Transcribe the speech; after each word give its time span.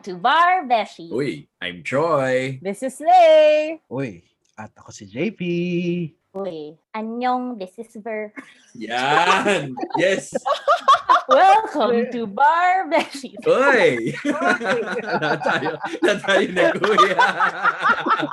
Welcome 0.00 0.16
to 0.16 0.24
Bar 0.24 0.64
Beshi. 0.64 1.12
Uy, 1.12 1.44
I'm 1.60 1.84
Troy. 1.84 2.56
This 2.64 2.80
is 2.80 2.96
Lay. 3.04 3.84
Uy, 3.92 4.24
at 4.56 4.72
ako 4.72 4.96
si 4.96 5.04
JP. 5.04 5.40
Uy, 6.40 6.72
anyong, 6.96 7.60
this 7.60 7.76
is 7.76 7.92
Ver. 8.00 8.32
Yan! 8.80 9.76
Yes! 10.00 10.32
Welcome 11.28 12.08
to 12.16 12.24
Bar 12.24 12.88
Beshi. 12.88 13.36
Uy! 13.44 14.16
na 15.20 15.36
tayo, 15.36 15.76
na 16.00 16.12
tayo 16.16 16.44
na 16.48 16.64
kuya. 16.80 17.16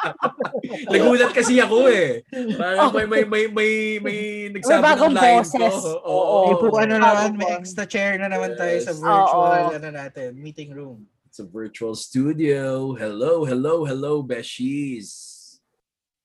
Nagulat 0.96 1.36
kasi 1.36 1.60
ako 1.60 1.92
eh. 1.92 2.24
Parang 2.56 2.96
may, 2.96 3.12
may, 3.12 3.24
may, 3.28 3.44
may, 3.52 3.72
may 4.00 4.20
nagsabi 4.56 4.88
May 4.88 4.96
ng 5.04 5.12
line 5.20 5.44
boses. 5.44 5.76
ko. 5.84 6.00
Oo. 6.00 6.16
Oo. 6.16 6.40
Eh, 6.48 6.56
po, 6.64 6.80
ano 6.80 6.96
naman, 6.96 7.36
may 7.36 7.60
extra 7.60 7.84
chair 7.84 8.16
na 8.16 8.32
naman 8.32 8.56
tayo 8.56 8.80
sa 8.80 8.96
virtual, 8.96 9.68
Oo. 9.68 9.76
ano 9.76 9.88
natin, 9.92 10.32
meeting 10.40 10.72
room. 10.72 11.04
It's 11.38 11.46
a 11.46 11.54
virtual 11.54 11.94
studio. 11.94 12.98
Hello, 12.98 13.46
hello, 13.46 13.86
hello, 13.86 14.26
Beshies. 14.26 15.62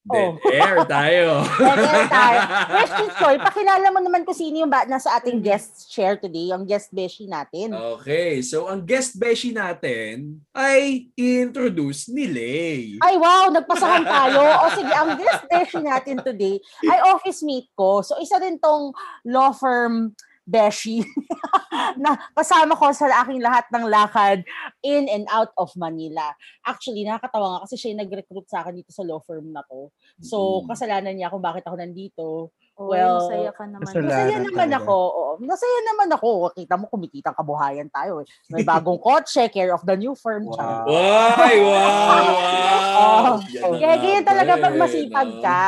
Dead 0.09 0.41
Oh. 0.41 0.49
air 0.49 0.89
tayo. 0.89 1.45
Welcome 1.61 2.09
tayo. 2.09 2.41
Question 2.73 3.09
Troy, 3.21 3.37
pakilala 3.37 3.93
mo 3.93 4.01
naman 4.01 4.25
kung 4.25 4.33
sino 4.33 4.65
yung 4.65 4.73
ba 4.73 4.89
nasa 4.89 5.13
ating 5.21 5.45
guest 5.45 5.93
chair 5.93 6.17
today, 6.17 6.49
yung 6.57 6.65
guest 6.65 6.97
Beshi 6.97 7.29
natin. 7.29 7.77
Okay, 7.77 8.41
so 8.41 8.73
ang 8.73 8.89
guest 8.89 9.21
beshi 9.21 9.53
natin 9.53 10.41
ay 10.57 11.13
introduce 11.13 12.09
ni 12.09 12.25
Lay. 12.25 12.97
Ay 13.05 13.21
wow, 13.21 13.53
nagpasahan 13.53 14.09
tayo. 14.09 14.41
O 14.65 14.73
sige, 14.73 14.93
ang 14.97 15.21
guest 15.21 15.45
beshi 15.45 15.81
natin 15.85 16.25
today 16.25 16.57
ay 16.89 17.05
office 17.13 17.45
mate 17.45 17.69
ko. 17.77 18.01
So 18.01 18.17
isa 18.17 18.41
din 18.41 18.57
tong 18.57 18.97
law 19.29 19.53
firm 19.53 20.17
beshi 20.43 21.07
na 22.03 22.19
kasama 22.35 22.75
ko 22.75 22.91
sa 22.91 23.07
aking 23.23 23.39
lahat 23.39 23.65
ng 23.71 23.85
lakad 23.87 24.43
in 24.83 25.07
and 25.07 25.27
out 25.31 25.55
of 25.55 25.71
Manila. 25.75 26.35
Actually, 26.63 27.07
nakakatawa 27.07 27.57
nga 27.57 27.63
kasi 27.65 27.75
siya 27.79 27.95
yung 27.95 28.03
nag-recruit 28.03 28.47
sa 28.47 28.63
akin 28.63 28.75
dito 28.75 28.91
sa 28.91 29.07
law 29.07 29.23
firm 29.23 29.51
na 29.51 29.63
to. 29.67 29.89
So, 30.19 30.63
Mm. 30.63 30.69
kasalanan 30.69 31.15
niya 31.15 31.31
kung 31.31 31.41
bakit 31.41 31.63
ako 31.63 31.77
nandito. 31.79 32.29
Oh, 32.73 32.89
Well, 32.89 33.29
masaya 33.29 33.51
ka 33.53 33.65
naman. 33.69 33.93
Masaya 34.01 34.37
naman 34.41 34.69
ako. 34.73 34.97
Oo. 34.97 35.33
Masaya 35.45 35.79
naman 35.87 36.09
ako. 36.09 36.29
Kita 36.57 36.75
mo, 36.75 36.89
kumikitang 36.89 37.37
kabuhayan 37.37 37.93
tayo. 37.93 38.25
eh. 38.25 38.27
May 38.49 38.65
bagong 38.65 38.97
kotse, 38.97 39.47
care 39.53 39.71
of 39.71 39.85
the 39.85 39.93
new 39.95 40.17
firm. 40.17 40.49
Wow. 40.49 40.89
Wow. 40.89 41.37
Why, 41.39 41.57
wow, 41.61 42.25
wow. 42.33 43.35
Oh. 43.63 43.77
Kaya 43.77 43.97
ganyan 44.01 44.25
talaga 44.25 44.57
pag 44.57 44.75
masipag 44.75 45.31
ka. 45.39 45.65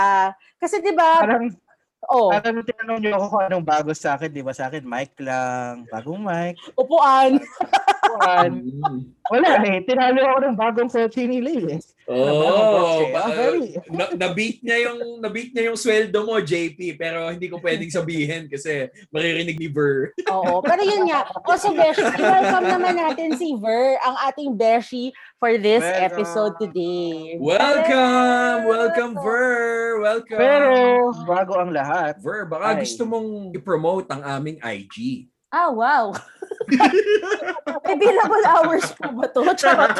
Kasi 0.56 0.80
'di 0.80 0.96
ba? 0.96 1.20
Parang, 1.20 1.44
Oh, 2.10 2.28
parang 2.32 2.60
tinanong 2.64 2.98
niyo 3.00 3.12
ako 3.16 3.26
kung 3.30 3.44
anong 3.48 3.66
bago 3.66 3.90
sa 3.96 4.16
akin, 4.18 4.30
di 4.32 4.42
ba 4.44 4.52
sa 4.52 4.68
akin, 4.68 4.84
mic 4.84 5.14
lang, 5.20 5.88
bagong 5.88 6.20
mic. 6.20 6.56
upuan. 6.76 7.38
Mm. 8.14 9.10
Wala 9.32 9.48
eh, 9.64 9.80
tinalo 9.88 10.20
ako 10.20 10.38
ng 10.44 10.56
bagong 10.56 10.90
kotse 10.92 11.24
ni 11.24 11.40
eh. 11.40 11.80
Oh, 12.04 13.08
ba- 13.08 13.32
very- 13.32 13.80
na, 13.88 14.12
na-beat 14.12 14.60
niya 14.60 14.92
yung 14.92 15.24
na-beat 15.24 15.56
niya 15.56 15.72
yung 15.72 15.80
sweldo 15.80 16.20
mo, 16.28 16.36
JP, 16.36 17.00
pero 17.00 17.32
hindi 17.32 17.48
ko 17.48 17.56
pwedeng 17.64 17.88
sabihin 17.88 18.44
kasi 18.52 18.92
maririnig 19.08 19.56
ni 19.56 19.72
Ver. 19.72 20.12
Oo. 20.28 20.60
Pero 20.60 20.84
yun 20.84 21.08
nga. 21.08 21.24
Also, 21.48 21.72
Beshi, 21.72 22.04
welcome 22.20 22.68
naman 22.68 23.00
natin 23.00 23.32
si 23.40 23.56
Ver, 23.56 23.96
ang 24.04 24.16
ating 24.28 24.52
Beshi 24.52 25.16
for 25.40 25.56
this 25.56 25.80
Welcome. 25.80 26.04
episode 26.12 26.54
today. 26.60 27.40
Welcome! 27.40 28.68
Welcome, 28.68 29.12
Ver! 29.24 30.04
Welcome! 30.04 30.36
Pero, 30.40 30.68
bago 31.24 31.52
ang 31.56 31.72
lahat. 31.72 32.20
Ver, 32.20 32.44
baka 32.44 32.76
Ay. 32.76 32.84
gusto 32.84 33.08
mong 33.08 33.56
i-promote 33.56 34.12
ang 34.12 34.20
aming 34.20 34.60
IG. 34.60 35.28
Ah, 35.48 35.70
wow. 35.70 36.10
May 37.86 37.96
billable 38.00 38.44
hours 38.48 38.86
po 38.96 39.08
ba 39.12 39.26
to? 39.30 39.40
Charot. 39.60 39.92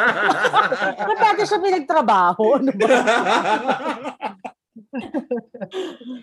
Ba't 1.05 1.19
natin 1.21 1.45
siya 1.45 1.59
pinagtrabaho? 1.61 2.45
Ano 2.61 2.71
ba? 2.73 2.89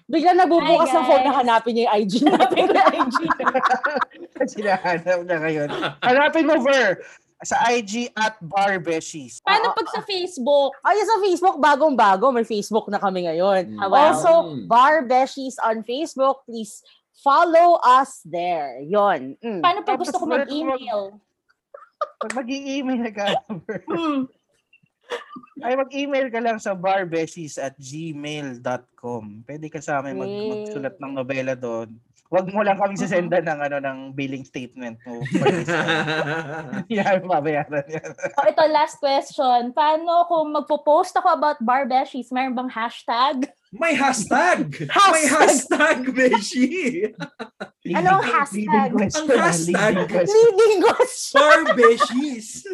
Bigla 0.07 0.31
nabubukas 0.35 0.91
ng 0.91 1.05
phone 1.07 1.23
na 1.27 1.33
hanapin 1.35 1.73
niya 1.75 1.83
yung 1.87 1.93
IG 2.03 2.13
natin. 2.23 2.65
IG. 2.99 3.15
Sinahanap 4.47 5.19
na 5.27 5.35
ngayon. 5.43 5.69
Hanapin 6.03 6.47
mo, 6.47 6.55
Ver, 6.63 6.99
sa 7.41 7.57
IG 7.73 8.13
at 8.13 8.37
Barbeshies. 8.39 9.41
Paano 9.41 9.73
pag 9.73 9.87
sa 9.89 10.01
Facebook? 10.05 10.77
Ay, 10.85 11.01
sa 11.03 11.17
Facebook, 11.19 11.57
bagong-bago. 11.57 12.29
May 12.29 12.45
Facebook 12.45 12.87
na 12.87 13.01
kami 13.01 13.25
ngayon. 13.25 13.81
Ah, 13.81 13.89
wow. 13.89 14.13
Also, 14.13 14.31
Bar 14.69 15.03
Beshies 15.09 15.57
on 15.63 15.81
Facebook. 15.81 16.45
Please 16.45 16.85
follow 17.21 17.77
us 17.79 18.19
there. 18.23 18.81
Yon. 18.81 19.37
Mm. 19.37 19.61
Paano 19.61 19.79
pag 19.81 19.97
gusto 19.97 20.17
ko 20.17 20.25
mag-email? 20.25 21.15
Pag 22.17 22.31
mag-i-email 22.33 23.05
ka, 23.13 23.25
Ver, 23.65 23.81
Mm. 23.87 24.25
ay 25.61 25.75
mag-email 25.75 26.27
ka 26.27 26.39
lang 26.39 26.57
sa 26.57 26.73
barbeshies 26.73 27.59
at 27.59 27.77
gmail.com. 27.77 29.23
Pwede 29.43 29.67
ka 29.67 29.77
sa 29.77 29.99
amin 29.99 30.17
mag- 30.17 30.27
Yay. 30.27 30.49
magsulat 30.65 30.95
ng 30.97 31.13
nobela 31.13 31.53
doon. 31.53 31.93
Huwag 32.31 32.47
mo 32.47 32.63
lang 32.63 32.79
kami 32.79 32.95
sasenda 32.95 33.43
ng 33.43 33.59
ano 33.59 33.77
ng 33.77 33.97
billing 34.15 34.47
statement 34.47 34.95
mo. 35.03 35.19
Hindi 36.79 36.95
namin 36.95 37.27
mabayaran 37.27 37.83
yan. 37.85 38.07
Oh, 38.39 38.47
ito, 38.47 38.63
last 38.71 38.97
question. 38.97 39.75
Paano 39.75 40.23
kung 40.25 40.55
magpo-post 40.55 41.11
ako 41.11 41.27
about 41.27 41.59
barbeshies? 41.59 42.31
Meron 42.31 42.55
bang 42.55 42.71
hashtag? 42.71 43.51
May 43.71 43.95
hashtag! 43.95 44.83
May 44.83 45.25
hashtag, 45.31 46.03
Beshi! 46.11 47.07
Anong 47.95 48.23
hashtag? 48.27 48.91
Ang 48.91 49.31
hashtag. 49.31 50.27
leading 50.27 50.83
question. 50.83 51.39
For 51.39 51.71
Beshies! 51.79 52.67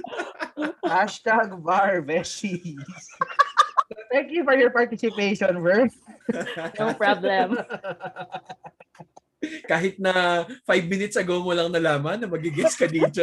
Hashtag 0.82 1.62
barbeshies. 1.62 2.82
Thank 4.12 4.32
you 4.34 4.44
for 4.44 4.58
your 4.58 4.74
participation, 4.74 5.62
Ver. 5.62 5.88
No 6.80 6.94
problem. 6.98 7.62
Kahit 9.70 10.02
na 10.02 10.46
five 10.66 10.90
minutes 10.90 11.14
ago 11.14 11.46
mo 11.46 11.54
lang 11.54 11.70
nalaman 11.70 12.18
na 12.18 12.26
magigis 12.26 12.74
ka 12.74 12.90
dito. 12.90 13.22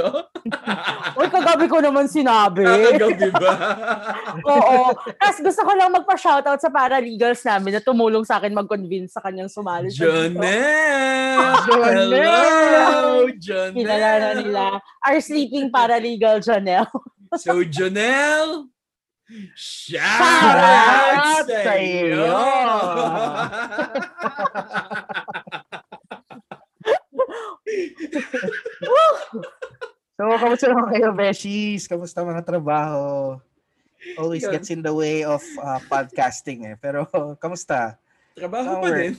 Uy, 1.19 1.27
kagabi 1.27 1.67
ko 1.67 1.83
naman 1.83 2.07
sinabi. 2.07 2.63
Kakagabi 2.63 3.35
ba? 3.35 3.55
Oo. 4.55 4.95
Tapos 4.95 5.39
gusto 5.43 5.67
ko 5.67 5.73
lang 5.75 5.91
magpa-shoutout 5.91 6.63
sa 6.63 6.71
paralegals 6.71 7.43
namin 7.43 7.75
na 7.75 7.83
tumulong 7.83 8.23
sa 8.23 8.39
akin 8.39 8.55
mag-convince 8.55 9.19
sa 9.19 9.27
kanyang 9.27 9.51
sumali. 9.51 9.91
Janelle! 9.91 10.55
Hello, 11.67 13.27
Janelle! 13.35 13.75
Kilala 13.75 14.11
na 14.23 14.31
nila. 14.39 14.65
Our 15.03 15.19
sleeping 15.19 15.67
paralegal, 15.75 16.39
Janelle. 16.39 16.95
So, 17.35 17.59
Janelle, 17.67 18.71
shout 19.59 19.99
Shout 19.99 20.59
out 20.63 21.47
sa 21.51 21.75
iyo! 21.75 22.31
So, 30.15 30.31
kamusta 30.39 30.71
naman 30.71 30.87
kayo, 30.95 31.11
Beshies? 31.11 31.91
Kamusta 31.91 32.23
mga 32.23 32.47
trabaho? 32.47 33.35
Always 34.15 34.47
Yun. 34.47 34.53
gets 34.55 34.71
in 34.71 34.79
the 34.79 34.95
way 34.95 35.27
of 35.27 35.43
uh, 35.59 35.83
podcasting 35.91 36.71
eh. 36.71 36.77
Pero, 36.79 37.03
kamusta? 37.43 37.99
Trabaho 38.39 38.79
pa 38.79 38.87
Summer. 38.87 38.97
din. 39.01 39.15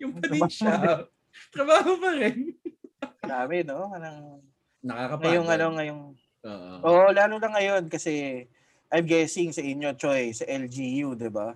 Yung 0.00 0.12
pa 0.16 0.20
din 0.24 0.48
siya. 0.48 1.04
Trabaho 1.52 2.00
pa 2.00 2.10
rin. 2.16 2.56
Grabe, 3.20 3.60
no? 3.60 3.92
Anong, 3.92 4.40
Nakakapagod. 4.80 5.22
ngayong, 5.26 5.48
ano, 5.52 5.66
ngayong... 5.76 6.02
Oo. 6.48 6.70
Oo, 6.86 7.00
oh, 7.04 7.10
lalo 7.12 7.34
na 7.36 7.48
ngayon 7.52 7.90
kasi 7.92 8.46
I'm 8.88 9.04
guessing 9.04 9.52
sa 9.52 9.60
inyo, 9.60 9.92
Choy, 10.00 10.32
sa 10.32 10.48
LGU, 10.48 11.12
di 11.12 11.28
ba? 11.28 11.52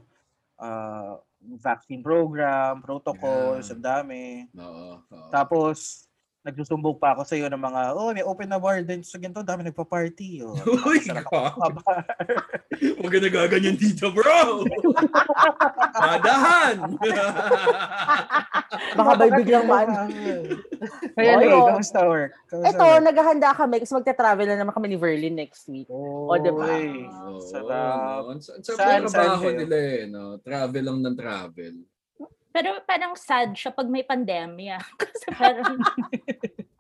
Uh, 0.60 1.16
vaccine 1.58 2.05
program, 2.05 2.84
protocols, 2.84 3.66
Yeah. 3.66 3.75
ang 3.78 3.82
dami. 3.82 4.25
Oo. 4.52 5.00
oo. 5.00 5.28
Tapos, 5.32 6.06
nagsusumbog 6.43 6.99
pa 6.99 7.15
ako 7.15 7.23
sa 7.23 7.39
iyo 7.39 7.47
ng 7.47 7.59
mga, 7.59 7.81
oh, 7.94 8.11
may 8.11 8.27
open 8.27 8.50
na 8.50 8.59
bar 8.59 8.83
din 8.83 8.99
sa 9.00 9.15
ganito, 9.15 9.47
dami 9.47 9.62
nagpa-party. 9.62 10.43
Oh, 10.43 10.59
Uy? 10.91 10.99
Huwag 12.99 13.12
ka 13.15 13.19
nagaganyan 13.23 13.79
dito, 13.79 14.11
bro! 14.11 14.67
Madahan! 16.03 16.99
Baka 18.93 19.11
ba 19.15 19.25
biglang 19.39 19.67
maan. 19.71 20.11
Kaya 21.15 21.31
anyway, 21.39 21.55
oh. 21.55 21.71
kamusta 21.71 22.03
work? 22.03 22.33
Kamusta 22.50 22.75
Ito, 22.75 22.85
work? 22.85 23.03
naghahanda 23.06 23.49
kami 23.55 23.77
kasi 23.79 23.93
magta-travel 23.94 24.47
na 24.50 24.56
naman 24.59 24.75
kami 24.75 24.87
ni 24.91 24.99
Verlin 24.99 25.39
next 25.39 25.71
week. 25.71 25.87
Oh, 25.87 26.27
O, 26.27 26.39
diba? 26.43 26.67
Oo, 26.67 27.39
sarap. 27.39 28.27
no? 28.27 28.43
Sa, 28.43 28.59
sa 28.59 28.73
Saan- 28.75 29.06
saan 29.06 29.39
trabaho 29.39 29.47
kayo? 29.47 29.59
nila 29.62 29.77
eh, 29.79 30.00
no? 30.11 30.43
Travel 30.43 30.83
lang 30.83 30.99
ng 31.06 31.15
travel. 31.15 31.75
Pero 32.52 32.84
parang 32.84 33.16
sad 33.16 33.56
siya 33.56 33.72
pag 33.72 33.88
may 33.88 34.04
pandemya. 34.04 34.76
Kasi 35.00 35.26
parang 35.34 35.81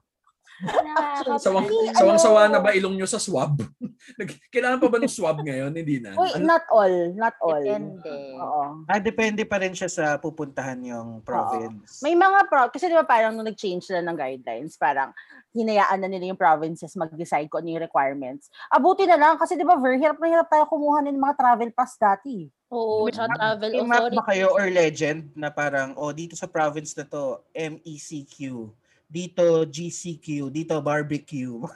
Sawang, 1.34 1.66
Hindi, 1.66 1.90
sawang-sawa 1.92 2.46
ano- 2.46 2.52
na 2.52 2.60
ba 2.60 2.70
ilong 2.70 2.94
nyo 2.94 3.04
sa 3.04 3.18
swab? 3.18 3.58
Kailangan 4.52 4.78
pa 4.78 4.88
ba 4.88 4.98
ng 4.98 5.10
swab 5.10 5.38
ngayon? 5.38 5.70
Hindi 5.70 5.98
na. 5.98 6.14
Uy, 6.14 6.30
Ano? 6.32 6.44
not 6.44 6.64
all. 6.68 6.94
Not 7.12 7.34
all. 7.38 7.58
Depende. 7.60 8.14
Oo. 8.36 8.62
Ah, 8.84 8.98
depende 8.98 9.42
pa 9.42 9.58
rin 9.58 9.72
siya 9.72 9.86
sa 9.86 10.04
pupuntahan 10.16 10.78
yung 10.80 11.20
province. 11.20 11.98
May 12.00 12.14
mga 12.14 12.46
pro, 12.46 12.66
kasi 12.68 12.86
di 12.86 12.94
ba 12.94 13.02
parang 13.02 13.32
nung 13.32 13.44
nag-change 13.44 13.82
sila 13.84 14.00
ng 14.00 14.14
guidelines, 14.14 14.74
parang 14.76 15.10
hinayaan 15.52 15.98
na 15.98 16.08
nila 16.08 16.30
yung 16.30 16.40
provinces 16.40 16.94
mag-decide 16.94 17.46
kung 17.46 17.62
ano 17.62 17.70
yung 17.72 17.84
requirements. 17.84 18.46
Abuti 18.68 19.04
na 19.04 19.16
lang, 19.16 19.34
kasi 19.36 19.54
di 19.54 19.62
ba, 19.62 19.76
very 19.76 19.98
hirap 19.98 20.16
na 20.16 20.30
hirap 20.30 20.48
tayo 20.48 20.64
kumuha 20.64 21.02
ng 21.02 21.14
mga 21.14 21.36
travel 21.36 21.70
pass 21.70 21.94
dati. 21.94 22.48
Oo, 22.68 23.04
May 23.04 23.12
map- 23.12 23.36
travel 23.36 23.70
May 23.70 23.82
map 23.82 23.96
authority. 24.00 24.16
ba 24.16 24.24
kayo 24.24 24.46
or 24.50 24.66
legend 24.66 25.28
na 25.34 25.48
parang, 25.48 25.92
oh, 25.94 26.08
dito 26.10 26.32
sa 26.32 26.46
province 26.46 26.96
na 26.96 27.04
to, 27.04 27.44
MECQ. 27.52 28.72
Dito, 29.12 29.44
GCQ. 29.68 30.48
Dito, 30.48 30.80
barbecue. 30.80 31.60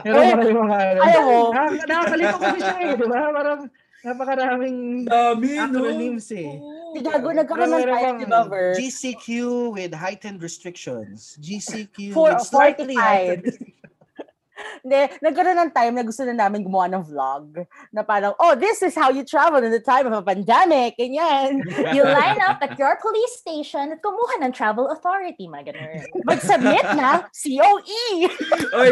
Pero 0.00 0.16
Eh, 0.16 0.32
marami 0.32 0.52
mga 0.56 0.76
ano. 0.80 1.00
ayaw 1.04 1.22
mo. 1.22 1.38
Nakaka- 1.52 1.86
Nakakalito 1.86 2.36
kasi 2.40 2.58
siya 2.58 2.76
eh, 2.80 2.92
di 2.96 3.04
ba? 3.04 3.20
Parang 3.30 3.60
napakaraming 3.98 4.76
Dami, 5.04 5.48
no? 5.52 5.62
acronyms 5.68 6.28
eh. 6.32 6.48
Oo. 6.48 6.96
Si 6.96 7.04
Gago, 7.04 7.28
nagkaroon 7.28 7.68
ng 7.68 7.84
type, 7.84 8.16
di 8.16 8.26
ba, 8.26 8.40
Ver? 8.48 8.72
GCQ 8.80 9.26
with 9.76 9.92
heightened 9.92 10.40
restrictions. 10.40 11.36
GCQ 11.36 12.16
For, 12.16 12.32
with 12.32 12.40
slightly 12.40 12.96
heightened 12.96 13.60
Hindi, 14.82 15.00
nagkaroon 15.22 15.58
ng 15.58 15.72
time 15.74 15.94
na 15.94 16.04
gusto 16.06 16.22
na 16.26 16.34
namin 16.34 16.62
gumawa 16.66 16.86
ng 16.90 17.04
vlog 17.06 17.66
na 17.94 18.02
parang, 18.02 18.34
oh, 18.38 18.54
this 18.54 18.82
is 18.82 18.94
how 18.94 19.10
you 19.10 19.22
travel 19.22 19.62
in 19.62 19.70
the 19.70 19.82
time 19.82 20.06
of 20.06 20.14
a 20.14 20.24
pandemic. 20.24 20.94
Ganyan. 20.98 21.62
You 21.98 22.04
line 22.04 22.38
up 22.44 22.60
at 22.60 22.76
your 22.76 23.00
police 23.00 23.40
station 23.40 23.96
at 23.96 24.04
kumuha 24.04 24.44
ng 24.44 24.52
travel 24.52 24.92
authority, 24.92 25.48
mga 25.48 25.72
ganun. 25.72 26.04
Mag-submit 26.28 26.84
na 26.94 27.26
COE. 27.32 28.28
Oy, 28.76 28.90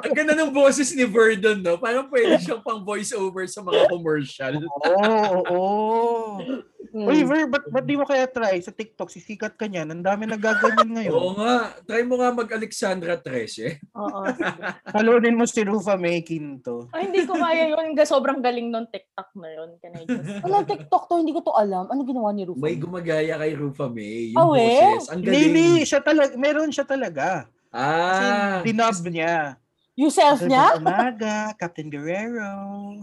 ang 0.00 0.14
ganda 0.16 0.32
ng 0.32 0.50
boses 0.54 0.96
ni 0.96 1.04
Verdon, 1.04 1.60
no? 1.60 1.76
Parang 1.76 2.08
pwede 2.08 2.40
siyang 2.40 2.64
pang 2.64 2.80
voice-over 2.80 3.44
sa 3.46 3.60
mga 3.60 3.90
commercial. 3.92 4.54
Oo, 4.64 5.44
oo. 5.52 6.62
Hmm. 6.84 7.06
Uy, 7.06 7.22
Ver, 7.22 7.46
ba't, 7.46 7.64
ba't 7.64 7.82
di 7.82 7.94
mo 7.94 8.02
kaya 8.02 8.26
try 8.26 8.58
sa 8.58 8.68
TikTok? 8.68 9.06
Sisikat 9.06 9.54
ka 9.54 9.64
niyan. 9.64 9.88
Ang 9.88 10.02
dami 10.02 10.24
nagaganyan 10.24 10.90
ngayon. 10.98 11.14
Oo 11.14 11.32
nga. 11.34 11.72
Try 11.82 12.02
mo 12.02 12.16
nga 12.16 12.28
mag-Alexandra 12.30 13.14
13. 13.16 13.78
Oo. 13.92 14.20
Talunin 14.94 15.32
mo 15.32 15.44
si 15.44 15.62
Rufa 15.62 15.94
May 15.94 16.20
Quinto. 16.20 16.90
Ay, 16.90 17.06
hindi 17.06 17.22
ko 17.22 17.32
kaya 17.34 17.70
yun. 17.70 17.92
Ga- 17.92 18.04
Sobrang 18.04 18.38
galing 18.38 18.68
nung 18.68 18.84
TikTok 18.86 19.30
na 19.34 19.48
yun. 19.52 19.70
Can 19.78 19.94
I 19.94 20.02
just... 20.02 20.42
Alam, 20.42 20.62
TikTok 20.64 21.06
to, 21.06 21.16
hindi 21.16 21.30
ko 21.30 21.40
to 21.40 21.54
alam. 21.54 21.86
Ano 21.86 22.02
ginawa 22.02 22.28
ni 22.30 22.42
Rufo? 22.42 22.58
May 22.58 22.74
gumagaya 22.74 23.36
kay 23.36 23.54
Rufa 23.54 23.86
May. 23.86 24.34
Yung 24.34 24.42
Oh, 24.42 24.52
eh? 24.52 24.98
boses. 24.98 25.08
Ang 25.08 25.22
galing. 25.22 25.38
hindi. 25.38 25.66
Siya 25.82 26.00
talaga, 26.00 26.32
meron 26.34 26.68
siya 26.68 26.84
talaga. 26.84 27.46
Kasi 27.70 28.24
Ah. 28.24 28.60
dinub 28.60 29.00
niya. 29.06 29.56
Yung 29.92 30.08
self 30.08 30.40
niya? 30.40 30.80
Umaga, 30.80 31.52
Captain 31.60 31.88
Guerrero. 31.92 32.48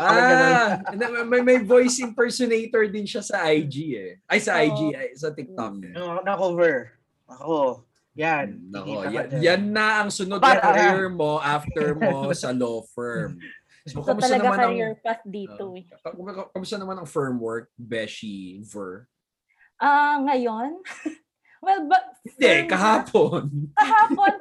Ah, 0.00 0.80
may, 1.24 1.40
may 1.40 1.58
voice 1.60 2.00
impersonator 2.00 2.88
din 2.88 3.04
siya 3.08 3.20
sa 3.24 3.48
IG 3.48 3.74
eh. 3.96 4.12
Ay, 4.28 4.38
sa 4.40 4.60
IG, 4.60 4.80
ay, 4.96 5.08
sa 5.16 5.32
TikTok. 5.32 5.74
Eh. 5.86 5.92
No, 5.96 6.20
na-cover. 6.24 6.92
Ako. 7.28 7.84
Yan. 8.18 8.58
Nako, 8.68 8.84
Kikita 8.84 9.06
ka 9.06 9.12
yan, 9.14 9.26
yan 9.40 9.62
na 9.70 9.86
ang 10.02 10.10
sunod 10.10 10.40
na 10.42 10.56
career 10.60 11.08
mo 11.08 11.38
after 11.38 11.94
mo 11.94 12.26
sa 12.36 12.50
law 12.50 12.82
firm. 12.92 13.38
So, 13.88 14.02
So 14.04 14.12
talaga 14.12 14.44
naman 14.44 14.58
ang, 14.60 14.72
career 14.76 14.92
path 15.00 15.24
dito 15.24 15.64
eh. 15.72 15.84
uh, 16.04 16.12
kum- 16.12 16.48
kamusta 16.52 16.76
naman 16.76 16.96
ang 17.00 17.08
firm 17.08 17.40
work, 17.40 17.72
Beshi, 17.80 18.60
Ver? 18.68 19.08
Ah, 19.80 20.20
ngayon? 20.20 20.84
well, 21.60 21.82
but... 21.88 22.04
Hindi, 22.24 22.68
kahapon. 22.68 23.72
Kahapon. 23.76 24.34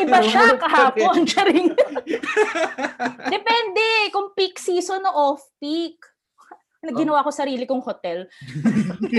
Iba 0.00 0.18
siya 0.28 0.56
kahapon. 0.56 1.24
Charing. 1.30 1.72
Depende 3.28 3.88
kung 4.12 4.32
peak 4.36 4.60
season 4.60 5.04
o 5.08 5.34
off-peak. 5.34 5.98
Ginawa 6.82 7.22
ko 7.22 7.30
sarili 7.30 7.62
kong 7.62 7.84
hotel. 7.86 8.26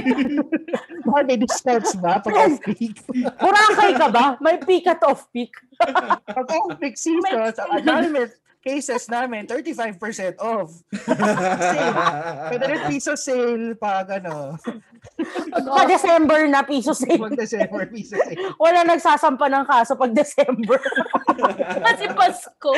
Mga 1.08 1.22
may 1.24 1.40
discounts 1.40 1.96
ba 1.96 2.20
pag 2.20 2.36
off-peak? 2.36 3.00
Burakay 3.40 3.96
ka 3.96 4.08
ba? 4.12 4.36
May 4.44 4.60
peak 4.60 4.84
at 4.84 5.00
off-peak. 5.00 5.56
Pag 6.28 6.48
off-peak 6.52 7.00
season, 7.00 7.56
sa 7.56 7.64
annulment 7.72 8.36
cases 8.64 9.06
namin, 9.06 9.44
35% 9.44 10.00
off. 10.40 10.72
Pwede 12.48 12.64
rin 12.66 12.82
piso 12.88 13.14
sale 13.14 13.76
pag 13.76 14.08
ano, 14.14 14.56
Pag 15.76 15.88
December 15.88 16.48
na 16.48 16.64
piso 16.64 16.96
sale. 16.96 17.20
pag 17.20 17.36
December 17.36 17.84
piso 17.88 18.16
sale. 18.16 18.40
Wala 18.56 18.88
nagsasampa 18.88 19.52
ng 19.52 19.66
kaso 19.68 19.94
pag 19.94 20.16
December. 20.16 20.80
Kasi 21.86 22.08
Pasko. 22.10 22.74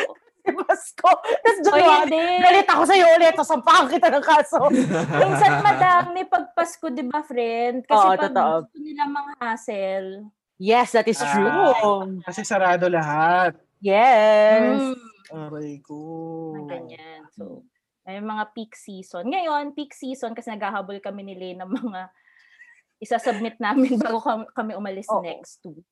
Pasko. 0.46 1.12
Tapos 1.42 1.60
January, 1.64 2.38
galit 2.40 2.68
ako 2.68 2.84
sa'yo 2.86 3.06
ulit. 3.16 3.34
Sasampahan 3.36 3.86
kita 3.88 4.08
ng 4.10 4.22
kaso. 4.22 4.58
Minsan 5.22 5.62
madami 5.62 6.26
pag 6.26 6.50
Pasko, 6.52 6.90
di 6.90 7.02
ba, 7.02 7.22
friend? 7.22 7.86
Kasi 7.86 7.98
Oo, 8.00 8.12
pag 8.12 8.22
totoo. 8.26 8.54
gusto 8.64 8.78
nila 8.80 9.06
mga 9.06 9.34
hassle. 9.40 10.10
Yes, 10.56 10.94
that 10.94 11.06
is 11.06 11.18
Ah. 11.18 11.30
true. 11.30 12.22
Kasi 12.24 12.42
sarado 12.42 12.88
lahat. 12.88 13.54
Yes. 13.82 14.82
Mm, 14.82 14.96
Aray 15.36 15.84
ko. 15.84 15.98
na 16.56 16.62
ganyan. 16.66 17.22
So, 17.36 17.68
may 18.06 18.22
mga 18.22 18.54
peak 18.54 18.78
season. 18.78 19.28
Ngayon, 19.28 19.74
peak 19.76 19.92
season 19.92 20.32
kasi 20.32 20.54
naghahabol 20.54 21.02
kami 21.02 21.26
ni 21.26 21.36
Lay 21.36 21.54
ng 21.58 21.68
mga 21.68 22.08
isa-submit 23.02 23.60
namin 23.60 23.98
bago 24.06 24.24
kam- 24.24 24.50
kami 24.54 24.78
umalis 24.78 25.10
Oo. 25.12 25.20
next 25.20 25.60
week. 25.68 25.84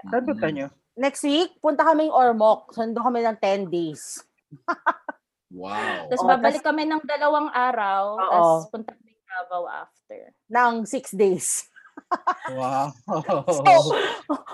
Saan 0.00 0.24
punta 0.24 0.48
nyo? 0.48 0.66
Next 0.96 1.22
week, 1.26 1.60
punta 1.60 1.84
kaming 1.84 2.12
Ormoc. 2.12 2.72
Sundo 2.72 3.04
kami 3.04 3.20
ng 3.20 3.36
10 3.36 3.68
days. 3.68 4.24
wow. 5.52 6.06
Tapos 6.08 6.24
Oo, 6.24 6.30
babalik 6.30 6.62
kami 6.64 6.88
ng 6.88 7.02
dalawang 7.04 7.50
araw, 7.52 8.16
tapos 8.16 8.70
punta 8.72 8.90
kami 8.96 9.10
Davao 9.30 9.64
after. 9.70 10.34
Ng 10.50 10.74
6 10.86 11.14
days. 11.14 11.69
Wow. 12.50 12.92
So, 13.06 13.94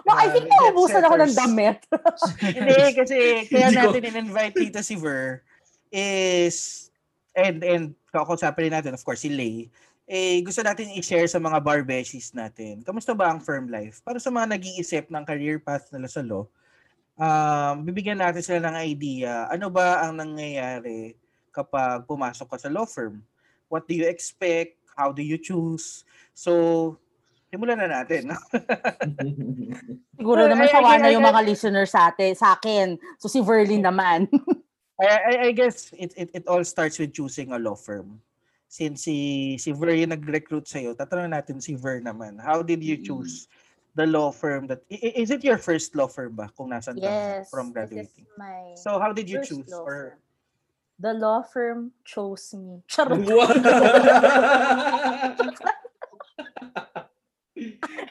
Ma, 0.07 0.13
I 0.23 0.29
think 0.31 0.47
naubusan 0.47 1.03
ako 1.03 1.17
ng 1.25 1.35
damit. 1.35 1.79
Hindi, 2.57 2.81
kasi 2.95 3.19
kaya 3.49 3.73
natin 3.73 4.07
in-invite 4.07 4.55
dito 4.55 4.79
si 4.85 4.95
Ver 4.95 5.43
is, 5.91 6.89
and, 7.33 7.65
and 7.65 7.85
kakausapin 8.13 8.69
rin 8.69 8.75
natin, 8.75 8.93
of 8.95 9.03
course, 9.03 9.25
si 9.25 9.33
Lay, 9.33 9.73
eh, 10.07 10.39
gusto 10.47 10.63
natin 10.63 10.95
i-share 10.95 11.27
sa 11.27 11.43
mga 11.43 11.59
bar 11.59 11.83
besties 11.83 12.31
natin. 12.31 12.87
Kamusta 12.87 13.11
ba 13.11 13.35
ang 13.35 13.43
firm 13.43 13.67
life? 13.67 13.99
Para 14.07 14.23
sa 14.23 14.31
mga 14.31 14.55
nag-iisip 14.55 15.11
ng 15.11 15.25
career 15.27 15.59
path 15.59 15.91
nila 15.91 16.07
sa 16.07 16.23
law, 16.23 16.47
um, 17.19 17.75
bibigyan 17.83 18.23
natin 18.23 18.45
sila 18.45 18.71
ng 18.71 18.77
idea, 18.87 19.51
ano 19.51 19.67
ba 19.67 20.07
ang 20.07 20.15
nangyayari 20.15 21.19
kapag 21.51 22.07
pumasok 22.07 22.47
ka 22.47 22.57
sa 22.61 22.71
law 22.71 22.87
firm? 22.87 23.25
What 23.67 23.91
do 23.91 23.99
you 23.99 24.07
expect? 24.07 24.79
How 24.95 25.11
do 25.11 25.21
you 25.21 25.37
choose? 25.37 26.07
So, 26.33 26.95
simulan 27.49 27.79
na 27.79 28.03
natin. 28.03 28.33
Siguro 30.19 30.41
Well, 30.45 30.51
naman 30.51 30.67
sawa 30.69 30.99
na 30.99 31.09
I- 31.09 31.15
yung 31.15 31.25
mga 31.25 31.43
listeners 31.47 31.91
sa 31.93 32.11
atin, 32.11 32.35
sa 32.35 32.55
akin. 32.55 32.97
So 33.19 33.29
si 33.29 33.41
Verlin 33.41 33.85
naman. 33.85 34.27
I, 35.01 35.05
I, 35.05 35.33
I 35.49 35.51
guess 35.53 35.93
it, 35.93 36.17
it 36.17 36.29
it 36.33 36.45
all 36.49 36.65
starts 36.65 36.97
with 36.97 37.13
choosing 37.13 37.53
a 37.53 37.61
law 37.61 37.77
firm. 37.77 38.17
Since 38.67 39.05
si 39.05 39.17
si 39.61 39.71
Ver 39.71 39.93
yung 39.95 40.11
nag-recruit 40.11 40.65
sa'yo, 40.65 40.97
tatanungin 40.97 41.37
natin 41.37 41.61
si 41.61 41.77
Ver 41.77 42.01
naman. 42.01 42.41
How 42.41 42.65
did 42.65 42.81
you 42.81 42.97
Mm. 42.99 43.05
choose 43.05 43.45
the 43.93 44.09
law 44.09 44.33
firm 44.33 44.67
that 44.73 44.81
is 44.89 45.29
it 45.29 45.45
your 45.45 45.57
first 45.57 45.93
law 45.97 46.09
firm 46.09 46.33
ba 46.37 46.49
kung 46.53 46.73
nasan 46.73 46.97
ka 46.97 47.07
Yes. 47.07 47.49
from 47.53 47.71
this 47.71 47.93
graduating? 47.93 48.25
is 48.25 48.37
my 48.37 48.73
So 48.77 48.97
how 48.97 49.13
did 49.13 49.29
you 49.29 49.41
first 49.45 49.53
choose 49.53 49.69
law 49.69 49.85
or 49.85 49.97
firm. 50.17 50.25
The 50.97 51.13
law 51.13 51.45
firm 51.45 51.93
chose 52.09 52.57
me. 52.57 52.81
Charot. 52.89 53.21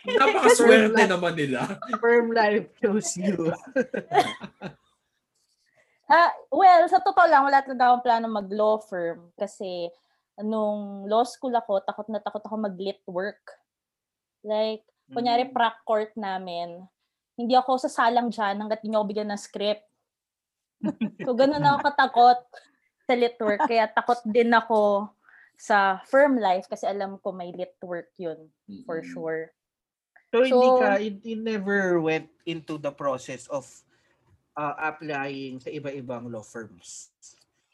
Napakaswerte 0.05 1.03
naman 1.09 1.33
nila. 1.33 1.59
firm 1.97 2.29
life 2.31 2.69
chose 2.77 3.17
you? 3.17 3.49
Ah, 6.05 6.29
well, 6.53 6.85
sa 6.85 7.01
totoo 7.01 7.25
lang, 7.25 7.41
wala 7.41 7.65
talaga 7.65 7.89
akong 7.89 8.05
plano 8.05 8.29
mag-law 8.29 8.77
firm 8.77 9.33
kasi 9.33 9.89
nung 10.37 11.09
law 11.09 11.25
school 11.25 11.49
ako, 11.49 11.81
takot 11.81 12.05
na 12.13 12.21
takot 12.21 12.45
ako 12.45 12.61
mag-lit 12.61 13.01
work. 13.09 13.41
Like, 14.45 14.85
kunyari, 15.09 15.49
Mm. 15.49 15.53
prac 15.57 15.81
court 15.81 16.13
namin, 16.13 16.85
hindi 17.33 17.57
ako 17.57 17.81
sasalang 17.81 18.29
dyan 18.29 18.61
hanggat 18.61 18.85
hindi 18.85 18.93
ako 18.93 19.05
bigyan 19.09 19.33
ng 19.33 19.41
script. 19.41 19.81
so, 21.25 21.33
ganun 21.33 21.65
ako 21.65 21.77
katakot 21.89 22.39
sa 23.09 23.13
lit 23.17 23.33
work. 23.41 23.65
Kaya 23.65 23.89
takot 23.89 24.21
din 24.29 24.53
ako 24.53 25.09
sa 25.57 26.05
firm 26.05 26.37
life 26.37 26.69
kasi 26.69 26.85
alam 26.85 27.17
ko 27.17 27.33
may 27.33 27.49
lit 27.49 27.73
work 27.81 28.13
yun, 28.21 28.45
for 28.85 29.01
Mm. 29.01 29.09
sure. 29.09 29.49
So, 30.35 30.43
hindi 30.43 30.67
So- 30.67 30.79
ka 30.83 30.89
you, 30.99 31.11
you 31.23 31.37
never 31.39 32.03
went 32.03 32.27
into 32.43 32.75
the 32.75 32.91
process 32.91 33.47
of 33.47 33.63
uh, 34.59 34.75
applying 34.79 35.63
sa 35.63 35.71
iba-ibang 35.71 36.27
law 36.27 36.43
firms. 36.43 37.11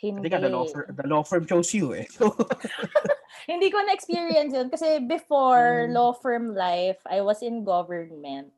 Hindi. 0.01 0.25
Hindi 0.25 0.29
ka, 0.33 0.41
the 0.41 0.49
law, 0.49 0.65
fir- 0.65 0.89
the 0.89 1.05
law 1.05 1.21
firm 1.21 1.45
chose 1.45 1.73
you 1.77 1.93
eh. 1.93 2.05
So, 2.09 2.33
Hindi 3.51 3.69
ko 3.73 3.81
na-experience 3.81 4.53
yun 4.53 4.69
kasi 4.69 5.01
before 5.01 5.89
Mm. 5.89 5.93
law 5.93 6.13
firm 6.13 6.53
life, 6.53 7.01
I 7.09 7.21
was 7.25 7.41
in 7.41 7.65
government. 7.65 8.53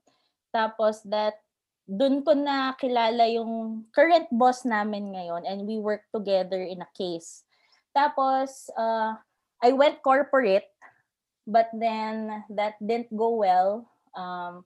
Tapos 0.51 1.03
that 1.07 1.39
dun 1.83 2.23
ko 2.23 2.31
na 2.31 2.71
kilala 2.79 3.27
yung 3.27 3.83
current 3.91 4.27
boss 4.31 4.63
namin 4.63 5.11
ngayon 5.11 5.43
and 5.43 5.67
we 5.67 5.79
work 5.79 6.07
together 6.15 6.63
in 6.63 6.79
a 6.79 6.89
case. 6.95 7.43
Tapos 7.91 8.71
uh, 8.79 9.19
I 9.59 9.71
went 9.75 9.99
corporate 9.99 10.67
but 11.43 11.67
then 11.75 12.43
that 12.55 12.79
didn't 12.79 13.11
go 13.11 13.35
well. 13.35 13.83
Um, 14.13 14.63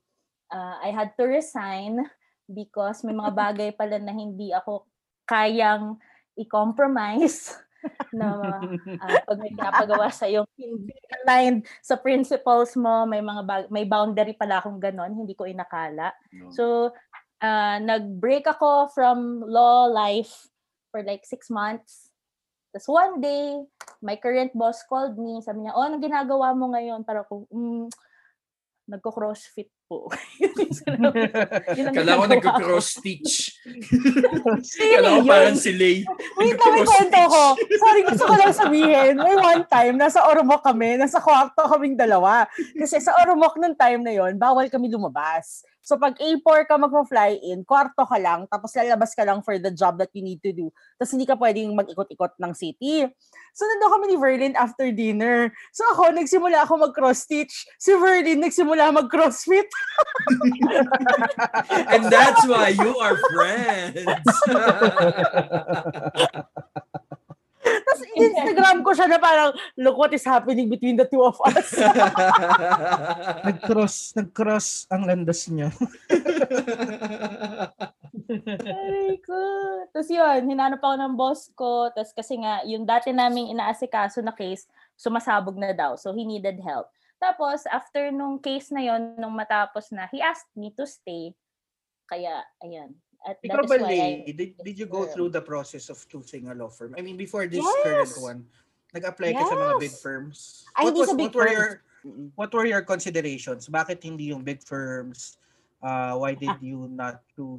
uh, 0.52 0.76
I 0.84 0.92
had 0.92 1.16
to 1.16 1.24
resign 1.24 2.04
because 2.48 3.04
may 3.04 3.12
mga 3.12 3.32
bagay 3.36 3.70
pala 3.76 4.00
na 4.00 4.12
hindi 4.12 4.52
ako 4.52 4.88
kayang 5.28 6.00
i-compromise 6.38 7.52
na 8.18 8.58
uh, 8.64 9.18
pag 9.28 9.38
may 9.38 9.52
pinapagawa 9.52 10.08
sa 10.10 10.26
yung 10.26 10.48
hindi 10.56 10.94
aligned 11.22 11.68
sa 11.84 12.00
principles 12.00 12.74
mo, 12.74 13.04
may 13.04 13.20
mga 13.20 13.42
bag- 13.44 13.70
may 13.70 13.84
boundary 13.84 14.34
pala 14.34 14.58
akong 14.58 14.80
ganon, 14.80 15.14
hindi 15.14 15.36
ko 15.36 15.44
inakala. 15.44 16.16
No. 16.32 16.50
So, 16.50 16.64
uh, 17.42 17.76
nag-break 17.78 18.48
ako 18.48 18.90
from 18.90 19.44
law 19.44 19.86
life 19.86 20.48
for 20.90 21.04
like 21.04 21.22
six 21.28 21.52
months. 21.52 22.10
Tapos 22.72 22.88
one 22.88 23.20
day, 23.20 23.64
my 24.04 24.16
current 24.16 24.52
boss 24.52 24.84
called 24.84 25.16
me. 25.16 25.40
Sabi 25.40 25.64
niya, 25.64 25.76
oh, 25.76 25.84
anong 25.84 26.04
ginagawa 26.04 26.52
mo 26.52 26.72
ngayon? 26.72 27.02
Para 27.04 27.24
ko, 27.24 27.48
mm, 27.48 27.88
nagko-crossfit 28.88 29.68
po. 29.84 30.08
Kala 31.92 32.18
ko 32.18 32.24
nagko-cross-stitch. 32.24 33.52
Kala 34.96 35.20
ko 35.20 35.28
parang 35.28 35.56
si 35.60 35.76
Lay. 35.76 36.08
Wait 36.40 36.56
lang, 36.56 36.72
may 36.72 36.84
kwento 36.88 37.20
ko. 37.28 37.42
Sorry, 37.56 38.00
gusto 38.08 38.24
ko 38.24 38.34
lang 38.34 38.56
sabihin. 38.56 39.14
May 39.20 39.36
one 39.36 39.64
time, 39.68 40.00
nasa 40.00 40.24
Ormoc 40.24 40.64
kami, 40.64 40.96
nasa 40.96 41.20
kwarto 41.20 41.68
kaming 41.68 42.00
dalawa. 42.00 42.48
Kasi 42.74 42.96
sa 42.98 43.12
Ormoc 43.20 43.60
nung 43.60 43.76
time 43.76 44.00
na 44.00 44.12
yon 44.16 44.40
bawal 44.40 44.72
kami 44.72 44.88
lumabas. 44.88 45.62
So 45.82 45.96
pag 45.96 46.20
A4 46.20 46.68
ka 46.68 46.76
magpa-fly 46.76 47.40
in, 47.40 47.64
kwarto 47.64 48.04
ka 48.04 48.18
lang, 48.20 48.44
tapos 48.50 48.76
lalabas 48.76 49.16
ka 49.16 49.24
lang 49.24 49.40
for 49.40 49.56
the 49.56 49.72
job 49.72 49.96
that 49.96 50.12
you 50.12 50.20
need 50.20 50.42
to 50.44 50.52
do. 50.52 50.68
Tapos 51.00 51.16
hindi 51.16 51.24
ka 51.24 51.38
pwedeng 51.38 51.72
mag-ikot-ikot 51.72 52.36
ng 52.36 52.52
city. 52.52 53.08
So 53.56 53.64
nandun 53.64 53.92
kami 53.96 54.04
ni 54.12 54.16
Verlin 54.20 54.54
after 54.54 54.92
dinner. 54.92 55.48
So 55.72 55.88
ako, 55.96 56.12
nagsimula 56.12 56.68
ako 56.68 56.90
mag-cross-stitch. 56.90 57.80
Si 57.80 57.96
Verlin, 57.96 58.44
nagsimula 58.44 58.92
mag-crossfit. 58.92 59.68
And 61.92 62.04
that's 62.12 62.44
why 62.44 62.76
you 62.76 62.92
are 63.00 63.16
friends. 63.32 64.04
Tapos 67.62 68.02
Instagram 68.14 68.86
ko 68.86 68.90
siya 68.94 69.06
na 69.10 69.18
parang, 69.18 69.50
look 69.74 69.96
what 69.98 70.12
is 70.14 70.24
happening 70.24 70.70
between 70.70 70.94
the 70.94 71.06
two 71.06 71.22
of 71.22 71.36
us. 71.46 71.74
nag-cross, 73.48 74.14
nag-cross 74.14 74.86
ang 74.92 75.06
landas 75.08 75.46
niya. 75.50 75.72
Ay 78.68 79.18
ko. 79.24 79.40
Tapos 79.90 80.10
yun, 80.10 80.40
hinanap 80.46 80.80
ako 80.82 80.94
ng 81.00 81.14
boss 81.16 81.50
ko. 81.56 81.90
Tapos 81.90 82.12
kasi 82.12 82.38
nga, 82.40 82.62
yung 82.68 82.84
dati 82.84 83.10
naming 83.10 83.50
inaasikaso 83.50 84.20
na 84.22 84.36
case, 84.36 84.68
sumasabog 84.98 85.56
na 85.56 85.72
daw. 85.72 85.96
So 85.96 86.12
he 86.12 86.22
needed 86.26 86.60
help. 86.60 86.90
Tapos, 87.18 87.66
after 87.66 88.14
nung 88.14 88.38
case 88.38 88.70
na 88.70 88.78
yon 88.78 89.18
nung 89.18 89.34
matapos 89.34 89.90
na, 89.90 90.06
he 90.14 90.22
asked 90.22 90.54
me 90.54 90.70
to 90.70 90.86
stay. 90.86 91.34
Kaya, 92.06 92.46
ayan. 92.62 92.94
At 93.26 93.42
Ikaw 93.42 93.66
that 93.66 93.68
ba, 93.68 93.74
is 93.76 93.82
why 93.82 93.88
Lay, 93.90 94.02
I... 94.28 94.32
did, 94.32 94.50
did 94.62 94.76
you 94.78 94.86
go 94.86 95.06
through 95.06 95.30
the 95.34 95.42
process 95.42 95.90
of 95.90 95.98
choosing 96.06 96.48
a 96.48 96.54
law 96.54 96.70
firm? 96.70 96.94
I 96.96 97.02
mean, 97.02 97.16
before 97.18 97.46
this 97.50 97.64
Yes. 97.64 97.82
current 97.82 98.14
one, 98.22 98.38
nag-apply 98.94 99.34
ka 99.34 99.44
sa 99.44 99.56
mga 99.58 99.74
Yes. 99.78 99.82
big 99.82 99.96
firms. 99.98 100.36
Ay, 100.76 100.82
what, 100.86 100.94
hindi 100.94 101.00
was, 101.02 101.10
big 101.14 101.32
what 101.32 101.34
were 101.34 101.48
firms. 101.48 101.58
your 101.58 101.70
Mm-mm. 102.06 102.30
what 102.38 102.50
were 102.54 102.64
your 102.64 102.82
considerations? 102.86 103.66
Bakit 103.66 104.06
hindi 104.06 104.30
yung 104.30 104.46
big 104.46 104.62
firms? 104.62 105.36
Uh, 105.82 106.14
why 106.18 106.34
did 106.34 106.54
you 106.62 106.86
not 106.90 107.22
do 107.34 107.58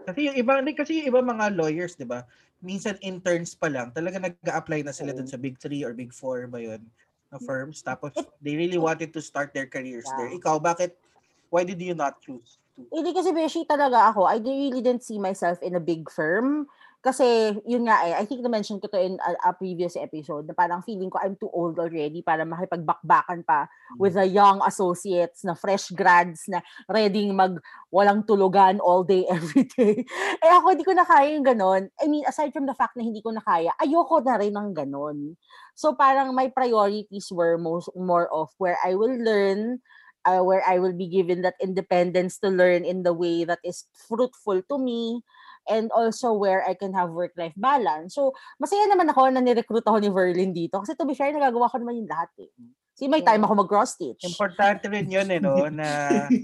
Kasi 0.00 0.26
yung 0.26 0.36
iba 0.36 0.58
kasi 0.74 1.00
yung 1.00 1.08
iba 1.12 1.20
mga 1.22 1.54
lawyers, 1.54 1.94
'di 1.94 2.08
ba? 2.08 2.26
Minsan 2.60 2.96
interns 3.00 3.52
pa 3.54 3.68
lang, 3.68 3.92
talaga 3.94 4.18
nag-apply 4.20 4.80
na 4.84 4.92
sila 4.96 5.12
dun 5.12 5.28
sa 5.28 5.36
big 5.36 5.56
3 5.60 5.84
or 5.86 5.92
big 5.92 6.10
4 6.12 6.48
ba 6.50 6.58
'yun 6.60 6.82
na 7.30 7.38
firms. 7.38 7.80
Tapos 7.84 8.12
they 8.42 8.56
really 8.58 8.80
wanted 8.80 9.14
to 9.14 9.22
start 9.22 9.54
their 9.54 9.70
careers 9.70 10.08
there. 10.18 10.28
Yeah. 10.28 10.38
Ikaw, 10.40 10.56
bakit 10.60 10.98
why 11.48 11.62
did 11.64 11.78
you 11.80 11.94
not 11.94 12.18
choose? 12.20 12.59
Hindi 12.78 13.10
kasi 13.10 13.34
beshi 13.34 13.66
talaga 13.66 14.14
ako. 14.14 14.30
I 14.30 14.38
really 14.38 14.80
didn't 14.80 15.02
see 15.02 15.18
myself 15.18 15.58
in 15.62 15.74
a 15.74 15.82
big 15.82 16.06
firm. 16.10 16.70
Kasi, 17.00 17.56
yun 17.64 17.88
nga 17.88 18.04
eh, 18.04 18.12
I 18.12 18.28
think 18.28 18.44
na-mention 18.44 18.76
ko 18.76 18.84
to 18.92 19.00
in 19.00 19.16
a, 19.24 19.32
a 19.48 19.50
previous 19.56 19.96
episode 19.96 20.44
na 20.44 20.52
parang 20.52 20.84
feeling 20.84 21.08
ko 21.08 21.16
I'm 21.16 21.32
too 21.32 21.48
old 21.48 21.80
already 21.80 22.20
para 22.20 22.44
makipagbakbakan 22.44 23.40
pa 23.48 23.72
with 23.96 24.20
the 24.20 24.28
young 24.28 24.60
associates 24.60 25.40
na 25.40 25.56
fresh 25.56 25.88
grads 25.96 26.44
na 26.44 26.60
ready 26.92 27.24
mag 27.32 27.56
walang 27.88 28.28
tulugan 28.28 28.84
all 28.84 29.00
day, 29.00 29.24
every 29.32 29.64
day. 29.64 30.04
Eh 30.44 30.52
ako, 30.52 30.76
hindi 30.76 30.84
ko 30.84 30.92
na 30.92 31.08
kaya 31.08 31.32
yung 31.32 31.48
ganon. 31.48 31.88
I 31.96 32.04
mean, 32.04 32.28
aside 32.28 32.52
from 32.52 32.68
the 32.68 32.76
fact 32.76 33.00
na 33.00 33.04
hindi 33.04 33.24
ko 33.24 33.32
na 33.32 33.40
kaya, 33.40 33.72
ayoko 33.80 34.20
na 34.20 34.36
rin 34.36 34.52
ng 34.52 34.76
ganon. 34.76 35.40
So 35.72 35.96
parang 35.96 36.36
my 36.36 36.52
priorities 36.52 37.32
were 37.32 37.56
most, 37.56 37.88
more 37.96 38.28
of 38.28 38.52
where 38.60 38.76
I 38.84 38.92
will 38.92 39.16
learn, 39.16 39.80
uh, 40.24 40.42
where 40.42 40.62
I 40.66 40.78
will 40.78 40.94
be 40.94 41.08
given 41.08 41.42
that 41.42 41.56
independence 41.60 42.38
to 42.40 42.48
learn 42.48 42.84
in 42.84 43.02
the 43.02 43.12
way 43.12 43.44
that 43.44 43.60
is 43.64 43.86
fruitful 43.92 44.62
to 44.62 44.76
me 44.78 45.22
and 45.68 45.92
also 45.92 46.32
where 46.32 46.64
I 46.66 46.74
can 46.74 46.92
have 46.94 47.12
work-life 47.12 47.54
balance. 47.56 48.16
So, 48.16 48.32
masaya 48.58 48.88
naman 48.88 49.12
ako 49.12 49.30
na 49.30 49.44
nirecruit 49.44 49.84
ako 49.84 50.00
ni 50.00 50.10
Verlin 50.10 50.52
dito 50.56 50.80
kasi 50.80 50.96
to 50.96 51.04
be 51.04 51.14
fair, 51.14 51.30
nagagawa 51.30 51.70
ko 51.70 51.78
naman 51.78 52.00
yung 52.00 52.10
lahat 52.10 52.32
eh. 52.40 52.50
See, 52.96 53.08
may 53.08 53.24
time 53.24 53.44
ako 53.44 53.64
mag-cross-stitch. 53.64 54.28
Importante 54.28 54.84
rin 54.92 55.08
'yun 55.08 55.28
eh 55.32 55.40
no 55.40 55.64
na 55.72 55.88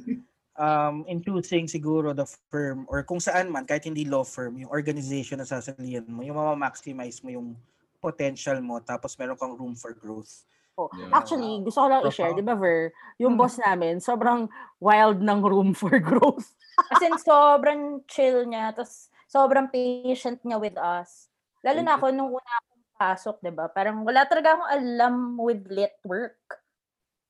um 0.64 1.04
in 1.04 1.20
choosing 1.20 1.68
siguro 1.68 2.16
the 2.16 2.24
firm 2.48 2.88
or 2.88 3.04
kung 3.04 3.20
saan 3.20 3.52
man 3.52 3.68
kahit 3.68 3.84
hindi 3.84 4.08
law 4.08 4.24
firm, 4.24 4.56
yung 4.56 4.72
organization 4.72 5.36
na 5.36 5.44
sasalihan 5.44 6.08
mo, 6.08 6.24
yung 6.24 6.40
mama-maximize 6.40 7.20
mo 7.20 7.28
yung 7.28 7.52
potential 8.00 8.56
mo 8.64 8.80
tapos 8.80 9.20
meron 9.20 9.36
kang 9.36 9.52
room 9.52 9.76
for 9.76 9.92
growth. 9.92 10.48
Oh, 10.76 10.92
Yeah. 10.92 11.08
Actually, 11.10 11.64
gusto 11.64 11.80
ko 11.80 11.88
lang 11.88 12.04
i-share, 12.04 12.30
Profound. 12.30 12.38
di 12.38 12.44
ba, 12.44 12.54
Ver? 12.54 12.80
Yung 13.16 13.34
Hmm. 13.34 13.40
boss 13.40 13.56
namin, 13.56 13.96
sobrang 13.96 14.44
wild 14.78 15.24
ng 15.24 15.40
room 15.40 15.72
for 15.72 15.88
growth. 16.04 16.52
As 16.92 17.00
in, 17.00 17.16
sobrang 17.16 18.04
chill 18.04 18.44
niya. 18.44 18.76
Tapos, 18.76 19.08
sobrang 19.26 19.72
patient 19.72 20.36
niya 20.44 20.60
with 20.60 20.76
us. 20.76 21.32
Lalo 21.64 21.80
na 21.80 21.96
ako, 21.96 22.12
nung 22.12 22.28
una 22.28 22.52
akong 22.60 22.84
pasok, 22.94 23.36
di 23.40 23.48
ba? 23.50 23.66
Parang 23.66 24.04
wala 24.04 24.28
talaga 24.28 24.52
akong 24.52 24.70
alam 24.70 25.14
with 25.40 25.64
lit 25.66 25.96
work. 26.04 26.36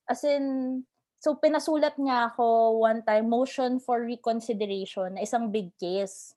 As 0.05 0.23
in, 0.23 0.83
so 1.17 1.35
pinasulat 1.35 1.95
niya 1.97 2.29
ako 2.29 2.45
one 2.81 3.01
time, 3.01 3.27
motion 3.27 3.79
for 3.79 4.03
reconsideration 4.03 5.15
na 5.15 5.23
isang 5.23 5.49
big 5.49 5.71
case. 5.77 6.35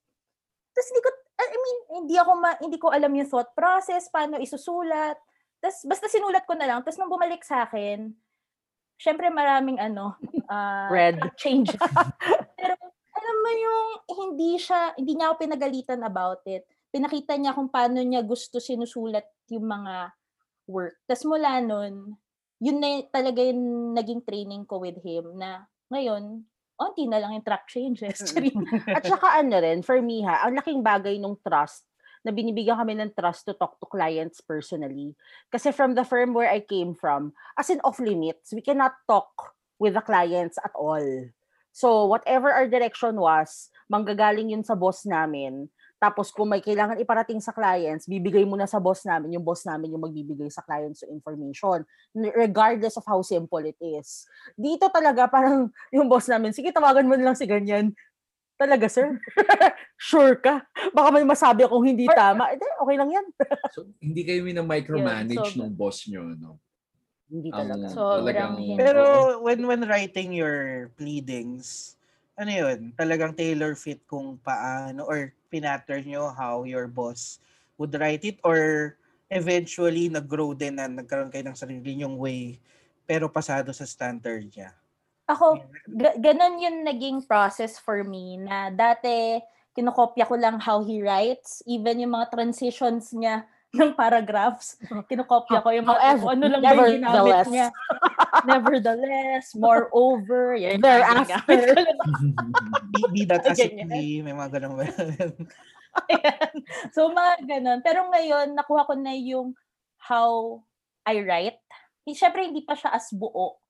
Tapos 0.72 0.88
hindi 0.88 1.01
ko, 1.01 1.10
I 1.36 1.58
mean, 1.58 1.78
hindi 2.00 2.16
ako, 2.16 2.32
ma, 2.36 2.51
hindi 2.56 2.78
ko 2.78 2.88
alam 2.89 3.10
yung 3.12 3.25
thought 3.28 3.51
process, 3.51 4.08
paano 4.08 4.38
isusulat. 4.38 5.18
Tapos 5.60 5.80
basta 5.86 6.08
sinulat 6.08 6.48
ko 6.48 6.56
na 6.56 6.68
lang. 6.68 6.80
Tapos 6.82 6.98
nung 7.00 7.12
bumalik 7.12 7.44
sa 7.44 7.68
akin, 7.68 8.12
syempre 9.00 9.28
maraming 9.32 9.80
ano, 9.80 10.16
ah, 10.51 10.88
Red. 10.92 11.20
change. 11.36 11.72
Pero 12.60 12.74
alam 13.20 13.36
mo 13.44 13.51
yung 13.51 13.88
hindi 14.28 14.56
siya, 14.60 14.96
hindi 14.96 15.20
niya 15.20 15.32
ako 15.32 15.36
pinagalitan 15.44 16.01
about 16.04 16.44
it. 16.48 16.63
Pinakita 16.89 17.36
niya 17.38 17.54
kung 17.54 17.70
paano 17.70 18.00
niya 18.01 18.24
gusto 18.24 18.58
sinusulat 18.58 19.28
yung 19.51 19.68
mga 19.68 20.16
work. 20.66 20.96
Tapos 21.06 21.25
mula 21.28 21.60
nun, 21.62 22.16
yun 22.60 22.78
na 22.80 23.04
talaga 23.12 23.44
yung 23.44 23.94
naging 23.96 24.22
training 24.24 24.63
ko 24.63 24.84
with 24.84 25.00
him 25.04 25.36
na 25.38 25.68
ngayon, 25.89 26.44
onti 26.80 27.04
na 27.10 27.20
lang 27.20 27.36
yung 27.36 27.46
track 27.46 27.68
changes. 27.68 28.20
At 28.98 29.04
saka 29.04 29.44
ano 29.44 29.60
rin, 29.60 29.84
for 29.84 30.00
me 30.00 30.24
ha, 30.24 30.48
ang 30.48 30.56
laking 30.56 30.80
bagay 30.80 31.20
nung 31.20 31.36
trust 31.44 31.88
na 32.29 32.33
binibigyan 32.38 32.77
kami 32.77 32.93
ng 32.93 33.17
trust 33.17 33.50
to 33.50 33.57
talk 33.57 33.81
to 33.81 33.89
clients 33.89 34.38
personally. 34.45 35.17
Kasi 35.50 35.74
from 35.74 35.98
the 35.98 36.05
firm 36.05 36.38
where 36.38 36.45
I 36.45 36.62
came 36.62 36.93
from, 36.93 37.33
as 37.57 37.74
in 37.74 37.81
off 37.81 37.98
limits, 37.98 38.53
we 38.53 38.62
cannot 38.62 38.93
talk 39.09 39.57
with 39.81 39.98
the 39.98 40.05
clients 40.05 40.62
at 40.62 40.77
all. 40.77 41.01
So 41.74 42.05
whatever 42.05 42.53
our 42.53 42.69
direction 42.69 43.17
was, 43.17 43.74
manggagaling 43.89 44.53
yun 44.53 44.62
sa 44.62 44.77
boss 44.77 45.09
namin. 45.09 45.74
Tapos 46.00 46.31
kung 46.31 46.48
may 46.48 46.63
kailangan 46.63 46.95
iparating 46.95 47.43
sa 47.43 47.51
clients, 47.51 48.07
bibigay 48.07 48.48
mo 48.48 48.55
na 48.55 48.63
sa 48.63 48.79
boss 48.79 49.03
namin, 49.03 49.36
yung 49.36 49.43
boss 49.43 49.67
namin 49.67 49.91
yung 49.91 50.00
magbibigay 50.00 50.48
sa 50.48 50.63
clients 50.63 51.03
yung 51.03 51.19
information, 51.19 51.83
regardless 52.15 52.95
of 52.95 53.03
how 53.03 53.19
simple 53.19 53.59
it 53.59 53.75
is. 53.83 54.24
Dito 54.55 54.88
talaga 54.88 55.27
parang 55.36 55.67
yung 55.91 56.07
boss 56.07 56.31
namin, 56.31 56.55
sige 56.55 56.71
tawagan 56.71 57.03
mo 57.03 57.19
na 57.19 57.31
lang 57.31 57.38
si 57.38 57.43
ganyan. 57.43 57.91
Talaga, 58.60 58.92
sir? 58.92 59.16
sure 59.96 60.36
ka? 60.36 60.68
Baka 60.92 61.16
may 61.16 61.24
masabi 61.24 61.63
akong 61.63 61.88
hindi 61.88 62.12
Or- 62.12 62.20
tama. 62.20 62.51
Eh, 62.51 62.60
okay 62.60 62.96
lang 63.00 63.08
yan. 63.08 63.25
so, 63.74 63.88
hindi 64.04 64.28
kayo 64.28 64.44
micromanage 64.44 65.39
Yun, 65.39 65.56
so- 65.56 65.63
ng 65.63 65.74
boss 65.80 66.04
nyo, 66.12 66.36
no? 66.36 66.60
Hindi 67.32 67.56
talaga. 67.56 67.88
Sobrang 67.94 68.20
talagang- 68.20 68.58
hindi. 68.60 68.82
Pero 68.82 69.04
when 69.39 69.62
when 69.63 69.86
writing 69.88 70.36
your 70.36 70.89
pleadings, 71.00 71.96
ano 72.36 72.51
yun, 72.51 72.92
talagang 73.00 73.38
tailor 73.38 73.80
fit 73.80 74.04
kung 74.10 74.36
paano 74.44 75.08
or 75.08 75.32
pinattern 75.48 76.04
nyo 76.04 76.34
how 76.36 76.68
your 76.68 76.89
boss 76.89 77.39
would 77.80 77.96
write 77.96 78.28
it 78.28 78.42
or 78.44 78.92
eventually 79.30 80.10
nag-grow 80.10 80.58
din 80.58 80.75
na 80.75 80.89
nagkaroon 80.89 81.30
kayo 81.30 81.46
ng 81.46 81.56
sarili 81.56 82.01
nyong 82.01 82.18
way 82.18 82.58
pero 83.06 83.30
pasado 83.30 83.70
sa 83.72 83.86
standard 83.86 84.46
niya. 84.50 84.74
Ako, 85.29 85.62
ga- 85.93 86.17
ganun 86.17 86.57
yung 86.57 86.77
naging 86.81 87.17
process 87.29 87.77
for 87.77 88.01
me 88.01 88.41
na 88.41 88.74
dati 88.74 89.38
kinokopya 89.79 90.27
ko 90.27 90.36
lang 90.36 90.57
how 90.59 90.83
he 90.83 91.00
writes, 91.00 91.63
even 91.63 92.03
yung 92.03 92.12
mga 92.12 92.36
transitions 92.36 93.15
niya 93.15 93.48
ng 93.77 93.93
paragraphs, 93.93 94.81
kinokopya 95.05 95.62
ko 95.62 95.69
yung 95.69 95.86
mga 95.86 96.01
However, 96.01 96.25
ano 96.33 96.45
lang 96.50 96.62
ba 96.65 96.74
yung 96.74 96.95
ginamit 96.98 97.05
nevertheless. 97.05 97.48
niya. 97.53 97.67
Nevertheless, 98.50 99.45
moreover, 99.53 100.57
yan. 100.57 100.81
Thereafter. 100.81 101.62
Be, 102.91 103.01
be 103.13 103.21
that 103.29 103.45
as 103.45 103.62
it 103.62 103.77
may, 103.86 104.25
mga 104.25 104.57
ganun 104.57 104.74
ba? 104.74 104.89
Ayan. 106.09 106.53
so, 106.89 107.13
mga 107.13 107.33
ganun. 107.45 107.79
Pero 107.86 108.09
ngayon, 108.09 108.57
nakuha 108.57 108.89
ko 108.89 108.98
na 108.98 109.13
yung 109.13 109.53
how 110.01 110.65
I 111.05 111.21
write. 111.21 111.62
Siyempre, 112.09 112.50
hindi 112.50 112.65
pa 112.65 112.74
siya 112.74 112.89
as 112.89 113.13
buo 113.13 113.62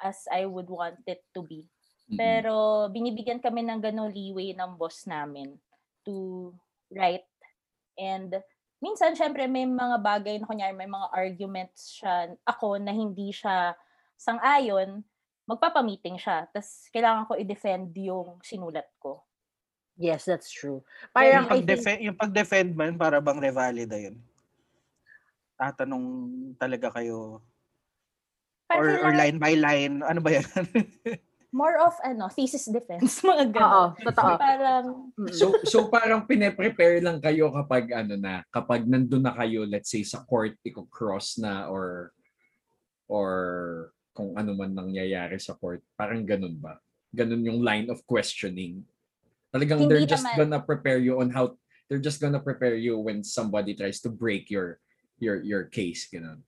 as 0.00 0.24
I 0.32 0.48
would 0.48 0.68
want 0.68 1.00
it 1.04 1.22
to 1.36 1.44
be. 1.44 1.68
Pero 2.10 2.88
binibigyan 2.90 3.38
kami 3.38 3.62
ng 3.62 3.78
ganong 3.78 4.10
leeway 4.10 4.50
ng 4.50 4.74
boss 4.74 5.06
namin 5.06 5.54
to 6.02 6.50
write. 6.90 7.28
And 7.94 8.34
minsan, 8.82 9.14
syempre, 9.14 9.46
may 9.46 9.62
mga 9.62 10.02
bagay 10.02 10.42
na 10.42 10.48
kunyari, 10.50 10.74
may 10.74 10.90
mga 10.90 11.06
arguments 11.14 11.94
siya, 11.94 12.34
ako 12.42 12.82
na 12.82 12.90
hindi 12.90 13.30
siya 13.30 13.78
sang-ayon, 14.18 15.06
magpapamiting 15.46 16.18
siya. 16.18 16.50
Tapos 16.50 16.90
kailangan 16.90 17.30
ko 17.30 17.38
i-defend 17.38 17.94
yung 17.94 18.42
sinulat 18.42 18.90
ko. 18.98 19.22
Yes, 20.00 20.24
that's 20.26 20.50
true. 20.50 20.80
yung, 20.80 21.12
Parang 21.14 21.44
think, 21.46 21.52
pag-defend, 21.62 21.98
yung 22.00 22.18
pag-defend 22.18 22.70
man, 22.74 22.96
para 22.98 23.20
bang 23.20 23.38
revalida 23.38 24.00
yun? 24.00 24.16
Tatanong 25.60 26.06
talaga 26.56 26.88
kayo 26.88 27.44
Parang 28.70 29.02
or, 29.02 29.10
or 29.10 29.12
line 29.18 29.38
by 29.42 29.58
line, 29.58 30.06
ano 30.06 30.22
ba 30.22 30.38
yan? 30.38 30.46
more 31.50 31.74
of 31.82 31.98
ano, 32.06 32.30
thesis 32.30 32.70
defense, 32.70 33.18
mga 33.26 33.50
oo, 33.50 33.50
ganun. 33.50 34.06
totoo. 34.06 34.30
Parang. 34.38 34.86
So 35.34 35.58
so 35.66 35.78
parang 35.90 36.22
pine-prepare 36.22 37.02
lang 37.02 37.18
kayo 37.18 37.50
kapag 37.50 37.90
ano 37.90 38.14
na, 38.14 38.46
kapag 38.54 38.86
nandun 38.86 39.26
na 39.26 39.34
kayo 39.34 39.66
let's 39.66 39.90
say 39.90 40.06
sa 40.06 40.22
court 40.22 40.54
iko-cross 40.62 41.42
na 41.42 41.66
or 41.66 42.14
or 43.10 43.34
kung 44.14 44.38
ano 44.38 44.54
man 44.54 44.78
nangyayari 44.78 45.42
sa 45.42 45.58
court. 45.58 45.82
Parang 45.98 46.22
ganun 46.22 46.54
ba? 46.62 46.78
Ganun 47.10 47.42
yung 47.42 47.60
line 47.66 47.90
of 47.90 47.98
questioning. 48.06 48.86
Talagang 49.50 49.82
Hindi 49.82 49.90
they're 49.90 50.06
just 50.06 50.22
naman. 50.30 50.46
gonna 50.46 50.62
prepare 50.62 51.02
you 51.02 51.18
on 51.18 51.34
how 51.34 51.58
they're 51.90 52.02
just 52.02 52.22
gonna 52.22 52.38
prepare 52.38 52.78
you 52.78 52.94
when 53.02 53.26
somebody 53.26 53.74
tries 53.74 53.98
to 53.98 54.10
break 54.10 54.46
your 54.46 54.78
your 55.18 55.42
your 55.42 55.66
case 55.66 56.06
ganun. 56.06 56.46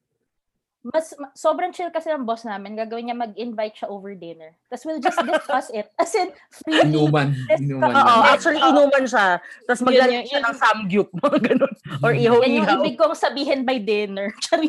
Mas 0.83 1.15
ma- 1.15 1.31
sobrang 1.39 1.71
chill 1.71 1.95
kasi 1.95 2.11
ng 2.11 2.27
boss 2.27 2.43
namin. 2.43 2.75
Gagawin 2.75 3.07
niya 3.07 3.17
mag-invite 3.17 3.79
siya 3.79 3.89
over 3.89 4.19
dinner. 4.19 4.51
Tapos 4.67 4.83
we'll 4.83 4.99
just 4.99 5.19
discuss 5.23 5.71
it. 5.71 5.87
As 6.03 6.11
in, 6.19 6.35
freely. 6.51 6.91
Inuman, 6.91 7.39
inuman 7.55 7.95
Oo, 7.95 8.03
lang. 8.03 8.35
actually, 8.35 8.59
inuman 8.59 9.07
siya. 9.07 9.39
Tapos 9.63 9.83
maglalagay 9.87 10.27
siya 10.27 10.43
ng 10.43 10.57
samgyup, 10.59 11.09
mga 11.23 11.39
ganun. 11.55 11.75
Or 12.03 12.11
Yan 12.11 12.35
yung 12.35 12.67
ibig 12.83 12.99
kong 12.99 13.15
sabihin 13.15 13.63
by 13.63 13.79
dinner. 13.79 14.35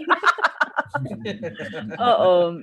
Oo. 2.14 2.62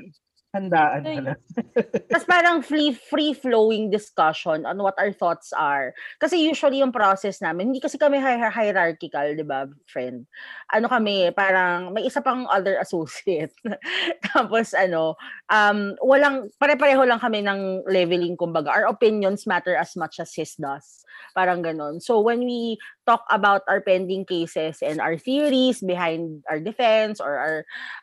Handaan 0.51 1.07
Ay. 1.07 1.17
pala. 1.23 1.33
Tapos 2.11 2.27
parang 2.27 2.59
free, 2.59 2.91
free-flowing 2.91 3.87
discussion 3.87 4.67
on 4.67 4.83
what 4.83 4.99
our 4.99 5.15
thoughts 5.15 5.55
are. 5.55 5.95
Kasi 6.19 6.43
usually 6.43 6.83
yung 6.83 6.91
process 6.91 7.39
namin, 7.39 7.71
hindi 7.71 7.79
kasi 7.79 7.95
kami 7.95 8.19
hi- 8.19 8.51
hierarchical, 8.51 9.39
di 9.39 9.47
ba, 9.47 9.71
friend? 9.87 10.27
Ano 10.75 10.91
kami, 10.91 11.31
parang 11.31 11.95
may 11.95 12.03
isa 12.11 12.19
pang 12.19 12.51
other 12.51 12.83
associate. 12.83 13.55
Tapos 14.35 14.75
ano, 14.75 15.15
um, 15.47 15.95
walang, 16.03 16.51
pare-pareho 16.59 17.07
lang 17.07 17.23
kami 17.23 17.47
ng 17.47 17.87
leveling, 17.87 18.35
kumbaga. 18.35 18.75
Our 18.75 18.91
opinions 18.91 19.47
matter 19.47 19.79
as 19.79 19.95
much 19.95 20.19
as 20.19 20.35
his 20.35 20.59
does. 20.59 21.07
Parang 21.31 21.63
ganon. 21.63 22.03
So 22.03 22.19
when 22.19 22.43
we 22.43 22.75
talk 23.07 23.23
about 23.31 23.63
our 23.71 23.79
pending 23.79 24.27
cases 24.27 24.83
and 24.83 24.99
our 24.99 25.15
theories 25.15 25.79
behind 25.79 26.43
our 26.51 26.59
defense 26.59 27.23
or 27.23 27.39
our 27.39 27.57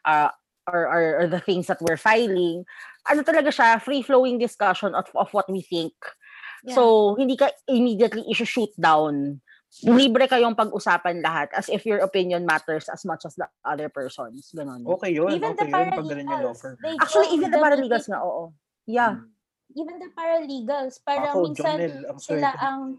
uh, 0.08 0.32
or, 0.68 0.88
or, 0.88 1.04
or 1.24 1.26
the 1.28 1.40
things 1.40 1.68
that 1.68 1.82
we're 1.82 1.98
filing, 1.98 2.68
ano 3.08 3.24
talaga 3.24 3.50
siya, 3.50 3.82
free-flowing 3.82 4.38
discussion 4.38 4.94
of, 4.94 5.08
of 5.16 5.32
what 5.32 5.48
we 5.50 5.62
think. 5.64 5.96
So, 6.68 7.16
hindi 7.16 7.40
ka 7.40 7.54
immediately 7.70 8.28
issue-shoot 8.28 8.76
down. 8.76 9.40
Libre 9.84 10.28
kayong 10.28 10.56
pag-usapan 10.58 11.24
lahat 11.24 11.52
as 11.56 11.70
if 11.70 11.86
your 11.86 12.00
opinion 12.00 12.48
matters 12.48 12.90
as 12.92 13.04
much 13.06 13.24
as 13.28 13.36
the 13.36 13.48
other 13.64 13.88
person's. 13.88 14.52
Ganon. 14.56 14.84
Okay 14.84 15.12
yun, 15.16 15.32
even 15.32 15.54
okay 15.54 15.68
the 15.68 15.72
yun. 15.72 15.92
Pag 15.92 16.08
ganun 16.08 16.24
yung 16.24 16.28
law 16.28 16.56
paralegals, 16.56 16.60
firm. 16.60 16.76
they 16.84 16.96
Actually, 17.00 17.30
even 17.36 17.52
the 17.52 17.60
paralegals 17.60 18.06
nga, 18.08 18.20
oo. 18.28 18.44
Yeah. 18.88 19.14
Even 19.76 19.96
the 20.00 20.10
paralegals, 20.16 20.94
parang 21.04 21.36
Ako, 21.36 21.40
minsan, 21.52 21.78
Jonel, 21.78 21.96
ang 22.08 22.20
sila 22.20 22.50
swerte 22.56 22.64
ang-. 22.64 22.92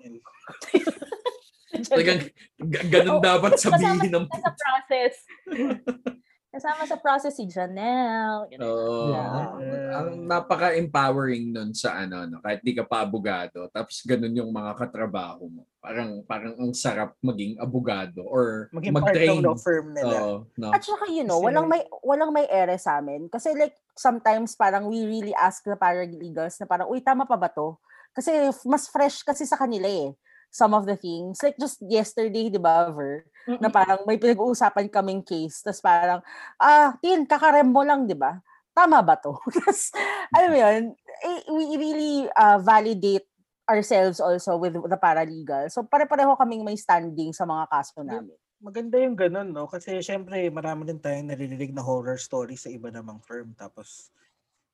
Talagang 1.68 2.20
g- 2.56 2.86
ganun 2.88 3.20
dapat 3.20 3.52
sabihin 3.60 4.12
ng 4.12 4.26
sa 4.28 4.52
process. 4.56 5.14
Kasama 6.58 6.82
sa 6.84 6.98
process 6.98 7.38
si 7.38 7.46
Janelle. 7.46 8.50
ganun. 8.50 8.66
Oo. 8.66 9.14
Yeah. 9.14 9.94
Ang 9.94 10.26
napaka-empowering 10.26 11.54
nun 11.54 11.70
sa 11.70 12.02
ano, 12.02 12.26
no? 12.26 12.42
kahit 12.42 12.66
di 12.66 12.74
ka 12.74 12.82
pa 12.82 13.06
abogado, 13.06 13.70
tapos 13.70 14.02
ganun 14.02 14.34
yung 14.34 14.50
mga 14.50 14.74
katrabaho 14.74 15.46
mo. 15.46 15.62
Parang 15.78 16.26
parang 16.26 16.58
ang 16.58 16.74
sarap 16.74 17.14
maging 17.22 17.62
abogado 17.62 18.26
or 18.26 18.66
Maging 18.74 18.90
part 18.90 19.14
mag-train. 19.14 19.38
ng 19.38 19.46
law 19.46 19.54
firm 19.54 19.94
nila. 19.94 20.18
Oo, 20.18 20.34
no. 20.58 20.74
At 20.74 20.82
saka, 20.82 21.06
you 21.06 21.22
know, 21.22 21.38
Kasi- 21.38 21.46
walang 21.46 21.66
may, 21.70 21.82
walang 22.02 22.34
may 22.34 22.46
ere 22.50 22.74
sa 22.74 22.98
amin. 22.98 23.30
Kasi 23.30 23.54
like, 23.54 23.78
sometimes 23.94 24.58
parang 24.58 24.90
we 24.90 25.06
really 25.06 25.34
ask 25.38 25.62
the 25.62 25.78
paralegals 25.78 26.58
na 26.58 26.66
parang, 26.66 26.90
uy, 26.90 26.98
tama 26.98 27.22
pa 27.22 27.38
ba 27.38 27.46
to? 27.46 27.78
Kasi 28.10 28.50
f- 28.50 28.66
mas 28.66 28.90
fresh 28.90 29.22
kasi 29.22 29.46
sa 29.46 29.54
kanila 29.54 29.86
eh. 29.86 30.10
Some 30.50 30.74
of 30.74 30.90
the 30.90 30.98
things. 30.98 31.38
Like 31.38 31.54
just 31.54 31.78
yesterday, 31.86 32.50
di 32.50 32.58
ba, 32.58 32.90
Ver? 32.90 33.22
Na 33.56 33.72
parang 33.72 34.04
may 34.04 34.20
pinag-uusapan 34.20 34.92
kaming 34.92 35.24
case. 35.24 35.64
Tapos 35.64 35.80
parang, 35.80 36.20
ah, 36.60 36.92
Tin, 37.00 37.24
kakarem 37.24 37.72
mo 37.72 37.80
lang, 37.80 38.04
di 38.04 38.12
ba? 38.12 38.36
Tama 38.76 39.00
ba 39.00 39.16
to? 39.16 39.32
Tapos, 39.56 39.88
alam 40.36 40.48
mo 40.52 40.58
yun, 40.60 40.82
eh, 41.24 41.40
we 41.48 41.64
really 41.80 42.14
uh, 42.36 42.60
validate 42.60 43.24
ourselves 43.64 44.20
also 44.20 44.56
with 44.56 44.76
the 44.76 44.98
paralegal. 45.00 45.68
So, 45.72 45.84
pare-pareho 45.84 46.36
kaming 46.36 46.64
may 46.64 46.76
standing 46.76 47.32
sa 47.32 47.48
mga 47.48 47.68
kaso 47.72 48.04
namin. 48.04 48.36
Maganda 48.58 48.96
yung 48.98 49.14
ganun, 49.14 49.54
no? 49.54 49.70
Kasi 49.70 50.02
syempre, 50.02 50.50
marami 50.50 50.88
din 50.88 50.98
tayong 50.98 51.30
naririnig 51.30 51.70
na 51.72 51.84
horror 51.84 52.18
story 52.18 52.58
sa 52.58 52.72
iba 52.72 52.90
namang 52.90 53.22
firm. 53.22 53.54
Tapos, 53.54 54.10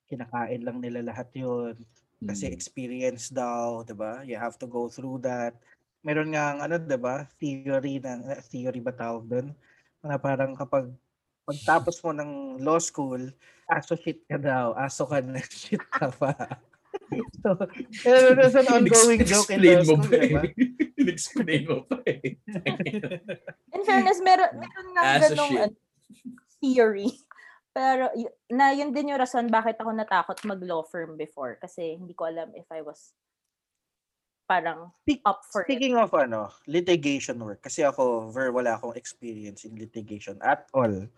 kinakain 0.09 0.61
lang 0.61 0.81
nila 0.81 1.01
lahat 1.01 1.29
yun. 1.33 1.75
Kasi 2.23 2.49
Mm. 2.49 2.55
experience 2.55 3.27
daw, 3.29 3.83
'di 3.83 3.93
ba? 3.93 4.23
You 4.23 4.39
have 4.39 4.55
to 4.61 4.67
go 4.69 4.87
through 4.87 5.21
that. 5.27 5.53
Meron 6.05 6.29
nga 6.37 6.53
ano, 6.61 6.77
'di 6.77 6.97
ba? 7.01 7.25
Theory 7.41 7.97
ng 7.97 8.29
eh, 8.29 8.41
theory 8.45 8.77
ba 8.77 8.93
tawag 8.93 9.25
doon? 9.25 9.57
Na 10.05 10.21
parang 10.21 10.53
kapag 10.53 10.93
pagtapos 11.49 11.97
mo 12.05 12.13
ng 12.13 12.61
law 12.61 12.77
school, 12.77 13.21
aso 13.65 13.97
shit 13.97 14.21
ka 14.29 14.37
daw, 14.37 14.77
aso 14.77 15.09
ka 15.09 15.17
na 15.25 15.41
shit 15.49 15.81
ka 15.89 16.13
pa. 16.13 16.33
so, 17.43 17.53
there's 18.05 18.57
an 18.57 18.69
ongoing 18.69 19.21
joke 19.25 19.49
in 19.49 19.61
explain 19.61 19.81
law 19.81 19.97
mo 19.97 20.05
school, 20.05 20.29
ba? 20.29 20.41
eh. 20.45 20.53
In-explain 21.01 21.61
mo 21.69 21.77
pa 21.85 21.97
eh. 22.07 22.37
In 23.75 23.81
fairness, 23.85 24.23
meron, 24.23 24.49
meron 24.57 24.87
nga 24.95 25.01
As 25.05 25.21
a 25.21 25.21
ganong 25.33 25.53
shit. 25.53 25.61
ano, 25.69 25.75
theory. 26.61 27.09
Pero 27.75 28.07
na 28.47 28.71
yun 28.71 28.95
din 28.95 29.11
yung 29.11 29.19
rason 29.19 29.51
bakit 29.51 29.75
ako 29.77 29.91
natakot 29.91 30.39
mag-law 30.47 30.81
firm 30.87 31.19
before. 31.19 31.59
Kasi 31.59 31.99
hindi 31.99 32.15
ko 32.15 32.25
alam 32.25 32.55
if 32.55 32.65
I 32.71 32.81
was 32.81 33.11
parang 34.45 34.93
up 35.25 35.41
for 35.49 35.65
it. 35.65 35.69
Speaking 35.69 35.97
of 35.97 36.13
ano, 36.13 36.53
litigation 36.69 37.37
work, 37.41 37.65
kasi 37.65 37.81
ako, 37.81 38.29
ver, 38.29 38.53
wala 38.53 38.77
akong 38.77 38.93
experience 38.97 39.65
in 39.65 39.77
litigation 39.77 40.37
at 40.41 40.69
all. 40.71 41.09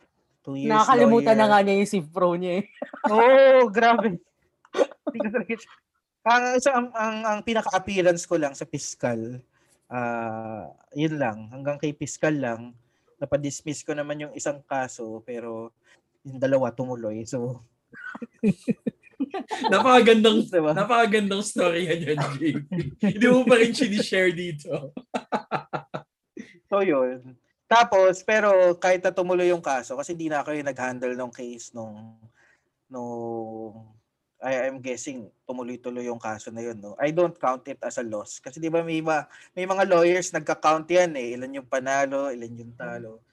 Two 0.44 0.56
years 0.56 0.72
Nakakalimutan 0.72 1.36
na 1.36 1.46
lawyer. 1.46 1.52
nga 1.52 1.60
niya 1.64 1.76
yung 1.84 1.92
Civ 1.92 2.08
Pro 2.12 2.30
niya 2.40 2.54
eh. 2.60 2.66
Oo, 3.14 3.22
oh, 3.22 3.62
grabe. 3.68 4.20
Ang, 6.28 6.60
isa, 6.60 6.76
ang, 6.76 6.92
ang, 6.92 7.18
ang 7.24 7.40
pinaka-appearance 7.40 8.28
ko 8.28 8.36
lang 8.36 8.52
sa 8.52 8.68
fiscal, 8.68 9.40
ah 9.88 10.68
yun 10.92 11.16
lang. 11.16 11.48
Hanggang 11.48 11.80
kay 11.80 11.96
fiscal 11.96 12.36
lang, 12.36 12.76
napadismiss 13.16 13.88
ko 13.88 13.96
naman 13.96 14.28
yung 14.28 14.34
isang 14.36 14.60
kaso, 14.68 15.24
pero 15.24 15.72
yung 16.28 16.36
dalawa 16.36 16.76
tumuloy. 16.76 17.24
So, 17.24 17.64
Napakagandang 19.74 20.48
diba? 20.48 20.72
napakagandang 20.74 21.44
story 21.44 21.88
yan 21.88 22.00
yan, 22.04 22.18
JP. 22.18 22.42
Hindi 23.02 23.26
mo 23.30 23.42
pa 23.46 23.56
rin 23.60 23.74
sinishare 23.74 24.34
dito. 24.34 24.72
So, 26.68 26.84
yun. 26.84 27.40
Tapos, 27.64 28.28
pero 28.28 28.76
kahit 28.76 29.00
na 29.00 29.16
tumuloy 29.16 29.48
yung 29.48 29.64
kaso, 29.64 29.96
kasi 29.96 30.12
hindi 30.12 30.28
na 30.28 30.44
ako 30.44 30.52
yung 30.52 30.68
nag-handle 30.68 31.16
ng 31.16 31.32
case 31.32 31.72
nung, 31.72 32.20
nung, 32.92 33.88
I, 34.44 34.68
I'm 34.68 34.84
guessing, 34.84 35.32
tumuloy-tuloy 35.48 36.12
yung 36.12 36.20
kaso 36.20 36.52
na 36.52 36.60
yun. 36.60 36.76
No? 36.84 37.00
I 37.00 37.16
don't 37.16 37.40
count 37.40 37.64
it 37.72 37.80
as 37.80 37.96
a 38.00 38.04
loss. 38.04 38.44
Kasi 38.44 38.60
di 38.60 38.68
ba 38.68 38.84
may, 38.84 39.00
ma, 39.00 39.24
may 39.56 39.64
mga 39.64 39.88
lawyers 39.88 40.36
nagka-count 40.36 40.92
yan 40.92 41.16
eh. 41.16 41.40
Ilan 41.40 41.56
yung 41.56 41.72
panalo, 41.72 42.36
ilan 42.36 42.52
yung 42.52 42.76
talo. 42.76 43.24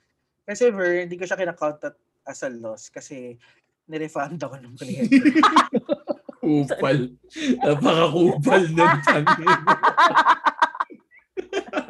Kasi 0.47 0.71
Ver, 0.71 1.03
hindi 1.03 1.19
ko 1.19 1.27
siya 1.27 1.35
kinakount 1.35 1.91
as 2.25 2.41
a 2.41 2.49
loss 2.49 2.89
kasi 2.89 3.37
nirefund 3.85 4.41
ako 4.41 4.55
ng 4.61 4.75
kliyente. 4.77 5.21
Kupal. 6.45 7.17
Napaka-kupal 7.65 8.61
nun. 8.69 8.93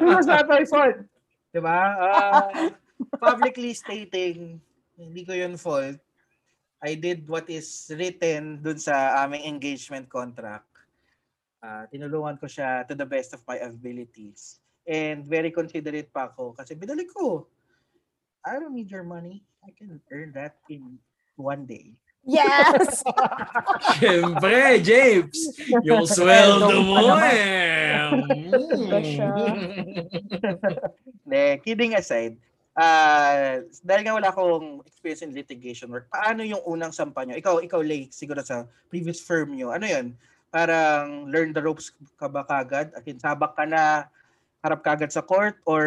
was 0.00 0.24
not 0.24 0.48
my 0.48 0.64
fault. 0.64 1.04
Diba? 1.52 1.80
Uh, 2.00 2.72
publicly 3.20 3.76
stating, 3.76 4.60
hindi 4.96 5.22
ko 5.28 5.36
yun 5.36 5.60
fault. 5.60 6.00
I 6.80 6.96
did 6.96 7.28
what 7.28 7.48
is 7.52 7.88
written 7.92 8.64
dun 8.64 8.80
sa 8.80 9.24
aming 9.24 9.44
engagement 9.44 10.08
contract. 10.08 10.68
Uh, 11.60 11.84
tinulungan 11.92 12.36
ko 12.40 12.48
siya 12.48 12.84
to 12.88 12.94
the 12.96 13.08
best 13.08 13.32
of 13.32 13.44
my 13.48 13.60
abilities. 13.60 14.60
And 14.86 15.26
very 15.26 15.50
considerate 15.50 16.12
pa 16.12 16.30
ako 16.30 16.54
kasi 16.54 16.78
binalik 16.78 17.10
ko. 17.10 17.48
I 18.46 18.60
don't 18.62 18.76
need 18.76 18.92
your 18.92 19.02
money. 19.02 19.42
I 19.66 19.74
can 19.74 19.98
earn 20.14 20.30
that 20.38 20.62
in 20.70 21.00
one 21.34 21.66
day. 21.66 21.98
Yes! 22.26 23.06
Siyempre, 24.02 24.82
James. 24.82 25.38
Yung 25.86 26.04
sweldo 26.10 26.82
mo 26.82 27.14
eh. 27.22 28.10
De, 31.22 31.62
kidding 31.62 31.94
aside, 31.94 32.34
uh, 32.74 33.62
dahil 33.86 34.02
nga 34.02 34.16
wala 34.18 34.28
akong 34.34 34.82
experience 34.82 35.22
in 35.22 35.30
litigation 35.30 35.86
work, 35.86 36.10
paano 36.10 36.42
yung 36.42 36.62
unang 36.66 36.90
sampa 36.90 37.22
nyo? 37.22 37.38
Ikaw, 37.38 37.62
ikaw 37.62 37.78
late 37.78 38.10
siguro 38.10 38.42
sa 38.42 38.66
previous 38.90 39.22
firm 39.22 39.54
nyo. 39.54 39.70
Ano 39.70 39.86
yun? 39.86 40.18
Parang 40.50 41.30
learn 41.30 41.54
the 41.54 41.62
ropes 41.62 41.94
ka 42.18 42.26
ba 42.26 42.42
kagad? 42.42 42.90
At 42.94 43.06
sabak 43.06 43.54
ka 43.54 43.64
na, 43.66 44.10
harap 44.66 44.82
kagad 44.82 45.14
sa 45.14 45.22
court 45.22 45.54
or 45.62 45.84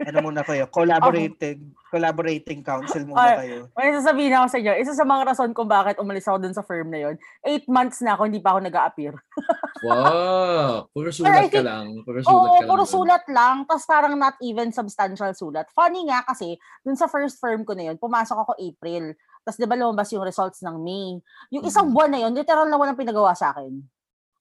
ano 0.00 0.18
muna 0.24 0.40
kayo? 0.40 0.64
Collaborating, 0.72 1.60
collaborating 1.94 2.64
counsel 2.64 3.04
muna 3.04 3.20
Ay, 3.20 3.36
kayo. 3.44 3.58
May 3.76 3.92
sasabihin 3.92 4.34
ako 4.34 4.46
sa 4.48 4.58
inyo, 4.64 4.72
isa 4.80 4.92
sa 4.96 5.04
mga 5.04 5.22
rason 5.28 5.52
kung 5.52 5.68
bakit 5.68 6.00
umalis 6.00 6.24
ako 6.24 6.40
dun 6.40 6.56
sa 6.56 6.64
firm 6.64 6.88
na 6.88 7.04
yon, 7.04 7.16
eight 7.44 7.68
months 7.68 8.00
na 8.00 8.16
ako, 8.16 8.26
hindi 8.26 8.40
pa 8.40 8.56
ako 8.56 8.64
nag 8.64 8.76
appear 8.80 9.14
Wow. 9.84 10.88
Puro 10.96 11.12
sulat 11.12 11.52
ka 11.52 11.60
think- 11.60 11.68
lang. 11.68 11.86
Puro 12.08 12.24
sulat 12.24 12.32
Oo, 12.32 12.46
ka 12.48 12.60
lang. 12.64 12.68
puro 12.72 12.82
sulat 12.88 13.24
lang, 13.28 13.56
tapos 13.68 13.84
parang 13.84 14.16
not 14.16 14.32
even 14.40 14.72
substantial 14.72 15.28
sulat. 15.36 15.68
Funny 15.76 16.08
nga 16.08 16.24
kasi, 16.24 16.56
dun 16.80 16.96
sa 16.96 17.04
first 17.04 17.36
firm 17.36 17.68
ko 17.68 17.76
na 17.76 17.92
yun, 17.92 18.00
pumasok 18.00 18.48
ako 18.48 18.52
April. 18.56 19.12
Tapos 19.44 19.60
di 19.60 19.68
ba 19.68 19.76
lumabas 19.76 20.08
yung 20.08 20.24
results 20.24 20.64
ng 20.64 20.76
May. 20.80 21.20
Yung 21.52 21.68
isang 21.68 21.92
buwan 21.92 22.08
na 22.08 22.24
yun, 22.24 22.32
literal 22.32 22.64
na 22.64 22.80
walang 22.80 22.96
pinagawa 22.96 23.36
sa 23.36 23.52
akin. 23.52 23.76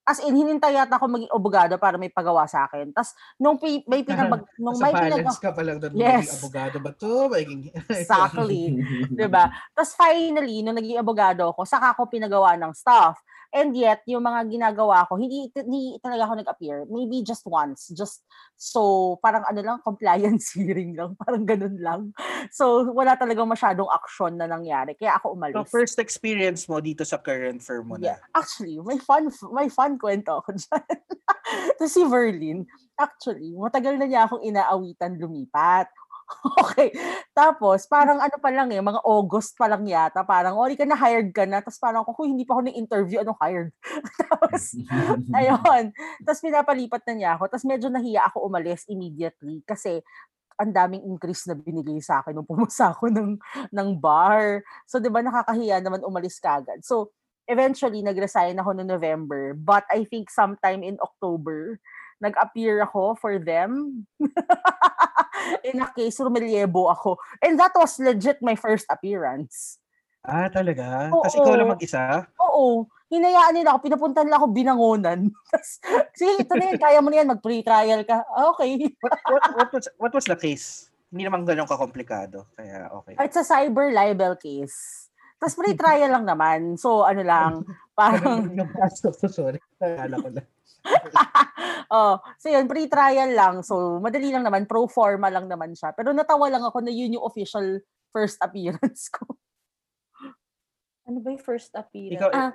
As 0.04 0.20
in, 0.20 0.36
hinintay 0.36 0.76
yata 0.76 1.00
ako 1.00 1.08
maging 1.08 1.32
abogado 1.32 1.80
para 1.80 1.96
may 1.96 2.12
pagawa 2.12 2.44
sa 2.44 2.68
akin. 2.68 2.92
Tapos, 2.92 3.16
nung 3.40 3.56
pi- 3.56 3.88
may 3.88 4.04
pinag... 4.08 4.44
nung 4.60 4.76
may 4.76 4.92
pinag... 4.92 5.24
ka 5.40 5.56
pa 5.56 5.64
lang 5.64 5.80
doon. 5.80 5.96
Yes. 5.96 6.28
Magiging 6.28 6.40
abogado 6.44 6.78
ba 6.84 6.92
to? 6.92 7.12
Magiging... 7.32 7.62
Exactly. 8.04 8.62
'di 9.16 9.28
ba? 9.32 9.48
Tapos 9.72 9.96
finally, 9.96 10.60
nung 10.60 10.76
naging 10.76 11.00
abogado 11.00 11.56
ako, 11.56 11.64
saka 11.64 11.96
ako 11.96 12.12
pinagawa 12.12 12.60
ng 12.60 12.76
stuff. 12.76 13.16
And 13.54 13.78
yet, 13.78 14.02
yung 14.10 14.26
mga 14.26 14.50
ginagawa 14.50 15.06
ko, 15.06 15.14
hindi, 15.22 15.46
hindi 15.54 16.02
talaga 16.02 16.26
ako 16.26 16.34
nag-appear. 16.42 16.78
Maybe 16.90 17.22
just 17.22 17.46
once. 17.46 17.94
Just 17.94 18.26
so, 18.58 19.16
parang 19.22 19.46
ano 19.46 19.62
lang, 19.62 19.78
compliance 19.86 20.52
hearing 20.58 20.98
lang. 20.98 21.14
Parang 21.22 21.46
ganun 21.46 21.78
lang. 21.78 22.02
So, 22.50 22.90
wala 22.90 23.14
talagang 23.14 23.46
masyadong 23.46 23.86
action 23.94 24.42
na 24.42 24.50
nangyari. 24.50 24.98
Kaya 24.98 25.22
ako 25.22 25.32
So, 25.32 25.36
umalis. 25.38 25.70
first 25.70 25.98
experience 26.02 26.66
mo 26.66 26.82
dito 26.82 27.06
sa 27.06 27.22
current 27.22 27.62
firm 27.62 27.94
mo 27.94 27.96
na. 28.02 28.18
Yeah. 28.18 28.20
Actually, 28.34 28.82
may 28.82 28.98
fun 28.98 29.30
may 29.54 29.70
fun 29.70 30.02
kwento 30.02 30.42
ako 30.42 30.58
dyan. 30.60 30.98
to 31.78 31.86
si 31.86 32.02
Verlin, 32.10 32.66
actually, 32.98 33.54
matagal 33.54 34.02
na 34.02 34.10
niya 34.10 34.26
akong 34.26 34.42
inaawitan 34.42 35.14
lumipat. 35.22 35.94
Okay. 36.64 36.92
Tapos, 37.32 37.86
parang 37.88 38.20
ano 38.20 38.38
pa 38.40 38.50
lang 38.52 38.70
eh, 38.72 38.82
mga 38.82 39.02
August 39.04 39.56
pa 39.56 39.68
lang 39.70 39.84
yata. 39.88 40.24
Parang, 40.26 40.58
oh, 40.58 40.68
ka 40.68 40.86
na, 40.86 40.98
hired 40.98 41.30
ka 41.32 41.44
na. 41.48 41.60
Tapos 41.64 41.80
parang 41.80 42.04
ako, 42.04 42.12
"Huy, 42.24 42.34
hindi 42.34 42.44
pa 42.48 42.58
ako 42.58 42.68
na-interview, 42.68 43.22
ano 43.24 43.34
hired? 43.40 43.72
Tapos, 44.22 44.76
ayun. 45.38 45.92
Tapos 46.24 46.40
pinapalipat 46.44 47.02
na 47.10 47.14
niya 47.16 47.32
ako. 47.38 47.44
Tapos 47.52 47.66
medyo 47.68 47.88
nahiya 47.92 48.28
ako 48.32 48.48
umalis 48.48 48.86
immediately 48.90 49.62
kasi 49.66 50.02
ang 50.62 50.70
daming 50.70 51.02
increase 51.10 51.50
na 51.50 51.58
binigay 51.58 51.98
sa 51.98 52.22
akin 52.22 52.38
nung 52.38 52.48
pumasa 52.48 52.94
ako 52.94 53.10
ng, 53.10 53.32
ng 53.74 53.90
bar. 53.98 54.62
So, 54.86 55.02
di 55.02 55.10
ba, 55.10 55.26
nakakahiya 55.26 55.82
naman 55.82 56.06
umalis 56.06 56.38
kagad. 56.38 56.86
So, 56.86 57.10
eventually, 57.50 58.06
nag-resign 58.06 58.56
ako 58.62 58.78
no 58.78 58.86
November. 58.86 59.58
But 59.58 59.84
I 59.90 60.06
think 60.06 60.30
sometime 60.30 60.86
in 60.86 61.02
October, 61.02 61.82
nag-appear 62.24 62.88
ako 62.88 63.20
for 63.20 63.36
them. 63.38 64.04
in 65.68 65.84
a 65.84 65.90
case, 65.92 66.24
rumelyebo 66.24 66.88
ako. 66.88 67.20
And 67.44 67.60
that 67.60 67.76
was 67.76 68.00
legit 68.00 68.40
my 68.40 68.56
first 68.56 68.88
appearance. 68.88 69.84
Ah, 70.24 70.48
talaga? 70.48 71.12
Oo. 71.12 71.20
Tapos 71.20 71.36
ikaw 71.36 71.54
lang 71.60 71.72
mag-isa? 71.76 72.24
Oo. 72.40 72.88
Hinayaan 73.12 73.54
nila 73.60 73.76
ako, 73.76 73.80
pinapuntan 73.84 74.24
nila 74.26 74.40
ako 74.40 74.48
binangonan. 74.56 75.20
Tapos, 75.52 75.72
sige, 76.16 76.48
ito 76.48 76.54
na 76.56 76.64
yan, 76.72 76.80
kaya 76.80 77.00
mo 77.04 77.12
na 77.12 77.18
yan, 77.20 77.30
mag-pre-trial 77.30 78.02
ka. 78.08 78.24
Ah, 78.32 78.56
Okay. 78.56 78.96
What, 79.04 79.20
what, 79.28 79.44
what, 79.60 79.70
was, 79.76 79.86
what 80.00 80.14
was 80.16 80.26
the 80.26 80.40
case? 80.40 80.90
Hindi 81.12 81.28
naman 81.28 81.46
ganun 81.46 81.70
kakomplikado. 81.70 82.50
Kaya 82.58 82.90
okay. 82.90 83.14
It's 83.22 83.38
a 83.38 83.46
cyber 83.46 83.94
libel 83.94 84.34
case. 84.40 85.12
Tapos 85.38 85.60
pre-trial 85.60 86.10
lang 86.10 86.26
naman. 86.26 86.80
So, 86.80 87.04
ano 87.04 87.22
lang, 87.22 87.68
parang, 88.00 88.56
sorry. 89.28 89.60
Akala 89.78 90.16
ko 90.24 90.30
lang. 90.32 90.48
oh, 91.96 92.20
so 92.40 92.48
yun, 92.52 92.68
pre-trial 92.68 93.32
lang. 93.32 93.56
So, 93.64 94.00
madali 94.04 94.32
lang 94.32 94.44
naman, 94.44 94.68
pro 94.68 94.88
forma 94.88 95.32
lang 95.32 95.48
naman 95.48 95.74
siya. 95.74 95.96
Pero 95.96 96.12
natawa 96.12 96.52
lang 96.52 96.64
ako 96.64 96.84
na 96.84 96.92
yun 96.92 97.16
yung 97.16 97.26
official 97.26 97.80
first 98.14 98.38
appearance 98.44 99.10
ko. 99.10 99.26
Ano 101.04 101.20
ba 101.20 101.36
yung 101.36 101.44
first 101.44 101.74
appearance? 101.76 102.20
Ikaw- 102.20 102.36
ah, 102.36 102.52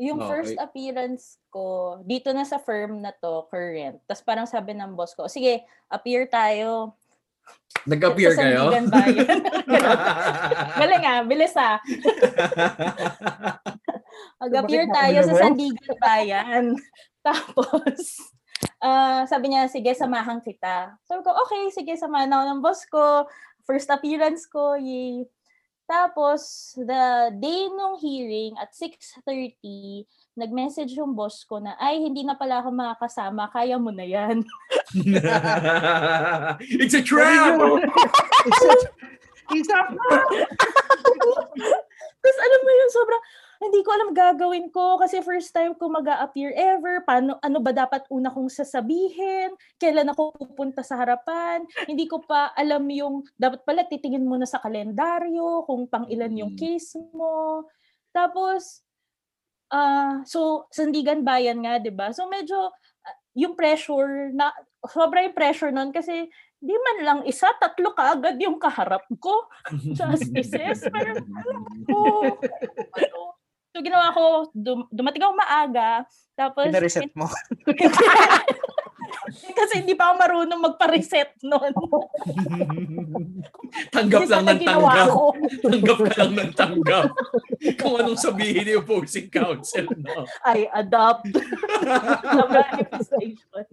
yung 0.00 0.18
Oh, 0.18 0.26
first 0.26 0.56
ay- 0.56 0.62
appearance 0.62 1.38
ko, 1.52 2.00
dito 2.02 2.32
na 2.32 2.42
sa 2.42 2.58
firm 2.58 3.04
na 3.04 3.12
to, 3.12 3.46
current. 3.52 4.00
Tapos 4.08 4.24
parang 4.24 4.48
sabi 4.48 4.74
ng 4.74 4.96
boss 4.96 5.14
ko, 5.14 5.28
sige, 5.28 5.62
appear 5.86 6.26
tayo. 6.26 6.96
Nag-appear 7.86 8.32
sa 8.34 8.46
kayo? 8.46 8.70
Galing 10.80 11.04
ah, 11.04 11.22
bilis 11.26 11.54
ah. 11.58 11.78
Mag-appear 14.42 14.86
tayo 14.90 15.18
sa? 15.26 15.34
Sandigan 15.38 15.96
Bayan. 15.98 16.64
Tapos, 17.26 18.18
ah, 18.82 19.22
sabi 19.30 19.54
niya, 19.54 19.70
sige, 19.70 19.94
samahan 19.94 20.42
kita. 20.42 20.98
Sabi 21.06 21.22
ko, 21.22 21.30
okay, 21.46 21.70
sige, 21.70 21.94
samahan 21.94 22.34
ako 22.34 22.42
ng 22.50 22.60
boss 22.62 22.82
ko. 22.90 23.30
First 23.62 23.94
appearance 23.94 24.50
ko, 24.50 24.74
yay. 24.74 25.22
Tapos, 25.86 26.72
the 26.78 27.30
day 27.36 27.68
nung 27.68 27.98
hearing 28.00 28.56
at 28.58 28.74
6.30, 28.74 30.06
nag-message 30.38 30.96
yung 30.96 31.12
boss 31.12 31.44
ko 31.44 31.60
na, 31.60 31.76
ay, 31.76 32.00
hindi 32.00 32.24
na 32.24 32.34
pala 32.34 32.64
ako 32.64 32.72
makakasama, 32.72 33.50
kaya 33.52 33.76
mo 33.76 33.92
na 33.92 34.06
yan. 34.06 34.40
It's 36.82 36.96
a 36.96 37.02
trap! 37.04 37.60
Isa, 38.42 38.68
isa 39.52 39.78
Tapos 42.22 42.38
alam 42.38 42.60
mo 42.62 42.70
yun, 42.70 42.90
sobrang, 42.94 43.22
hindi 43.62 43.80
ko 43.86 43.90
alam 43.94 44.10
gagawin 44.10 44.68
ko 44.74 44.98
kasi 44.98 45.22
first 45.22 45.54
time 45.54 45.72
ko 45.78 45.86
mag 45.88 46.06
appear 46.10 46.50
ever. 46.52 47.06
Paano, 47.06 47.38
ano 47.38 47.58
ba 47.62 47.70
dapat 47.70 48.04
una 48.10 48.28
kong 48.34 48.50
sasabihin? 48.50 49.54
Kailan 49.78 50.10
ako 50.10 50.34
pupunta 50.36 50.82
sa 50.82 50.98
harapan? 50.98 51.62
Hindi 51.86 52.10
ko 52.10 52.20
pa 52.26 52.50
alam 52.58 52.84
yung, 52.90 53.22
dapat 53.38 53.62
pala 53.62 53.86
titingin 53.86 54.26
muna 54.26 54.44
sa 54.44 54.58
kalendaryo 54.58 55.62
kung 55.64 55.86
pang 55.86 56.06
ilan 56.10 56.34
yung 56.34 56.52
Mm. 56.54 56.60
case 56.60 56.98
mo. 57.14 57.66
Tapos, 58.10 58.82
ah 59.72 60.22
so, 60.28 60.68
Sandigan 60.74 61.22
Bayan 61.24 61.64
nga, 61.64 61.78
di 61.82 61.90
ba? 61.94 62.12
So, 62.14 62.28
medyo, 62.30 62.70
ah, 63.06 63.16
yung 63.38 63.54
pressure, 63.56 64.30
na, 64.36 64.52
sobra 64.90 65.24
yung 65.24 65.36
pressure 65.36 65.72
nun 65.74 65.90
kasi 65.94 66.28
di 66.62 66.74
man 66.78 66.98
lang 67.04 67.20
isa, 67.26 67.50
tatlo 67.58 67.90
ka 67.94 68.14
agad 68.18 68.38
yung 68.38 68.58
kaharap 68.62 69.02
ko. 69.18 69.50
Justices, 69.98 70.86
parang 70.92 71.26
ko. 71.90 72.02
Ano. 72.94 73.34
So, 73.72 73.80
ginawa 73.80 74.12
ko, 74.12 74.52
dum- 74.52 74.88
dumating 74.92 75.24
ako 75.24 75.32
maaga, 75.32 76.04
tapos... 76.36 76.68
Pinareset 76.68 77.12
mo. 77.18 77.26
Kasi 79.32 79.80
hindi 79.80 79.96
pa 79.96 80.12
ako 80.12 80.14
marunong 80.20 80.60
magpa-reset 80.60 81.40
noon. 81.40 81.72
tanggap 83.94 84.28
lang 84.28 84.44
ng 84.44 84.60
tanggap. 84.60 85.08
ko. 85.08 85.24
Tanggap 85.64 85.98
ka 86.04 86.12
lang 86.20 86.32
ng 86.36 86.50
tanggap. 86.52 87.08
Kung 87.80 87.94
anong 87.96 88.20
sabihin 88.20 88.66
ni 88.66 88.74
opposing 88.76 89.32
counsel. 89.32 89.88
No? 89.96 90.28
I 90.44 90.68
adopt 90.76 91.32
the 91.32 92.44
manifestation. 92.50 93.64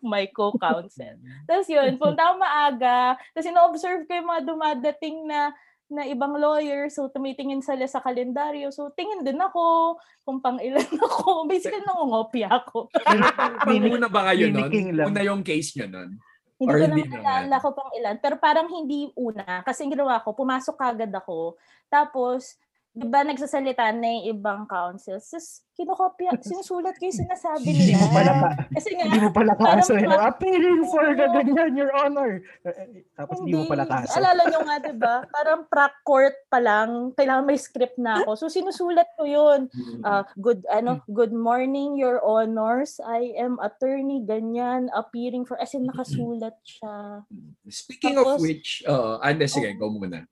My 0.00 0.24
co-counsel. 0.32 1.20
Tapos 1.44 1.68
yun, 1.68 2.00
punta 2.00 2.32
ako 2.32 2.34
maaga. 2.40 3.18
Tapos 3.36 3.46
ino-observe 3.46 4.08
ko 4.08 4.12
yung 4.16 4.28
mga 4.30 4.42
dumadating 4.46 5.28
na 5.28 5.52
na 5.88 6.04
ibang 6.04 6.36
lawyer. 6.36 6.92
So, 6.92 7.08
tumitingin 7.08 7.64
sila 7.64 7.88
sa 7.88 8.04
kalendaryo. 8.04 8.68
So, 8.68 8.92
tingin 8.92 9.24
din 9.24 9.40
ako 9.40 9.96
kung 10.22 10.38
pang 10.44 10.60
ilan 10.60 10.84
ako. 11.08 11.48
Basically, 11.48 11.80
nangungopia 11.82 12.52
ako. 12.52 12.92
Parang 12.92 13.88
una 13.88 14.08
ba 14.08 14.32
kayo 14.32 14.52
nun? 14.52 14.68
Lang. 14.92 15.08
Una 15.12 15.20
yung 15.24 15.40
case 15.40 15.80
nyo 15.80 15.88
nun? 15.88 16.10
Hindi 16.58 16.68
Or 16.68 16.76
ko 16.76 16.84
hindi 16.90 17.02
naman 17.06 17.22
naman? 17.22 17.32
alala 17.38 17.56
ko 17.62 17.68
pang 17.72 17.92
ilan. 17.94 18.16
Pero 18.20 18.34
parang 18.36 18.68
hindi 18.68 19.08
una. 19.16 19.62
Kasi 19.62 19.86
ang 19.86 19.92
ginawa 19.94 20.20
ko, 20.20 20.34
pumasok 20.34 20.76
kagad 20.76 21.12
ako. 21.14 21.56
Tapos, 21.88 22.58
di 22.98 23.06
ba 23.06 23.22
nagsasalita 23.22 23.94
na 23.94 24.06
yung 24.10 24.24
ibang 24.34 24.66
councils, 24.66 25.22
tapos 25.24 25.62
kinokopya, 25.72 26.34
sinusulat 26.42 26.98
ko 26.98 27.06
yung 27.06 27.20
sinasabi 27.22 27.70
Hindi 27.70 27.94
nila. 27.94 28.02
mo 28.02 28.08
pala 28.10 28.32
ka. 28.34 28.48
Kasi 28.74 28.88
nga, 28.92 29.04
Hindi 29.06 29.20
mo 29.20 29.30
pala 29.30 29.52
Parang 29.54 29.78
kaso. 29.78 29.92
pra- 29.94 30.26
Appealing 30.26 30.80
for 30.84 31.06
the 31.08 31.26
ganyan, 31.30 31.72
Your 31.72 31.92
Honor. 31.94 32.42
Eh, 32.66 32.74
eh, 32.74 33.06
Tapos 33.14 33.38
hindi 33.38 33.54
mo 33.54 33.64
pala 33.64 33.86
kaso. 33.86 34.10
Alala 34.12 34.42
nyo 34.44 34.60
nga, 34.60 34.76
di 34.80 34.92
ba? 34.92 35.14
Parang 35.30 35.60
prac 35.64 35.94
court 36.02 36.34
pa 36.46 36.58
lang, 36.58 37.14
kailangan 37.14 37.46
may 37.46 37.54
script 37.54 37.94
na 37.94 38.18
ako. 38.18 38.34
So, 38.34 38.50
sinusulat 38.50 39.06
ko 39.14 39.22
yun. 39.22 39.70
Ah, 40.02 40.26
good, 40.34 40.66
ano, 40.66 40.98
good 41.06 41.30
morning, 41.30 41.94
your 41.94 42.18
honors. 42.20 42.98
I 42.98 43.38
am 43.38 43.62
attorney, 43.62 44.26
ganyan, 44.26 44.90
appearing 44.90 45.46
for, 45.46 45.54
as 45.56 45.70
in, 45.72 45.86
nakasulat 45.86 46.58
siya. 46.60 47.22
Speaking 47.70 48.18
of 48.18 48.34
Tapos- 48.34 48.42
which, 48.42 48.82
uh, 48.82 49.22
ande, 49.22 49.46
sige, 49.46 49.70
go 49.74 49.86
muna. 49.88 50.26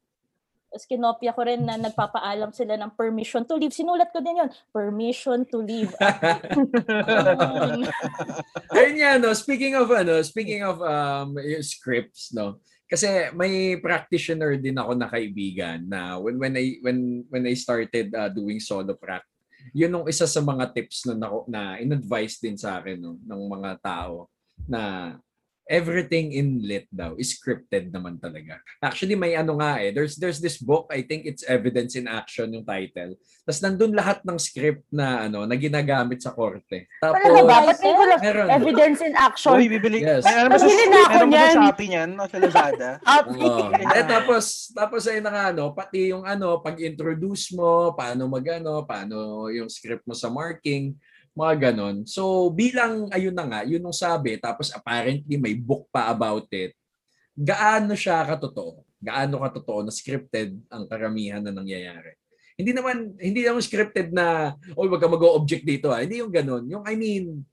Tapos 0.77 0.93
kinopya 0.93 1.33
ko 1.33 1.41
rin 1.49 1.65
na 1.65 1.81
nagpapaalam 1.81 2.53
sila 2.53 2.77
ng 2.77 2.93
permission 2.93 3.49
to 3.49 3.57
leave. 3.57 3.73
Sinulat 3.73 4.13
ko 4.13 4.21
din 4.21 4.45
yun, 4.45 4.53
permission 4.77 5.49
to 5.49 5.65
leave. 5.65 5.89
Ayun 8.77 8.95
nga, 9.01 9.17
no, 9.17 9.33
speaking 9.33 9.73
of, 9.73 9.89
ano, 9.89 10.21
speaking 10.21 10.61
of 10.61 10.77
um, 10.85 11.41
scripts, 11.65 12.37
no, 12.37 12.61
kasi 12.85 13.33
may 13.33 13.81
practitioner 13.81 14.61
din 14.61 14.77
ako 14.77 15.01
na 15.01 15.09
kaibigan 15.09 15.89
na 15.89 16.21
when 16.21 16.37
when 16.37 16.55
I 16.55 16.77
when 16.85 17.25
when 17.33 17.49
I 17.49 17.57
started 17.57 18.13
uh, 18.15 18.31
doing 18.31 18.63
solo 18.63 18.95
prac 18.95 19.27
yun 19.75 19.91
yung 19.91 20.07
isa 20.07 20.31
sa 20.31 20.39
mga 20.39 20.71
tips 20.71 21.11
na 21.11 21.19
na, 21.19 21.27
na 21.51 21.61
in-advise 21.83 22.39
din 22.39 22.55
sa 22.55 22.79
akin 22.79 23.03
no, 23.03 23.19
ng 23.19 23.43
mga 23.51 23.83
tao 23.83 24.31
na 24.71 25.15
everything 25.67 26.31
in 26.31 26.63
lit 26.63 26.87
daw 26.95 27.19
is 27.19 27.35
scripted 27.35 27.91
naman 27.91 28.23
talaga. 28.23 28.63
Actually 28.79 29.19
may 29.19 29.35
ano 29.35 29.59
nga 29.59 29.83
eh, 29.83 29.91
there's 29.91 30.15
there's 30.17 30.39
this 30.39 30.63
book, 30.63 30.87
I 30.95 31.03
think 31.03 31.27
it's 31.27 31.43
Evidence 31.43 31.99
in 31.99 32.07
Action 32.07 32.55
yung 32.55 32.63
title. 32.63 33.19
Tapos 33.43 33.61
nandun 33.63 33.95
lahat 33.95 34.23
ng 34.23 34.39
script 34.39 34.87
na 34.95 35.27
ano 35.27 35.43
na 35.43 35.59
ginagamit 35.59 36.23
sa 36.23 36.31
korte. 36.35 36.87
Tapos 37.03 37.19
Talaga 37.19 37.43
ba? 37.43 37.59
Ba't 37.67 37.83
wala 37.83 38.17
meron. 38.23 38.49
evidence 38.51 39.01
in 39.03 39.15
action? 39.19 39.55
Uy, 39.59 39.67
bibili. 39.67 40.03
Yes. 40.03 40.23
Ay, 40.23 40.43
ano 40.43 40.49
ba 40.51 40.59
sa, 40.59 40.67
Nabili 40.67 40.85
na 40.87 40.99
ako 40.99 41.11
meron 41.11 41.31
ba 41.31 41.39
sa. 41.39 41.63
Shopee 41.67 41.89
niyan? 41.91 42.11
Sa 42.15 42.39
Lazada? 42.39 42.91
Oo. 43.31 43.67
Eh, 43.75 44.05
tapos 44.07 44.45
tapos 44.71 45.03
ay 45.11 45.19
na 45.19 45.31
nga, 45.35 45.45
ano, 45.51 45.75
pati 45.75 46.15
yung 46.15 46.23
ano 46.23 46.63
pag-introduce 46.63 47.55
mo, 47.59 47.95
paano 47.95 48.31
magano, 48.31 48.87
paano 48.87 49.47
yung 49.51 49.67
script 49.67 50.07
mo 50.07 50.15
sa 50.15 50.31
marking, 50.31 50.95
mga 51.37 51.55
ganon. 51.71 52.09
So 52.09 52.49
bilang 52.49 53.13
ayun 53.13 53.37
na 53.37 53.45
nga, 53.45 53.61
yun 53.69 53.85
yung 53.85 53.93
sabi, 53.93 54.41
tapos 54.41 54.73
apparently 54.73 55.37
may 55.37 55.53
book 55.53 55.85
pa 55.93 56.09
about 56.09 56.49
it. 56.49 56.73
Gaano 57.37 57.93
siya 57.93 58.25
katotoo? 58.25 58.81
Gaano 58.97 59.45
katotoo 59.45 59.85
na 59.85 59.93
scripted 59.93 60.57
ang 60.73 60.89
karamihan 60.89 61.45
na 61.45 61.53
nangyayari? 61.53 62.17
Hindi 62.57 62.73
naman 62.73 63.13
hindi 63.21 63.45
naman 63.45 63.61
scripted 63.61 64.17
na 64.17 64.57
oy 64.73 64.89
wag 64.89 65.05
ka 65.05 65.13
mag-object 65.13 65.69
dito 65.69 65.93
ah. 65.93 66.01
Hindi 66.01 66.25
yung 66.25 66.33
ganon. 66.33 66.65
Yung 66.73 66.89
I 66.89 66.97
mean 66.97 67.45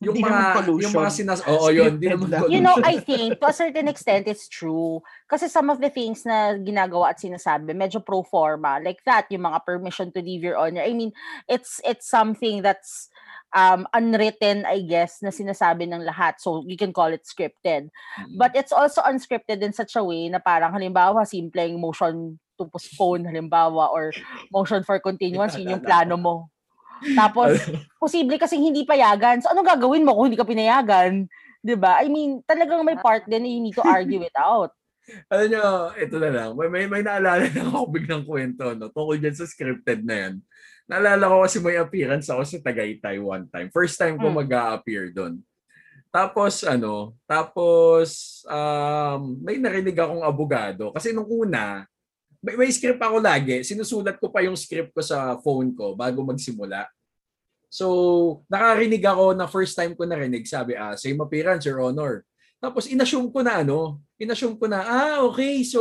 yung 0.00 0.16
Hindi 0.16 0.24
mga 0.24 0.32
naman 0.32 0.56
collusion. 0.56 0.82
yung 0.88 0.96
mga 0.96 1.10
sinas 1.12 1.40
Oo, 1.44 1.68
yun, 1.68 2.00
hindi 2.00 2.08
Scripted 2.08 2.32
naman. 2.32 2.48
You 2.48 2.64
know. 2.64 2.76
I 2.80 2.96
think 3.04 3.36
to 3.36 3.46
a 3.52 3.52
certain 3.52 3.84
extent 3.84 4.24
it's 4.24 4.48
true. 4.48 5.04
Kasi 5.28 5.44
some 5.52 5.68
of 5.68 5.76
the 5.76 5.92
things 5.92 6.24
na 6.24 6.56
ginagawa 6.56 7.12
at 7.12 7.20
sinasabi, 7.20 7.76
medyo 7.76 8.00
pro 8.00 8.24
forma. 8.24 8.80
Like 8.80 9.04
that, 9.04 9.28
yung 9.28 9.44
mga 9.44 9.60
permission 9.68 10.08
to 10.16 10.24
leave 10.24 10.40
your 10.40 10.56
honor. 10.56 10.80
I 10.80 10.96
mean, 10.96 11.12
it's 11.44 11.84
it's 11.84 12.08
something 12.08 12.64
that's 12.64 13.12
um 13.52 13.84
unwritten, 13.92 14.64
I 14.64 14.80
guess, 14.88 15.20
na 15.20 15.28
sinasabi 15.28 15.84
ng 15.84 16.08
lahat. 16.08 16.40
So 16.40 16.64
you 16.64 16.80
can 16.80 16.96
call 16.96 17.12
it 17.12 17.28
scripted. 17.28 17.92
Mm. 17.92 18.40
But 18.40 18.56
it's 18.56 18.72
also 18.72 19.04
unscripted 19.04 19.60
in 19.60 19.76
such 19.76 20.00
a 20.00 20.04
way 20.04 20.32
na 20.32 20.40
parang 20.40 20.72
halimbawa, 20.72 21.28
simpleng 21.28 21.76
motion 21.76 22.40
to 22.56 22.64
postpone 22.72 23.28
halimbawa 23.28 23.92
or 23.92 24.16
motion 24.48 24.80
for 24.80 24.96
continuance, 24.96 25.56
yun 25.60 25.76
yung 25.76 25.84
plano 25.84 26.16
mo. 26.16 26.48
Tapos, 27.16 27.56
posible 28.02 28.36
kasing 28.36 28.62
hindi 28.62 28.84
payagan. 28.84 29.40
So, 29.40 29.50
anong 29.52 29.76
gagawin 29.76 30.04
mo 30.04 30.14
kung 30.16 30.30
hindi 30.30 30.40
ka 30.40 30.48
pinayagan? 30.48 31.26
ba? 31.76 32.00
I 32.00 32.08
mean, 32.08 32.40
talagang 32.48 32.80
may 32.84 32.96
part 32.96 33.28
din 33.28 33.44
na 33.44 33.50
you 33.50 33.60
need 33.60 33.76
to 33.76 33.84
argue 33.84 34.24
it 34.24 34.36
out. 34.36 34.72
Alam 35.32 35.46
nyo, 35.50 35.64
ito 35.98 36.16
na 36.22 36.30
lang. 36.30 36.50
May, 36.54 36.68
may, 36.70 36.84
may 36.86 37.02
naalala 37.02 37.50
na 37.50 37.62
ako 37.66 37.90
biglang 37.96 38.24
kwento, 38.24 38.72
no? 38.78 38.88
Tungkol 38.92 39.18
dyan 39.18 39.36
sa 39.36 39.48
scripted 39.48 40.06
na 40.06 40.16
yan. 40.16 40.34
Naalala 40.86 41.30
ko 41.30 41.36
kasi 41.46 41.58
may 41.62 41.78
appearance 41.78 42.26
ako 42.30 42.42
sa 42.46 42.62
Tagaytay 42.62 43.18
one 43.22 43.46
time. 43.50 43.68
First 43.70 43.98
time 43.98 44.18
ko 44.18 44.30
Mm. 44.30 44.36
mag-a-appear 44.46 45.14
doon. 45.14 45.42
Tapos, 46.10 46.66
ano, 46.66 47.14
tapos, 47.22 48.42
um, 48.50 49.38
may 49.46 49.62
narinig 49.62 49.94
akong 49.94 50.26
abogado. 50.26 50.90
Kasi 50.90 51.14
nung 51.14 51.30
una, 51.30 51.86
may, 52.40 52.56
may 52.56 52.70
script 52.72 53.00
ako 53.00 53.20
lagi. 53.20 53.60
Sinusulat 53.60 54.16
ko 54.16 54.32
pa 54.32 54.40
yung 54.44 54.56
script 54.56 54.92
ko 54.96 55.00
sa 55.04 55.36
phone 55.40 55.76
ko 55.76 55.92
bago 55.92 56.24
magsimula. 56.24 56.88
So, 57.70 57.86
nakarinig 58.50 59.04
ako 59.06 59.38
na 59.38 59.46
first 59.46 59.78
time 59.78 59.94
ko 59.94 60.02
narinig, 60.02 60.42
sabi, 60.48 60.74
ah, 60.74 60.98
same 60.98 61.22
appearance, 61.22 61.62
Your 61.62 61.86
Honor. 61.86 62.26
Tapos, 62.58 62.90
inassume 62.90 63.30
ko 63.30 63.46
na 63.46 63.62
ano, 63.62 64.02
inassume 64.18 64.58
ko 64.58 64.66
na, 64.66 64.82
ah, 64.82 65.16
okay, 65.22 65.62
so, 65.62 65.80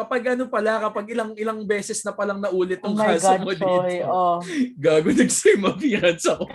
kapag 0.00 0.32
ano 0.32 0.48
pala, 0.48 0.80
kapag 0.88 1.12
ilang 1.12 1.36
ilang 1.36 1.60
beses 1.68 2.00
na 2.00 2.16
palang 2.16 2.40
naulit 2.40 2.80
Oh 2.80 2.90
ang 2.90 2.96
my 2.96 3.12
kaso 3.14 3.36
God, 3.36 3.40
mo 3.44 3.52
Choy. 3.52 4.00
dito. 4.00 4.08
Oh. 4.08 4.40
Gago, 4.80 5.08
nag-same 5.12 5.64
appearance 5.68 6.24
ako. 6.24 6.48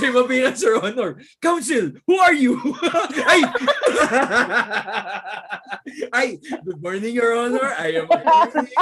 Same 0.00 0.16
appearance, 0.16 0.64
Your 0.64 0.80
Honor. 0.80 1.20
Counsel, 1.44 1.92
who 2.08 2.16
are 2.16 2.32
you? 2.32 2.56
Ay! 3.32 3.40
Ay, 6.16 6.28
good 6.64 6.80
morning, 6.80 7.12
Your 7.12 7.36
Honor. 7.36 7.76
I 7.76 8.00
am 8.00 8.08
attorney. 8.08 8.72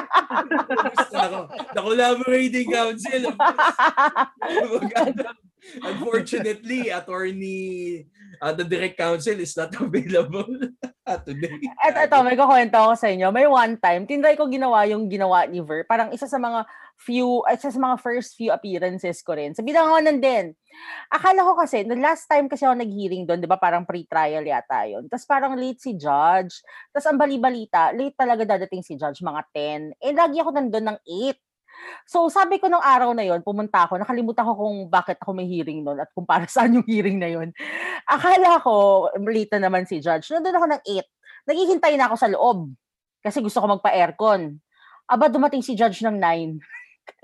Ako. 1.11 1.50
The 1.74 1.81
collaborating 1.83 2.70
counsel. 2.70 3.22
Unfortunately, 5.83 6.88
attorney, 6.88 8.07
uh, 8.40 8.53
the 8.57 8.64
direct 8.64 8.96
counsel 8.96 9.37
is 9.38 9.53
not 9.55 9.70
available 9.85 10.48
today. 11.24 11.61
At 11.79 11.94
ito, 12.09 12.16
may 12.24 12.35
kukwento 12.35 12.76
ako 12.81 12.94
sa 12.96 13.09
inyo. 13.12 13.29
May 13.31 13.46
one 13.46 13.76
time, 13.79 14.09
tinry 14.09 14.35
ko 14.35 14.48
ginawa 14.48 14.88
yung 14.88 15.07
ginawa 15.12 15.44
ni 15.46 15.61
Ver. 15.61 15.85
Parang 15.85 16.11
isa 16.11 16.26
sa 16.26 16.40
mga 16.40 16.64
few, 17.00 17.44
isa 17.48 17.72
sa 17.72 17.81
mga 17.81 17.96
first 18.00 18.37
few 18.37 18.53
appearances 18.53 19.20
ko 19.24 19.37
rin. 19.37 19.53
Sa 19.53 19.64
bidanganan 19.64 20.20
din. 20.20 20.57
Akala 21.11 21.42
ko 21.42 21.59
kasi, 21.59 21.83
the 21.83 21.98
last 21.98 22.31
time 22.31 22.46
kasi 22.46 22.62
ako 22.64 22.79
nag-hearing 22.79 23.26
doon, 23.26 23.42
di 23.42 23.50
ba 23.50 23.59
parang 23.59 23.83
pre-trial 23.85 24.46
yata 24.46 24.87
yun. 24.87 25.11
Tapos 25.11 25.26
parang 25.26 25.59
late 25.59 25.83
si 25.83 25.98
Judge. 25.98 26.62
Tapos 26.94 27.07
ang 27.11 27.18
bali-balita, 27.18 27.90
late 27.92 28.14
talaga 28.14 28.57
dadating 28.57 28.87
si 28.87 28.94
Judge, 28.94 29.20
mga 29.20 29.42
10. 29.50 29.98
Eh, 29.98 30.14
lagi 30.14 30.38
ako 30.38 30.50
nandun 30.55 30.94
ng 30.94 30.98
8. 31.03 31.49
So, 32.09 32.27
sabi 32.27 32.59
ko 32.59 32.66
nung 32.66 32.83
araw 32.83 33.14
na 33.14 33.23
yon 33.23 33.45
pumunta 33.45 33.87
ako, 33.87 34.01
nakalimutan 34.03 34.43
ko 34.43 34.53
kung 34.59 34.77
bakit 34.90 35.16
ako 35.23 35.31
may 35.37 35.47
hearing 35.47 35.87
noon 35.87 36.03
at 36.03 36.11
kung 36.11 36.27
para 36.27 36.45
saan 36.51 36.75
yung 36.75 36.87
hearing 36.87 37.21
na 37.21 37.31
yon. 37.31 37.55
Akala 38.09 38.59
ko, 38.61 39.07
late 39.21 39.53
na 39.57 39.71
naman 39.71 39.87
si 39.87 40.03
Judge. 40.03 40.31
Nandun 40.35 40.57
ako 40.57 40.66
ng 40.75 40.83
8. 40.83 41.49
Naghihintay 41.51 41.95
na 41.97 42.07
ako 42.11 42.16
sa 42.19 42.29
loob 42.29 42.59
kasi 43.21 43.45
gusto 43.45 43.61
ko 43.61 43.66
magpa-aircon. 43.79 44.59
Aba, 45.11 45.27
dumating 45.27 45.61
si 45.61 45.75
Judge 45.75 46.01
ng 46.07 46.16
9. 46.16 46.80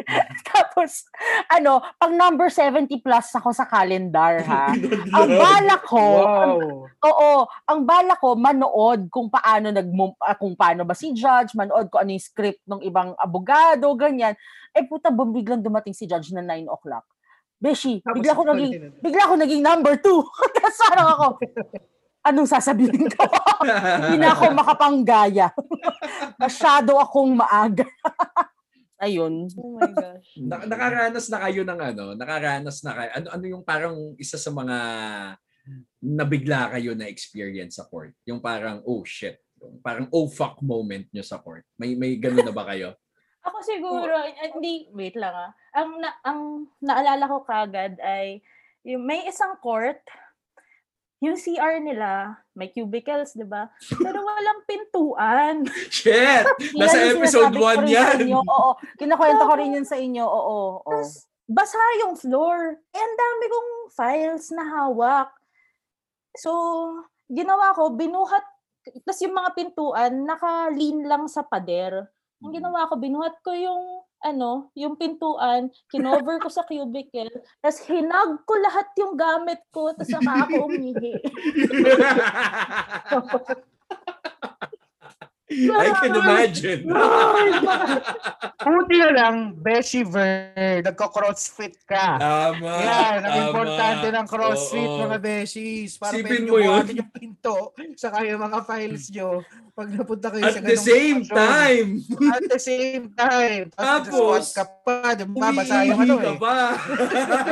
Tapos, 0.53 1.07
ano, 1.51 1.83
pag 1.99 2.13
number 2.15 2.49
70 2.49 3.03
plus 3.03 3.27
ako 3.35 3.51
sa 3.51 3.67
calendar, 3.67 4.43
ha? 4.47 4.71
ang 5.17 5.31
bala 5.31 5.77
ko, 5.83 6.05
ang 6.27 6.55
Wow. 6.57 6.87
Oo, 7.07 7.31
ang 7.69 7.81
bala 7.87 8.15
ko 8.19 8.35
manood 8.35 9.07
kung 9.13 9.31
paano 9.31 9.71
nag 9.71 9.89
ah, 10.23 10.35
kung 10.35 10.59
paano 10.59 10.83
ba 10.83 10.95
si 10.97 11.15
judge, 11.15 11.55
manood 11.55 11.87
ko 11.93 12.03
ano 12.03 12.11
yung 12.11 12.23
script 12.23 12.63
ng 12.67 12.83
ibang 12.83 13.15
abogado, 13.19 13.87
ganyan. 13.95 14.35
Eh 14.75 14.83
puta, 14.87 15.13
biglang 15.13 15.63
dumating 15.63 15.95
si 15.95 16.09
judge 16.09 16.35
na 16.35 16.43
9 16.43 16.67
o'clock. 16.67 17.07
Beshi, 17.57 18.05
Tapos, 18.05 18.21
bigla 18.21 18.37
ko 18.37 18.43
naging 18.45 18.73
tinanong. 18.77 19.01
bigla 19.01 19.23
ko 19.25 19.35
naging 19.39 19.63
number 19.65 19.95
2. 19.97 20.05
Tapos 20.61 20.77
parang 20.89 21.09
ako, 21.09 21.27
anong 22.27 22.49
sasabihin 22.51 23.07
ko? 23.09 23.25
Hindi 23.65 24.17
na 24.21 24.37
ako 24.37 24.45
makapanggaya. 24.53 25.49
Masyado 26.37 27.01
akong 27.01 27.33
maaga. 27.33 27.87
Ayun. 28.97 29.53
oh 29.61 29.77
my 29.77 29.93
gosh. 29.93 30.31
Na- 30.51 30.65
nakaranas 30.65 31.27
na 31.29 31.39
kayo 31.45 31.61
ng 31.69 31.81
ano, 31.81 32.05
nakaranas 32.17 32.79
na 32.81 32.93
kayo. 32.97 33.11
Ano 33.13 33.27
ano 33.33 33.45
yung 33.45 33.65
parang 33.65 33.97
isa 34.17 34.41
sa 34.41 34.49
mga 34.49 34.77
nabigla 36.01 36.73
kayo 36.73 36.97
na 36.97 37.11
experience 37.11 37.77
sa 37.77 37.85
court? 37.85 38.17
Yung 38.25 38.41
parang 38.41 38.81
oh 38.89 39.05
shit, 39.05 39.37
yung 39.61 39.83
parang 39.85 40.09
oh 40.15 40.31
fuck 40.31 40.61
moment 40.65 41.05
nyo 41.13 41.25
sa 41.25 41.43
court. 41.43 41.67
May 41.77 41.93
may 41.93 42.17
ganun 42.17 42.47
na 42.47 42.57
ba 42.57 42.65
kayo? 42.65 42.97
Ako 43.47 43.63
siguro, 43.63 44.15
eh, 44.27 44.51
hindi, 44.51 44.91
wait 44.91 45.15
lang 45.15 45.31
ah. 45.31 45.53
Ang, 45.79 46.03
na, 46.03 46.11
ang 46.27 46.67
naalala 46.83 47.31
ko 47.31 47.47
kagad 47.47 47.95
ay, 48.03 48.43
yung 48.83 49.07
may 49.07 49.23
isang 49.23 49.55
court, 49.63 50.03
yung 51.25 51.37
CR 51.41 51.81
nila, 51.81 52.37
may 52.53 52.69
cubicles, 52.69 53.33
di 53.33 53.47
ba? 53.49 53.73
Pero 53.97 54.21
walang 54.21 54.61
pintuan. 54.69 55.65
Shit! 55.95 56.45
Nasa 56.77 56.97
episode 57.01 57.53
sinasabi 57.53 57.57
ko 57.57 57.65
1 57.65 57.81
rin 57.81 57.89
sa 57.89 57.97
yan. 57.97 58.19
inyo. 58.21 58.41
Oo, 58.45 58.71
kinakwento 59.01 59.43
ko 59.49 59.55
rin 59.57 59.77
yun 59.81 59.89
sa 59.89 59.97
inyo. 59.97 60.25
Oo, 60.29 60.85
oo. 60.85 60.85
Tapos, 60.85 61.25
basa 61.49 61.81
yung 62.05 62.21
floor. 62.21 62.77
Eh, 62.93 63.01
ang 63.01 63.17
dami 63.17 63.45
kong 63.49 63.71
files 63.97 64.45
na 64.53 64.65
hawak. 64.69 65.31
So, 66.37 66.53
ginawa 67.33 67.73
ko, 67.73 67.97
binuhat, 67.97 68.45
tapos 69.03 69.21
yung 69.25 69.35
mga 69.35 69.51
pintuan, 69.57 70.13
naka-lean 70.29 71.01
lang 71.09 71.25
sa 71.33 71.43
pader. 71.43 72.07
Ang 72.45 72.53
ginawa 72.53 72.87
ko, 72.93 73.01
binuhat 73.01 73.41
ko 73.41 73.57
yung 73.57 74.06
ano, 74.25 74.73
yung 74.73 74.97
pintuan, 74.97 75.69
kinover 75.93 76.41
ko 76.41 76.49
sa 76.49 76.65
cubicle, 76.65 77.29
tapos 77.61 77.85
hinag 77.87 78.41
ko 78.49 78.53
lahat 78.61 78.89
yung 78.97 79.15
gamit 79.15 79.61
ko, 79.71 79.93
tapos 79.93 80.13
saka 80.13 80.49
ako 80.49 80.73
umihi. 80.73 81.13
I 85.57 85.89
can 85.97 86.13
imagine. 86.13 86.81
Buti 88.57 88.97
na 88.99 89.11
lang, 89.11 89.35
Beshi 89.57 90.03
Ver, 90.03 90.83
nagko-crossfit 90.83 91.81
ka. 91.87 92.19
Tama. 92.19 92.67
Yan, 92.83 93.17
ang 93.23 93.31
tama. 93.31 93.45
importante 93.49 94.07
ng 94.11 94.27
CrossFit, 94.27 94.85
Oo. 94.85 95.03
mga 95.07 95.17
beshies. 95.17 95.97
Para 95.97 96.13
Sipin 96.13 96.45
mo 96.45 96.59
yun. 96.59 96.85
yung 96.93 97.11
pinto, 97.11 97.73
saka 97.95 98.27
yung 98.27 98.43
mga 98.43 98.59
files 98.67 99.07
nyo, 99.11 99.41
pag 99.73 99.89
napunta 99.89 100.29
kayo 100.29 100.45
sa 100.51 100.59
At 100.59 100.65
the 100.65 100.77
same 100.77 101.19
sitwasyon. 101.23 101.37
time, 101.37 101.89
At 102.33 102.43
the 102.49 102.61
same 102.61 103.05
time. 103.13 103.65
Tapos, 103.73 104.51
ka 104.51 104.65
pa, 104.83 105.15
di 105.15 105.25
ba? 105.31 105.49
Basa 105.53 105.85
yung 105.85 106.01
ano 106.01 106.15
ka 106.19 106.33
eh. 106.33 106.37
pa. 106.37 106.57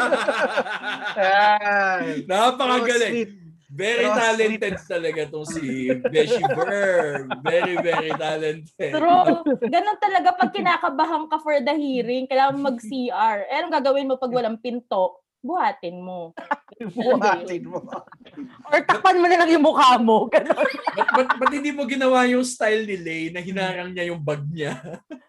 Yan. 1.15 2.01
Napakagaling. 2.27 3.13
CrossFit. 3.15 3.44
Very 3.75 4.07
Crossfit. 4.07 4.23
talented 4.23 4.77
talaga 4.87 5.23
tong 5.35 5.49
si 5.51 5.91
Beshi 6.15 6.45
Burr. 6.55 7.27
Very, 7.43 7.75
very 7.83 8.15
talented. 8.15 8.93
True. 8.95 9.43
Ganun 9.67 9.99
talaga 9.99 10.31
pag 10.39 10.55
kinakabahan 10.55 11.27
ka 11.27 11.43
for 11.43 11.59
the 11.59 11.75
hearing, 11.75 12.31
kailangan 12.31 12.63
mag-CR. 12.63 13.51
Eh, 13.51 13.59
anong 13.59 13.75
gagawin 13.75 14.07
mo 14.07 14.15
pag 14.15 14.31
walang 14.31 14.63
pinto? 14.63 15.24
Buhatin 15.45 16.01
mo. 16.01 16.33
Buhatin 16.97 17.69
mo. 17.69 17.85
Or 18.73 18.81
takpan 18.81 19.21
mo 19.21 19.29
na 19.29 19.45
lang 19.45 19.53
yung 19.53 19.61
mukha 19.61 20.01
mo. 20.01 20.25
Ganon. 20.33 20.57
Ba't, 20.97 21.09
ba't, 21.13 21.29
ba't 21.37 21.53
hindi 21.53 21.69
mo 21.69 21.85
ginawa 21.85 22.25
yung 22.25 22.41
style 22.41 22.89
ni 22.89 22.97
Lay 22.97 23.25
na 23.29 23.45
hinarang 23.45 23.93
niya 23.93 24.09
yung 24.09 24.25
bag 24.25 24.41
niya? 24.49 24.81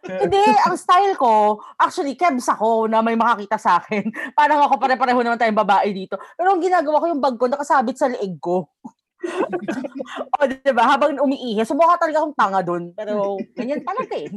Hindi, 0.07 0.39
ang 0.63 0.79
style 0.79 1.19
ko, 1.19 1.59
actually, 1.75 2.15
kebs 2.15 2.47
ako 2.47 2.87
na 2.87 3.03
may 3.03 3.19
makakita 3.19 3.59
sa 3.59 3.83
akin. 3.83 4.07
Parang 4.31 4.63
ako 4.63 4.79
pare-pareho 4.79 5.19
naman 5.19 5.35
tayong 5.35 5.59
babae 5.59 5.91
dito. 5.91 6.15
Pero 6.39 6.55
ang 6.55 6.63
ginagawa 6.63 7.03
ko 7.03 7.05
yung 7.11 7.19
bag 7.19 7.35
ko, 7.35 7.51
nakasabit 7.51 7.99
sa 7.99 8.07
leeg 8.07 8.39
ko. 8.39 8.71
O, 10.39 10.45
diba? 10.47 10.83
Habang 10.85 11.17
umiihi. 11.19 11.61
So, 11.65 11.73
mukha 11.73 11.97
talaga 11.97 12.21
akong 12.21 12.37
tanga 12.37 12.61
dun. 12.61 12.93
Pero, 12.93 13.39
ganyan 13.57 13.81
talaga 13.81 14.13
eh. 14.15 14.29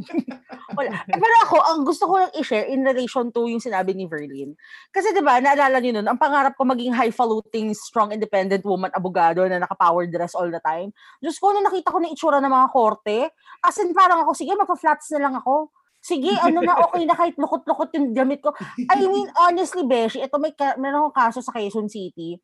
Wala. 0.76 0.90
Pero 1.06 1.34
ako, 1.44 1.56
ang 1.64 1.80
gusto 1.84 2.04
ko 2.08 2.14
lang 2.20 2.32
i-share 2.36 2.68
in 2.68 2.84
relation 2.84 3.28
to 3.32 3.48
yung 3.48 3.62
sinabi 3.62 3.92
ni 3.92 4.08
Verlin. 4.08 4.54
Kasi 4.92 5.12
diba, 5.12 5.40
naalala 5.40 5.80
niyo 5.80 6.00
nun, 6.00 6.08
ang 6.08 6.20
pangarap 6.20 6.54
ko 6.56 6.64
maging 6.64 6.94
highfalutin, 6.94 7.72
strong, 7.76 8.12
independent 8.12 8.64
woman, 8.64 8.92
abogado 8.94 9.44
na 9.46 9.60
naka-power 9.62 10.08
dress 10.08 10.36
all 10.36 10.48
the 10.48 10.62
time. 10.62 10.92
Diyos 11.20 11.36
ko, 11.36 11.52
nung 11.52 11.66
nakita 11.66 11.92
ko 11.92 11.98
na 12.00 12.12
itsura 12.12 12.38
ng 12.40 12.52
mga 12.52 12.68
korte, 12.72 13.18
as 13.64 13.76
in 13.80 13.92
parang 13.92 14.24
ako, 14.24 14.32
sige, 14.36 14.52
magpa-flats 14.54 15.12
na 15.16 15.20
lang 15.28 15.34
ako. 15.36 15.72
Sige, 15.98 16.30
ano 16.38 16.62
na, 16.62 16.78
okay 16.78 17.02
na 17.02 17.18
kahit 17.18 17.34
lukot-lukot 17.34 17.90
yung 17.98 18.14
damit 18.14 18.38
ko. 18.38 18.54
I 18.86 19.02
mean, 19.02 19.26
honestly, 19.34 19.82
Beshi, 19.82 20.22
ito 20.22 20.38
may, 20.38 20.54
ka- 20.54 20.78
meron 20.78 21.10
akong 21.10 21.16
kaso 21.18 21.38
sa 21.42 21.50
Quezon 21.50 21.90
City. 21.90 22.38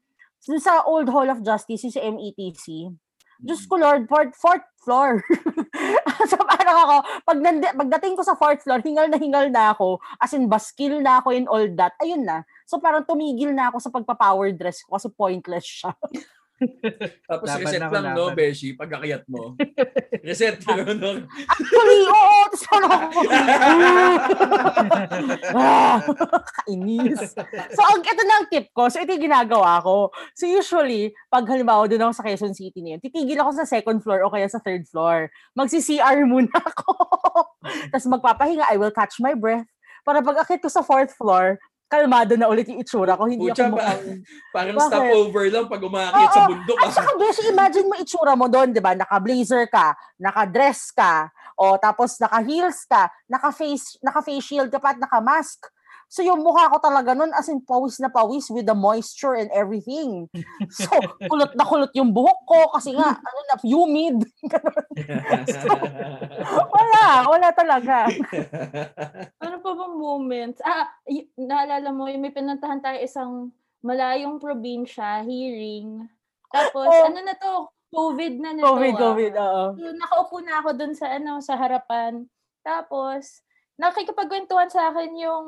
Dun 0.44 0.60
sa 0.60 0.84
Old 0.84 1.08
Hall 1.08 1.28
of 1.32 1.40
Justice, 1.40 1.88
yung 1.88 1.94
sa 1.94 2.04
METC. 2.04 2.92
Diyos 3.40 3.66
ko, 3.66 3.80
Lord, 3.80 4.06
fourth, 4.06 4.36
fourth 4.38 4.64
floor. 4.84 5.18
so 6.30 6.36
parang 6.38 6.78
ako, 6.86 6.96
pag 7.26 7.38
nandi, 7.40 7.66
pagdating 7.74 8.14
ko 8.14 8.22
sa 8.22 8.38
fourth 8.38 8.62
floor, 8.62 8.78
hingal 8.84 9.10
na 9.10 9.18
hingal 9.18 9.48
na 9.50 9.74
ako, 9.74 9.98
as 10.22 10.32
in 10.36 10.46
baskil 10.46 11.02
na 11.02 11.18
ako 11.18 11.34
and 11.34 11.48
all 11.50 11.66
that, 11.74 11.96
ayun 11.98 12.22
na. 12.22 12.46
So 12.68 12.78
parang 12.78 13.02
tumigil 13.08 13.50
na 13.50 13.72
ako 13.72 13.82
sa 13.82 13.90
pagpa-power 13.90 14.54
dress 14.54 14.86
ko 14.86 14.94
kasi 14.94 15.08
pointless 15.10 15.66
siya. 15.66 15.92
Tapos 17.30 17.46
Laban 17.50 17.60
reset 17.66 17.82
lang, 17.82 18.06
no. 18.14 18.30
Beshi, 18.30 18.68
pag 18.78 18.90
akayat 18.94 19.26
mo. 19.26 19.58
Reset 20.26 20.56
mo, 20.62 20.74
no? 20.94 21.10
Actually, 21.50 22.00
oo, 22.08 22.38
tapos 22.48 22.62
parang 22.70 22.92
ako, 22.94 23.20
ah, 25.58 25.98
kainis. 26.62 27.34
So, 27.74 27.80
ang, 27.82 28.00
ito 28.00 28.22
na 28.24 28.34
ang 28.40 28.46
tip 28.48 28.70
ko. 28.72 28.88
So, 28.88 29.02
ito 29.02 29.12
yung 29.12 29.26
ginagawa 29.28 29.82
ko. 29.82 30.14
So, 30.32 30.46
usually, 30.48 31.12
pag 31.28 31.44
halimbawa 31.44 31.90
doon 31.90 32.08
ako 32.08 32.12
sa 32.16 32.24
Quezon 32.24 32.56
City 32.56 32.80
na 32.80 32.96
yun, 32.96 33.00
titigil 33.02 33.36
ako 33.42 33.50
sa 33.58 33.68
second 33.68 34.00
floor 34.00 34.24
o 34.24 34.32
kaya 34.32 34.48
sa 34.48 34.62
third 34.62 34.86
floor. 34.88 35.28
Magsi-CR 35.58 36.24
muna 36.24 36.54
ako. 36.54 36.94
Tapos 37.90 38.06
magpapahinga, 38.08 38.70
I 38.70 38.78
will 38.78 38.94
catch 38.94 39.18
my 39.20 39.34
breath. 39.34 39.68
Para 40.04 40.20
pag 40.20 40.40
akit 40.44 40.60
ko 40.60 40.70
sa 40.70 40.84
fourth 40.84 41.16
floor, 41.16 41.56
kalmado 41.88 42.34
na 42.34 42.50
ulit 42.50 42.66
yung 42.66 42.80
itsura 42.82 43.14
ko. 43.14 43.28
Hindi 43.28 43.50
Pucha 43.50 43.68
ako 43.68 43.76
mukhang... 43.78 44.02
Parang 44.56 44.76
Bakit? 44.78 44.90
stopover 44.90 45.44
lang 45.50 45.64
pag 45.70 45.82
umakit 45.82 46.28
sa 46.32 46.42
bundok. 46.48 46.78
At 46.80 46.88
ah. 46.88 46.94
saka, 46.94 47.10
Besh, 47.20 47.42
imagine 47.46 47.86
mo 47.86 47.94
itsura 48.00 48.32
mo 48.34 48.46
doon, 48.50 48.68
di 48.74 48.82
ba? 48.82 48.92
Naka-blazer 48.96 49.64
ka, 49.70 49.94
naka-dress 50.18 50.90
ka, 50.90 51.28
o 51.54 51.78
tapos 51.78 52.18
naka-heels 52.18 52.82
ka, 52.88 53.10
naka-face, 53.30 53.98
naka-face 54.02 54.44
shield 54.44 54.70
ka 54.72 54.82
pa 54.82 54.96
at 54.96 54.98
naka-mask. 54.98 55.70
So 56.14 56.22
yung 56.22 56.46
mukha 56.46 56.70
ko 56.70 56.78
talaga 56.78 57.10
nun, 57.10 57.34
as 57.34 57.50
in 57.50 57.58
pawis 57.58 57.98
na 57.98 58.06
pawis 58.06 58.46
with 58.46 58.70
the 58.70 58.76
moisture 58.78 59.34
and 59.34 59.50
everything. 59.50 60.30
So, 60.70 60.94
kulot 61.26 61.58
na 61.58 61.66
kulot 61.66 61.90
yung 61.98 62.14
buhok 62.14 62.40
ko 62.46 62.60
kasi 62.70 62.94
nga, 62.94 63.18
ano 63.28 63.40
na, 63.50 63.58
humid. 63.58 64.22
Ganun. 64.46 64.86
wala, 66.74 67.02
wala 67.26 67.48
talaga. 67.50 68.06
Ano 69.42 69.58
pa 69.58 69.70
bang 69.74 69.94
moments? 69.98 70.58
Ah, 70.62 70.86
y- 71.10 71.26
naalala 71.34 71.90
mo, 71.90 72.06
yung 72.06 72.22
may 72.22 72.30
pinuntahan 72.30 72.78
tayo 72.78 73.02
isang 73.02 73.50
malayong 73.82 74.38
probinsya, 74.38 75.26
hearing. 75.26 76.06
Tapos, 76.54 76.86
Oh. 76.86 77.10
ano 77.10 77.18
na 77.26 77.34
to? 77.34 77.74
COVID 77.90 78.34
na 78.38 78.50
na 78.54 78.62
to. 78.62 78.70
COVID, 78.70 78.94
ah. 78.94 79.02
COVID, 79.02 79.32
oo. 79.34 79.64
So, 79.78 79.90
nakaupo 79.98 80.36
na 80.46 80.54
ako 80.62 80.70
dun 80.78 80.94
sa 80.94 81.10
ano 81.10 81.42
sa 81.42 81.58
harapan. 81.58 82.26
Tapos 82.62 83.42
nakikipagkwentuhan 83.78 84.70
sa 84.70 84.94
akin 84.94 85.10
yung 85.18 85.46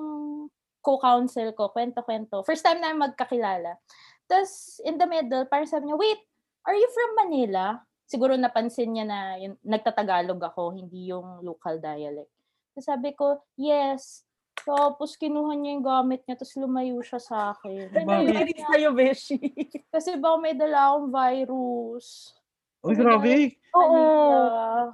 co-counsel 0.87 1.51
ko, 1.59 1.75
kwento-kwento. 1.75 2.47
First 2.47 2.63
time 2.63 2.79
namin 2.79 3.11
magkakilala. 3.11 3.83
Tapos 4.31 4.79
in 4.87 4.97
the 5.03 5.07
middle, 5.11 5.47
parang 5.51 5.67
sabi 5.67 5.91
niya, 5.91 5.99
"Wait, 5.99 6.23
are 6.67 6.79
you 6.79 6.87
from 6.95 7.11
Manila?" 7.27 7.83
Siguro 8.07 8.39
napansin 8.39 8.95
niya 8.95 9.07
na 9.07 9.19
yun, 9.43 9.59
nagtatagalog 9.67 10.39
ako, 10.39 10.79
hindi 10.79 11.11
yung 11.11 11.43
local 11.43 11.83
dialect. 11.83 12.31
Tapos 12.75 12.87
sabi 12.87 13.11
ko, 13.19 13.43
"Yes." 13.59 14.23
Tapos 14.67 15.15
kinuha 15.19 15.55
niya 15.59 15.79
yung 15.79 15.87
gamit 15.87 16.23
niya, 16.27 16.39
tapos 16.39 16.55
lumayo 16.59 16.99
siya 17.03 17.19
sa 17.23 17.37
akin. 17.55 17.91
Bakit? 18.03 18.35
Ready 18.35 18.55
sa'yo, 18.67 18.91
Beshi. 18.95 19.39
Kasi 19.95 20.19
baka 20.19 20.37
may 20.43 20.55
dala 20.59 20.95
akong 20.95 21.11
virus. 21.15 22.35
Uy, 22.83 22.95
grabe. 22.97 23.57
Oo. 23.75 24.93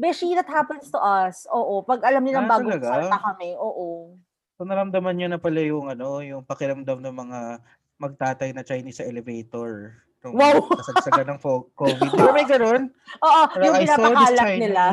Beshi, 0.00 0.34
that 0.36 0.48
happens 0.48 0.90
to 0.92 1.00
us. 1.00 1.48
Oo. 1.52 1.84
Pag 1.84 2.04
alam 2.04 2.24
nilang 2.24 2.44
Ah, 2.44 2.50
bagong 2.50 2.76
talaga? 2.76 2.88
salta 2.88 3.16
kami, 3.20 3.56
oo. 3.56 4.16
So 4.56 4.64
naramdaman 4.64 5.20
niyo 5.20 5.28
na 5.28 5.40
pala 5.40 5.60
yung 5.60 5.92
ano, 5.92 6.24
yung 6.24 6.40
pakiramdam 6.40 7.04
ng 7.04 7.16
mga 7.16 7.38
magtatay 8.00 8.50
na 8.56 8.64
Chinese 8.64 9.04
sa 9.04 9.08
elevator. 9.08 10.00
Nung 10.24 10.32
Wow! 10.32 10.64
Kasagsagan 10.80 11.36
ng 11.36 11.40
COVID. 11.76 12.10
Ba 12.16 12.32
may 12.32 12.48
ganun? 12.48 12.88
Oo, 13.20 13.42
yung 13.60 13.76
pinapakalat 13.84 14.48
nila. 14.56 14.84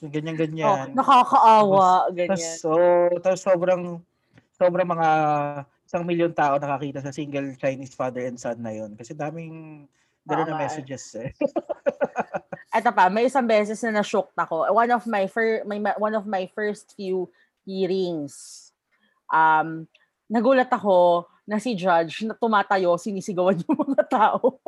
Ganyan-ganyan. 0.00 0.94
Oh, 0.94 1.02
nakakaawa, 1.02 2.08
Tapos, 2.08 2.14
ganyan. 2.14 2.56
so, 2.62 2.72
tapos 3.18 3.40
sobrang, 3.42 3.82
sobrang 4.54 4.86
mga 4.86 5.08
isang 5.82 6.04
milyon 6.06 6.32
tao 6.32 6.54
nakakita 6.62 7.02
sa 7.02 7.10
single 7.10 7.52
Chinese 7.58 7.92
father 7.98 8.22
and 8.22 8.38
son 8.38 8.60
na 8.62 8.70
yon 8.70 8.94
Kasi 8.94 9.18
daming 9.18 9.84
gano'n 10.28 10.46
Oo 10.46 10.52
na 10.54 10.62
messages 10.62 11.04
eh. 11.18 11.34
Ito 12.78 12.92
pa, 12.92 13.08
may 13.08 13.26
isang 13.26 13.48
beses 13.48 13.80
na 13.82 13.98
na-shocked 13.98 14.36
ako. 14.36 14.68
One 14.70 14.92
of 14.92 15.02
my 15.08 15.24
fir- 15.26 15.64
my, 15.64 15.80
my- 15.80 15.98
one 15.98 16.14
of 16.14 16.28
my 16.28 16.44
first 16.52 16.92
few 16.94 17.26
hearings. 17.64 18.67
Um, 19.28 19.88
nagulat 20.28 20.68
ako 20.72 21.28
na 21.48 21.56
si 21.56 21.72
judge 21.72 22.28
na 22.28 22.36
tumatayo, 22.36 23.00
sinisigawan 23.00 23.56
yung 23.64 23.76
mga 23.80 24.04
tao. 24.08 24.60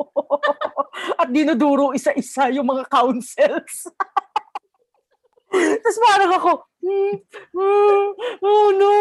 At 1.21 1.29
dinuduro 1.29 1.93
isa-isa 1.93 2.49
yung 2.49 2.65
mga 2.65 2.89
counsels. 2.89 3.85
Tapos 5.51 5.97
parang 5.99 6.31
ako, 6.39 6.51
hmm, 6.79 7.15
hmm, 7.51 8.07
oh 8.39 8.67
no. 8.71 8.93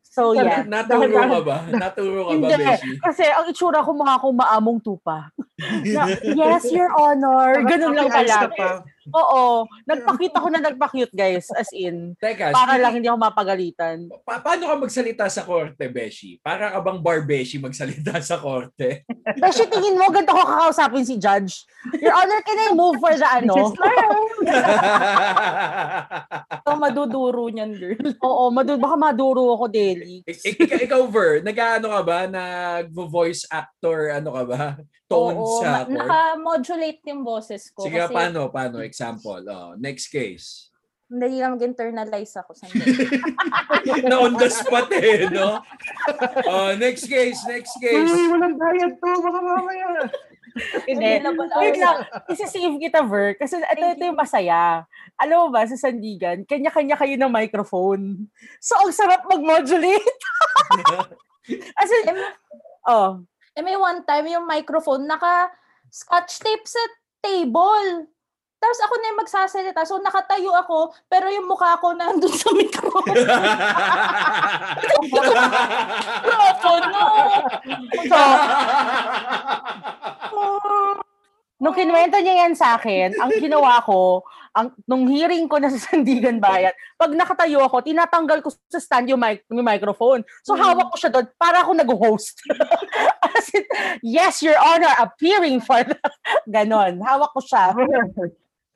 so 0.00 0.32
yeah. 0.32 0.64
Naturo 0.64 1.12
ka 1.12 1.40
ba? 1.44 1.58
Naturo 1.68 2.20
ka 2.24 2.34
ba. 2.40 2.46
Beshi? 2.56 2.96
Kasi 3.04 3.24
ang 3.28 3.46
itsura 3.52 3.84
ko 3.84 3.92
mukha 3.92 4.16
akong 4.16 4.32
maamong 4.32 4.80
tupa. 4.80 5.28
Na, 5.92 6.08
yes, 6.40 6.72
your 6.72 6.88
honor. 6.96 7.60
Ganun 7.68 7.92
lang 7.92 8.08
pala. 8.08 8.48
ka 8.48 8.50
pa. 8.56 8.68
Oo. 9.12 9.42
Nagpakit 9.84 10.32
ako 10.32 10.46
na 10.48 10.60
nagpakute, 10.60 11.12
guys. 11.12 11.46
As 11.52 11.70
in. 11.70 12.14
Teka, 12.16 12.50
Para 12.50 12.74
speaking- 12.74 12.82
lang 12.82 12.92
hindi 12.94 13.08
ako 13.08 13.18
mapagalitan. 13.20 13.96
Pa- 14.22 14.40
paano 14.40 14.66
ka 14.66 14.74
magsalita 14.76 15.24
sa 15.26 15.42
korte, 15.42 15.86
Beshi? 15.86 16.40
Para 16.40 16.70
ka 16.70 16.78
bang 16.80 16.98
bar 16.98 17.22
Beshi 17.22 17.56
magsalita 17.56 18.18
sa 18.20 18.34
korte? 18.36 19.06
Beshi, 19.42 19.66
tingin 19.66 19.94
mo, 19.94 20.10
ganito 20.10 20.30
ko 20.30 20.42
kakausapin 20.42 21.02
si 21.02 21.14
Judge. 21.16 21.62
Your 21.96 22.12
honor, 22.12 22.42
can 22.42 22.58
I 22.58 22.70
move 22.72 22.98
for 22.98 23.12
the 23.12 23.22
ano? 23.24 23.70
Ito 26.50 26.70
maduduro 26.82 27.46
niyan, 27.46 27.70
girl. 27.72 27.98
Oo, 28.20 28.50
madu 28.50 28.74
baka 28.76 28.96
maduro 28.96 29.54
ako 29.54 29.66
daily. 29.68 30.22
Ik- 30.24 30.42
ik- 30.44 30.60
ikaw, 30.60 30.80
ikaw, 30.82 31.02
Ver, 31.06 31.40
nag-ano 31.40 31.86
ka 31.88 32.00
ba? 32.02 32.18
Nag-voice 32.26 33.46
actor, 33.48 34.10
ano 34.10 34.34
ka 34.34 34.42
ba? 34.44 34.60
Tone 35.06 35.38
Oo, 35.38 35.62
sa 35.62 35.66
ma- 35.70 35.84
court? 35.86 35.94
naka-modulate 35.94 37.02
yung 37.06 37.22
boses 37.22 37.70
ko. 37.70 37.86
Sige, 37.86 38.02
kasi 38.02 38.14
paano? 38.14 38.50
Paano? 38.50 38.82
Example. 38.82 39.42
Oh, 39.46 39.78
next 39.78 40.10
case. 40.10 40.74
Hindi 41.06 41.38
lang 41.38 41.54
mag-internalize 41.54 42.34
ako. 42.42 42.58
Sandali. 42.58 43.06
na 44.10 44.16
on 44.18 44.34
the 44.34 44.50
spot 44.50 44.90
eh, 44.90 45.30
no? 45.30 45.62
Oh, 46.50 46.74
next 46.74 47.06
case, 47.06 47.38
next 47.46 47.78
case. 47.78 48.10
Uy, 48.10 48.26
walang 48.26 48.58
bayad 48.58 48.98
to, 48.98 49.10
baka 49.22 49.38
mamaya. 49.38 50.10
Hindi. 50.82 51.22
Wait 51.62 51.78
lang. 51.78 52.02
Isisave 52.26 52.82
kita, 52.82 53.06
Ver. 53.06 53.38
Kasi 53.38 53.62
ito, 53.62 53.84
ito 53.86 54.02
yung 54.02 54.18
masaya. 54.18 54.82
Alam 55.14 55.46
mo 55.46 55.48
ba, 55.54 55.62
sa 55.70 55.78
Sandigan, 55.78 56.42
kanya-kanya 56.42 56.98
kayo 56.98 57.14
ng 57.14 57.30
microphone. 57.30 58.26
So, 58.58 58.74
ang 58.82 58.90
sarap 58.90 59.22
mag-modulate. 59.30 60.18
As 61.78 61.90
in, 62.02 62.18
oh, 62.90 63.22
Eh, 63.56 63.64
may 63.64 63.72
one 63.72 64.04
time 64.04 64.28
yung 64.28 64.44
microphone, 64.44 65.08
naka 65.08 65.48
scotch 65.88 66.44
tape 66.44 66.68
sa 66.68 66.84
table. 67.24 68.04
Tapos 68.60 68.80
ako 68.84 68.94
na 69.00 69.08
yung 69.08 69.20
magsasalita. 69.24 69.80
So 69.88 69.96
nakatayo 70.00 70.52
ako, 70.60 70.92
pero 71.08 71.32
yung 71.32 71.48
mukha 71.48 71.80
ko 71.80 71.96
nandun 71.96 72.36
sa 72.36 72.52
microphone. 72.52 73.16
Microphone, 76.28 76.86
no! 76.94 77.06
Nung 81.56 81.72
kinuwento 81.72 82.20
niya 82.20 82.44
yan 82.44 82.52
sa 82.52 82.76
akin, 82.76 83.16
ang 83.16 83.32
ginawa 83.40 83.80
ko, 83.80 84.20
ang, 84.52 84.76
nung 84.84 85.08
hearing 85.08 85.48
ko 85.48 85.56
na 85.56 85.72
sa 85.72 85.80
Sandigan 85.88 86.36
Bayan, 86.36 86.76
pag 87.00 87.12
nakatayo 87.16 87.64
ako, 87.64 87.80
tinatanggal 87.80 88.44
ko 88.44 88.52
sa 88.68 88.76
stand 88.76 89.08
yung, 89.08 89.20
mic, 89.20 89.40
yung 89.48 89.64
microphone. 89.64 90.20
So, 90.44 90.52
Mm. 90.52 90.60
hawak 90.60 90.88
ko 90.92 90.96
siya 91.00 91.12
doon 91.16 91.26
para 91.40 91.64
ako 91.64 91.70
nag-host. 91.72 92.44
As 93.24 93.48
in, 93.56 93.64
yes, 94.04 94.44
Your 94.44 94.56
Honor, 94.60 94.92
appearing 95.00 95.64
for 95.64 95.80
the... 95.80 95.96
Ganon. 96.52 97.00
Hawak 97.00 97.32
ko 97.32 97.40
siya. 97.40 97.72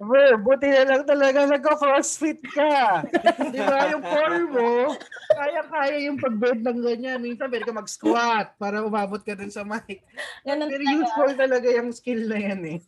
Ver, 0.00 0.40
buti 0.40 0.64
na 0.64 0.88
lang 0.88 1.04
talaga 1.04 1.44
nagko-crossfit 1.44 2.40
ka. 2.56 3.04
Di 3.52 3.60
ba? 3.60 3.92
Yung 3.92 4.00
core 4.00 4.48
mo, 4.48 4.96
kaya-kaya 5.28 6.08
yung 6.08 6.16
pag-bend 6.16 6.64
ng 6.64 6.80
ganyan. 6.80 7.20
Minsan, 7.20 7.52
pwede 7.52 7.68
ka 7.68 7.76
mag-squat 7.76 8.56
para 8.56 8.80
umabot 8.80 9.20
ka 9.20 9.36
dun 9.36 9.52
sa 9.52 9.60
mic. 9.60 10.00
Ganun 10.48 10.72
Pero 10.72 10.84
talaga. 10.88 10.96
useful 11.04 11.30
talaga 11.36 11.68
yung 11.68 11.92
skill 11.92 12.32
na 12.32 12.38
yan 12.40 12.60
eh. 12.64 12.78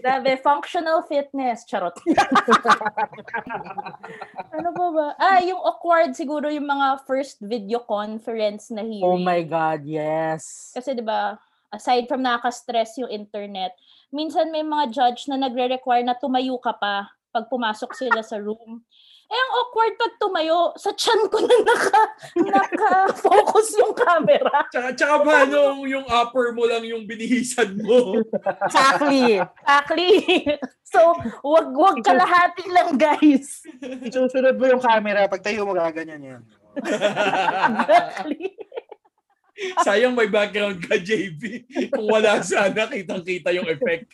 Grabe, 0.00 0.40
functional 0.40 1.04
fitness. 1.04 1.68
Charot. 1.68 1.92
ano 4.56 4.72
ba 4.72 4.86
ba? 4.96 5.06
Ah, 5.20 5.44
yung 5.44 5.60
awkward 5.60 6.16
siguro 6.16 6.48
yung 6.48 6.64
mga 6.64 7.04
first 7.04 7.36
video 7.44 7.84
conference 7.84 8.72
na 8.72 8.80
hearing. 8.80 9.04
Oh 9.04 9.20
my 9.20 9.44
God, 9.44 9.84
yes. 9.84 10.72
Kasi 10.72 10.96
'di 10.96 11.04
ba, 11.04 11.36
aside 11.72 12.04
from 12.06 12.20
nakaka-stress 12.20 13.00
yung 13.00 13.10
internet, 13.10 13.72
minsan 14.12 14.52
may 14.52 14.62
mga 14.62 14.92
judge 14.92 15.26
na 15.26 15.40
nagre-require 15.40 16.04
na 16.04 16.14
tumayo 16.14 16.60
ka 16.60 16.76
pa 16.76 17.08
pag 17.32 17.48
pumasok 17.48 17.96
sila 17.96 18.20
sa 18.20 18.36
room. 18.36 18.84
Eh, 19.32 19.40
ang 19.40 19.52
awkward 19.64 19.96
pag 19.96 20.14
tumayo, 20.20 20.76
sa 20.76 20.92
chan 20.92 21.16
ko 21.32 21.40
na 21.40 21.56
naka, 21.64 22.02
naka-focus 22.36 23.80
yung 23.80 23.96
camera. 23.96 24.68
tsaka, 24.68 24.92
tsaka 24.92 25.14
paano 25.24 25.80
yung 25.88 26.04
upper 26.04 26.52
mo 26.52 26.68
lang 26.68 26.84
yung 26.84 27.08
binihisan 27.08 27.80
mo? 27.80 28.20
Exactly. 28.68 29.40
Exactly. 29.40 30.12
so, 30.84 31.16
wag 31.40 31.72
wag 31.72 32.04
kalahati 32.04 32.68
lang, 32.68 33.00
guys. 33.00 33.64
Isusunod 33.80 34.60
mo 34.60 34.68
yung 34.68 34.84
camera, 34.84 35.24
pag 35.24 35.40
tayo 35.40 35.64
mo 35.64 35.72
gaganyan 35.72 36.36
yan. 36.36 36.42
Exactly. 36.76 38.52
Sayang 39.84 40.16
may 40.16 40.32
background 40.32 40.80
ka, 40.80 40.96
JB. 40.96 41.68
Kung 41.92 42.08
wala 42.08 42.40
sana, 42.40 42.88
kitang-kita 42.88 43.52
yung 43.52 43.68
effect. 43.68 44.08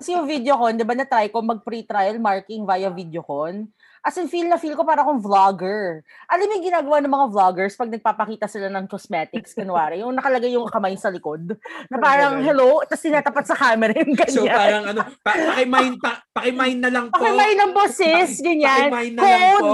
Kasi 0.00 0.16
yung 0.16 0.24
videocon, 0.24 0.80
di 0.80 0.84
ba 0.84 0.96
na-try 0.96 1.28
ko 1.28 1.44
mag-pre-trial 1.44 2.16
marking 2.16 2.64
via 2.64 2.88
videocon? 2.88 3.68
As 4.02 4.18
in, 4.18 4.26
feel 4.26 4.50
na 4.50 4.58
feel 4.58 4.74
ko 4.74 4.82
para 4.82 5.06
akong 5.06 5.22
vlogger. 5.22 6.02
Alam 6.26 6.50
mo 6.50 6.52
yung 6.58 6.66
ginagawa 6.66 6.98
ng 6.98 7.12
mga 7.14 7.26
vloggers 7.30 7.78
pag 7.78 7.86
nagpapakita 7.86 8.50
sila 8.50 8.66
ng 8.66 8.90
cosmetics, 8.90 9.54
kunwari, 9.54 10.02
yung 10.02 10.10
nakalagay 10.18 10.50
yung 10.50 10.66
kamay 10.66 10.98
sa 10.98 11.06
likod. 11.06 11.54
Na 11.86 12.02
parang, 12.02 12.42
hello, 12.42 12.82
tapos 12.82 12.98
tinatapat 12.98 13.44
sa 13.46 13.54
camera 13.54 13.94
yung 13.94 14.18
ganyan. 14.18 14.42
So 14.42 14.50
parang 14.50 14.84
ano, 14.90 15.00
pa, 15.22 15.32
pakimine, 15.38 15.94
pa, 16.02 16.18
pakimine 16.34 16.80
na 16.82 16.90
lang 16.90 17.06
po. 17.14 17.22
Pakimay 17.22 17.50
ng 17.54 17.70
boses, 17.70 18.30
ganyan. 18.42 18.90
Pakimine 18.90 19.14
na 19.14 19.22
lang 19.22 19.54
po. 19.62 19.70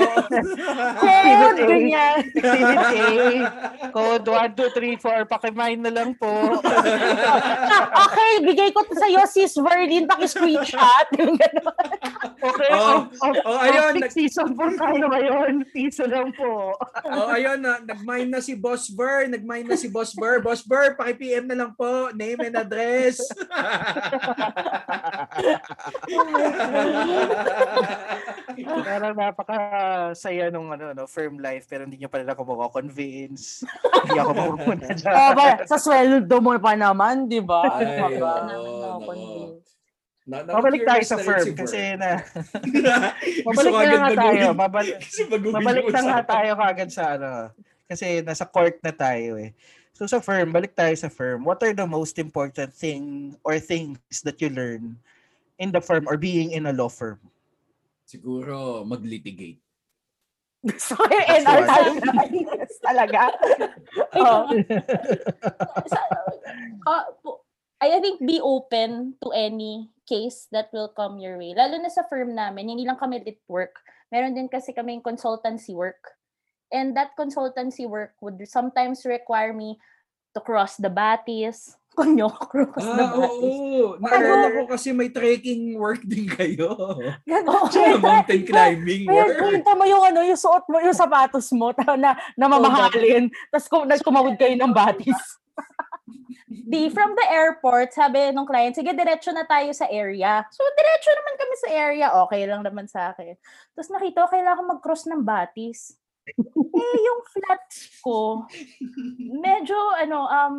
Code, 1.00 1.62
ganyan. 1.72 2.16
Exhibit 2.28 2.78
A, 2.84 3.88
code 3.96 4.28
1, 4.28 4.60
2, 4.60 4.76
3, 4.76 5.24
4, 5.24 5.24
pakimine 5.24 5.80
na 5.88 5.92
lang 5.96 6.12
po. 6.12 6.28
Okay, 7.98 8.30
bigay 8.44 8.70
ko 8.72 8.82
to 8.84 8.94
sa'yo, 8.94 9.22
sis 9.26 9.56
Verlin, 9.58 10.04
paki-screenshot. 10.04 11.06
Yung 11.18 11.36
gano'n. 11.38 11.88
Okay, 12.38 12.70
Oh, 12.70 13.06
of, 13.08 13.10
of, 13.24 13.34
oh, 13.46 13.58
ayun, 13.58 13.90
of 13.90 13.94
peak 13.98 14.10
season 14.18 14.58
po 14.58 14.66
tayo 14.74 15.06
ngayon. 15.06 15.62
Piso 15.70 16.02
lang 16.10 16.34
po. 16.34 16.74
oh, 17.06 17.28
ayun 17.30 17.62
na, 17.62 17.78
nag-mine 17.78 18.26
na 18.26 18.42
si 18.42 18.58
Boss 18.58 18.90
Burr, 18.90 19.30
nag-mine 19.30 19.70
na 19.70 19.78
si 19.78 19.86
Boss 19.86 20.10
Burr. 20.18 20.42
Boss 20.42 20.66
Burr, 20.66 20.98
paki-PM 20.98 21.46
na 21.46 21.54
lang 21.54 21.70
po, 21.78 22.10
name 22.10 22.50
and 22.50 22.58
address. 22.58 23.22
Parang 28.82 29.14
napaka-saya 29.14 30.50
nung 30.50 30.74
ano, 30.74 30.90
no, 30.90 31.06
firm 31.06 31.38
life 31.38 31.70
pero 31.70 31.86
hindi 31.86 32.02
niyo 32.02 32.10
pa 32.10 32.18
rin 32.18 32.28
ako 32.28 32.42
mako-convince. 32.42 33.62
hindi 34.08 34.18
ako 34.18 34.30
mapupunta 34.34 34.88
dyan. 34.98 35.14
Oh, 35.14 35.30
ba, 35.38 35.46
sa 35.62 35.78
sweldo 35.78 36.36
mo 36.42 36.58
pa 36.58 36.74
naman, 36.74 37.30
di 37.30 37.38
ba? 37.38 37.62
Ay, 37.78 38.02
Ano 38.02 38.18
ba? 38.18 38.34
naman 38.42 38.56
oo, 38.58 39.62
convinced. 40.28 40.48
Na, 40.48 40.54
Mabalik 40.60 40.82
tayo 40.84 41.02
sa 41.08 41.16
na 41.16 41.24
firm 41.24 41.46
kasi 41.56 41.80
na 41.96 42.10
ko 43.44 43.50
na 43.56 43.70
agad 43.72 43.96
nga 43.96 44.10
tayo. 44.12 44.46
mabalik 44.52 44.96
yung 45.88 45.92
na 45.96 46.02
nga 46.04 46.20
tayo 46.28 46.50
kagad 46.60 46.90
sa 46.92 47.04
ano. 47.16 47.30
Kasi 47.88 48.20
nasa 48.20 48.44
court 48.44 48.76
na 48.84 48.92
tayo 48.92 49.40
eh. 49.40 49.56
So 49.96 50.06
sa 50.06 50.20
firm, 50.20 50.52
balik 50.52 50.76
tayo 50.76 50.92
sa 50.94 51.08
firm. 51.10 51.42
What 51.42 51.64
are 51.64 51.72
the 51.74 51.88
most 51.88 52.20
important 52.20 52.70
thing 52.70 53.34
or 53.42 53.58
things 53.58 53.98
that 54.22 54.38
you 54.38 54.52
learn 54.52 55.00
in 55.58 55.72
the 55.72 55.80
firm 55.80 56.06
or 56.06 56.20
being 56.20 56.52
in 56.52 56.68
a 56.68 56.74
law 56.76 56.92
firm? 56.92 57.18
Siguro 58.06 58.84
mag-litigate. 58.86 59.58
Gusto 60.62 60.98
ko 60.98 61.02
yung 61.06 61.28
NR 61.42 61.60
guys, 62.02 62.76
talaga. 62.82 63.20
Oh. 64.18 64.50
Sa, 65.86 65.98
uh, 66.86 67.04
po- 67.22 67.47
I 67.78 68.02
think 68.02 68.18
be 68.18 68.42
open 68.42 69.14
to 69.22 69.30
any 69.30 69.86
case 70.02 70.50
that 70.50 70.70
will 70.74 70.90
come 70.90 71.22
your 71.22 71.38
way. 71.38 71.54
Lalo 71.54 71.78
na 71.78 71.86
sa 71.88 72.02
firm 72.02 72.34
namin, 72.34 72.74
hindi 72.74 72.82
lang 72.82 72.98
kami 72.98 73.22
lit 73.22 73.38
work. 73.46 73.78
Meron 74.10 74.34
din 74.34 74.50
kasi 74.50 74.74
kaming 74.74 74.98
consultancy 74.98 75.76
work. 75.76 76.18
And 76.68 76.96
that 76.98 77.14
consultancy 77.14 77.86
work 77.86 78.18
would 78.20 78.40
sometimes 78.50 79.06
require 79.06 79.54
me 79.54 79.78
to 80.34 80.40
cross 80.42 80.74
the 80.74 80.90
batis. 80.90 81.78
Kunyo, 81.98 82.30
cross 82.30 82.82
the 82.82 83.04
Ah, 83.04 83.14
batis. 83.14 83.54
oo. 83.54 83.94
Naalala 83.98 84.46
ko 84.54 84.60
kasi 84.66 84.90
may 84.90 85.10
trekking 85.10 85.78
work 85.78 86.02
din 86.02 86.26
kayo. 86.26 86.74
Oo. 86.78 87.66
Tsaka 87.70 87.98
mountain 87.98 88.42
climbing 88.42 89.06
work. 89.06 89.38
kwento 89.38 89.70
mo 89.74 89.84
yung 89.86 90.02
ano, 90.02 90.20
yung 90.22 90.38
suot 90.38 90.66
mo, 90.66 90.78
yung 90.78 90.94
sapatos 90.94 91.50
mo 91.54 91.70
na, 91.98 92.14
na 92.34 92.46
mamahalin. 92.46 93.30
Tapos 93.50 93.66
kum, 93.70 93.86
nagkumawid 93.86 94.34
kayo 94.34 94.54
ng 94.58 94.70
batis. 94.74 95.18
Di, 96.48 96.88
from 96.92 97.12
the 97.16 97.26
airport, 97.28 97.92
sabi 97.92 98.32
nung 98.32 98.48
client, 98.48 98.76
sige, 98.76 98.92
diretso 98.92 99.32
na 99.32 99.44
tayo 99.44 99.72
sa 99.72 99.88
area. 99.88 100.44
So, 100.52 100.64
diretso 100.76 101.10
naman 101.12 101.34
kami 101.36 101.54
sa 101.60 101.68
area. 101.72 102.06
Okay 102.28 102.42
lang 102.48 102.62
naman 102.64 102.86
sa 102.88 103.12
akin. 103.12 103.36
Tapos 103.76 103.90
nakita 103.92 104.24
ko, 104.24 104.28
kailangan 104.32 104.70
mag-cross 104.76 105.04
ng 105.08 105.22
batis. 105.24 105.96
eh, 106.80 106.96
yung 107.08 107.20
flats 107.24 108.00
ko, 108.04 108.44
medyo, 109.40 109.76
ano, 109.96 110.28
um, 110.28 110.56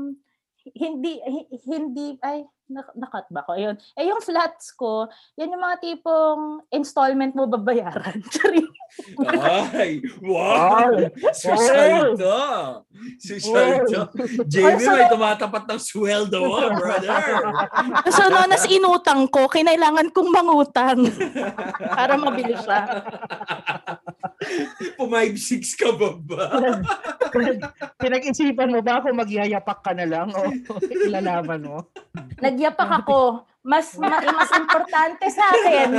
hindi, 0.74 1.22
hi- 1.22 1.50
hindi, 1.70 2.18
ay, 2.26 2.46
nakat 2.70 3.26
ba 3.34 3.42
ko? 3.44 3.58
Ayun. 3.58 3.76
Eh, 3.98 4.06
yung 4.06 4.22
flats 4.22 4.78
ko, 4.78 5.10
yan 5.34 5.50
yung 5.50 5.64
mga 5.66 5.78
tipong 5.82 6.62
installment 6.70 7.34
mo 7.34 7.50
babayaran. 7.50 8.22
Ay, 9.74 10.02
wow! 10.22 10.90
Susaldo! 11.34 12.38
Susaldo! 13.22 14.10
Jamie, 14.50 14.86
may 14.90 15.06
tumatapat 15.10 15.64
ng 15.70 15.82
sweldo, 15.82 16.42
ah, 16.58 16.74
brother! 16.74 17.22
So, 18.16 18.26
no, 18.28 18.46
nas 18.50 18.66
inutang 18.66 19.30
ko, 19.30 19.46
kinailangan 19.46 20.10
kong 20.10 20.30
mangutang 20.34 21.06
para 21.98 22.18
mabili 22.18 22.58
siya. 22.58 23.06
Pumayib-six 24.98 25.78
ka 25.78 25.94
ba 25.94 26.18
ba? 26.18 26.44
Pinag-isipan 28.02 28.74
mo 28.74 28.82
ba 28.82 29.04
kung 29.06 29.20
magyayapak 29.20 29.80
ka 29.86 29.92
na 29.94 30.08
lang 30.10 30.34
o 30.34 30.50
ilalaban 30.90 31.62
mo? 31.68 31.86
Nagyapak 32.60 33.08
ako. 33.08 33.48
Mas 33.64 33.96
ma- 33.96 34.20
mas 34.20 34.52
importante 34.52 35.24
sa 35.32 35.48
akin 35.48 35.96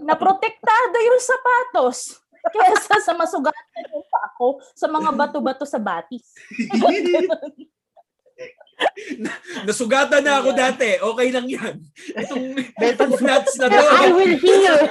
na 0.00 0.16
protektado 0.16 0.96
yung 1.04 1.20
sapatos 1.20 2.16
kesa 2.48 2.96
sa 3.04 3.12
masugatan 3.12 3.84
yung 3.92 4.08
pa 4.08 4.24
ako 4.32 4.56
sa 4.72 4.88
mga 4.88 5.12
bato-bato 5.12 5.68
sa 5.68 5.76
batis. 5.76 6.24
Nasugatan 9.66 10.22
na 10.22 10.38
ako 10.38 10.54
dati. 10.54 11.02
Okay 11.02 11.28
lang 11.34 11.50
yan. 11.50 11.82
Itong, 12.14 12.54
itong 12.94 13.12
flats 13.18 13.58
na 13.58 13.66
to. 13.68 13.74
I 13.74 14.14
will 14.14 14.38
Ay, 14.38 14.86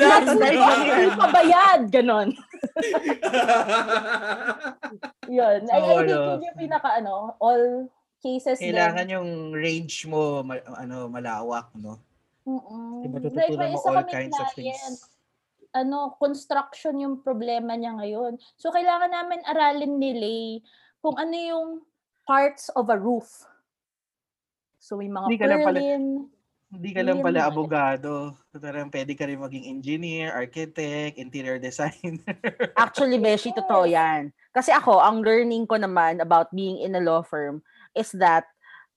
natin 0.00 0.40
tayo 0.40 0.64
Hindi 0.64 1.12
pa 1.12 1.28
bayad, 1.28 1.92
ganon. 1.92 2.32
Yun. 5.38 5.60
Ay, 5.68 5.76
I 5.76 5.80
think 5.84 6.08
no. 6.08 6.40
yun 6.40 6.48
yung 6.48 6.56
pinaka, 6.56 6.88
ano, 6.96 7.36
all 7.36 7.92
cases 8.22 8.56
kailangan 8.56 9.04
din. 9.04 9.14
yung 9.18 9.30
range 9.50 10.06
mo 10.06 10.40
ma- 10.40 10.62
ano 10.78 11.10
malawak, 11.10 11.74
no? 11.74 11.98
Mm-mm. 12.42 13.02
Di 13.02 13.08
ba 13.08 13.18
Like, 13.20 13.54
may 13.54 13.74
isa 13.74 13.88
all 13.88 14.06
kinds 14.06 14.34
of 14.34 14.48
things. 14.54 15.10
ano, 15.72 16.14
construction 16.16 16.98
yung 16.98 17.18
problema 17.18 17.74
niya 17.74 17.94
ngayon. 17.94 18.38
So, 18.54 18.70
kailangan 18.70 19.10
namin 19.10 19.42
aralin 19.42 19.94
ni 19.96 20.10
Lay 20.12 20.44
kung 20.98 21.16
ano 21.16 21.32
yung 21.32 21.68
parts 22.22 22.70
of 22.70 22.86
a 22.86 22.96
roof. 22.96 23.46
So, 24.78 24.98
may 24.98 25.06
mga 25.06 25.26
Hindi 25.26 25.38
ka 25.38 25.48
lang 25.48 25.60
pala- 25.60 25.80
purlin. 25.80 26.04
Hindi 26.72 26.90
ka 26.90 27.02
lang 27.04 27.20
pala 27.20 27.40
abogado. 27.46 28.32
Parang 28.50 28.88
pwede 28.88 29.12
ka 29.12 29.28
rin 29.28 29.36
maging 29.36 29.68
engineer, 29.68 30.32
architect, 30.32 31.20
interior 31.20 31.60
designer. 31.60 32.32
Actually, 32.74 33.20
Beshi, 33.20 33.52
totoo 33.52 33.84
yan. 33.84 34.32
Kasi 34.50 34.72
ako, 34.72 34.96
ang 34.96 35.20
learning 35.20 35.68
ko 35.68 35.76
naman 35.76 36.18
about 36.18 36.48
being 36.50 36.80
in 36.80 36.96
a 36.96 37.02
law 37.02 37.20
firm 37.20 37.60
is 37.96 38.12
that 38.16 38.44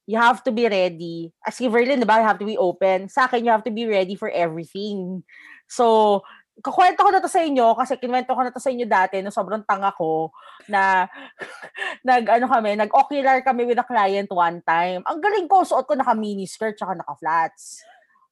you 0.06 0.18
have 0.22 0.44
to 0.46 0.52
be 0.54 0.70
ready. 0.70 1.34
As 1.42 1.58
si 1.58 1.68
Verlin, 1.68 2.02
di 2.02 2.08
ba? 2.08 2.22
You 2.22 2.30
have 2.30 2.42
to 2.42 2.48
be 2.48 2.58
open. 2.58 3.10
Sa 3.10 3.26
akin, 3.26 3.46
you 3.46 3.52
have 3.52 3.66
to 3.66 3.74
be 3.74 3.90
ready 3.90 4.14
for 4.14 4.30
everything. 4.30 5.26
So, 5.66 6.22
kukwento 6.62 7.04
ko 7.04 7.12
na 7.12 7.20
to 7.20 7.28
sa 7.28 7.44
inyo 7.44 7.76
kasi 7.76 8.00
kinwento 8.00 8.32
ko 8.32 8.40
na 8.40 8.54
to 8.54 8.64
sa 8.64 8.72
inyo 8.72 8.88
dati 8.88 9.20
no 9.20 9.28
sobrang 9.28 9.68
tanga 9.68 9.92
ko 9.92 10.32
na 10.72 11.04
nag 12.08 12.24
ano 12.32 12.48
kami, 12.48 12.80
nag-ocular 12.80 13.44
kami 13.44 13.68
with 13.68 13.82
a 13.82 13.88
client 13.88 14.32
one 14.32 14.64
time. 14.64 15.04
Ang 15.04 15.20
galing 15.20 15.50
ko, 15.52 15.68
suot 15.68 15.84
ko 15.84 15.98
naka 15.98 16.16
mini 16.16 16.48
skirt 16.48 16.80
tsaka 16.80 16.96
naka 16.96 17.18
flats. 17.20 17.84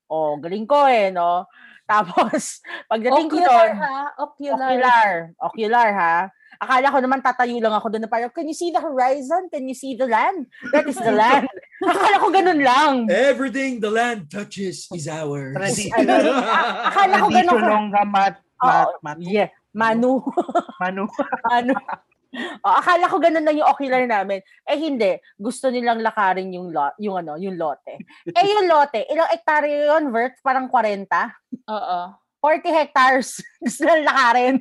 Oh, 0.08 0.36
galing 0.38 0.68
ko 0.68 0.86
eh, 0.86 1.10
no? 1.10 1.46
Tapos, 1.90 2.64
pagdating 2.88 3.28
ko 3.28 3.38
Ocular, 3.38 3.52
doon, 3.52 3.72
ha? 3.76 4.00
Ocular. 4.18 4.56
Ocular. 4.56 5.10
Ocular, 5.36 5.90
ha? 5.92 6.18
Akala 6.64 6.94
ko 6.94 6.98
naman 7.04 7.20
tatayo 7.20 7.60
lang 7.60 7.76
ako 7.76 7.92
doon 7.92 8.08
na 8.08 8.12
parang, 8.12 8.32
can 8.32 8.48
you 8.48 8.56
see 8.56 8.72
the 8.72 8.80
horizon? 8.80 9.52
Can 9.52 9.68
you 9.68 9.76
see 9.76 9.98
the 10.00 10.08
land? 10.08 10.48
That 10.72 10.88
is 10.88 10.96
the 10.96 11.12
land. 11.22 11.50
Akala 11.84 12.24
ko 12.24 12.32
ganun 12.32 12.62
lang. 12.64 13.12
Everything 13.12 13.84
the 13.84 13.92
land 13.92 14.32
touches 14.32 14.88
is 14.96 15.12
ours. 15.12 15.58
Tradi- 15.60 15.92
Akala 16.88 17.20
ko 17.20 17.28
ganun 17.28 17.52
ka. 17.52 17.68
Traditional 17.68 17.84
nga 17.92 18.04
mat, 18.08 18.36
mat, 18.64 18.88
Oo, 18.88 19.04
mat, 19.04 19.18
Yeah, 19.20 19.50
Manu. 19.76 20.24
manu. 20.80 21.04
Manu. 21.44 21.74
Oh, 22.66 22.76
akala 22.82 23.06
ko 23.06 23.22
ganun 23.22 23.46
lang 23.46 23.58
yung 23.58 23.70
ocular 23.70 24.04
namin. 24.10 24.42
Eh 24.66 24.78
hindi, 24.78 25.22
gusto 25.38 25.70
nilang 25.70 26.02
lakarin 26.02 26.50
yung 26.50 26.74
lot, 26.74 26.98
yung 26.98 27.22
ano, 27.22 27.38
yung 27.38 27.56
lote. 27.56 28.02
Eh 28.38 28.46
yung 28.50 28.66
lote, 28.66 29.06
ilang 29.06 29.30
hektarya 29.30 29.94
yun, 29.94 30.10
Vert? 30.10 30.42
Parang 30.42 30.66
40? 30.68 31.06
Oo. 31.70 32.00
40 32.42 32.74
hectares. 32.76 33.40
gusto 33.64 33.88
nilang 33.88 34.08
lakarin. 34.10 34.56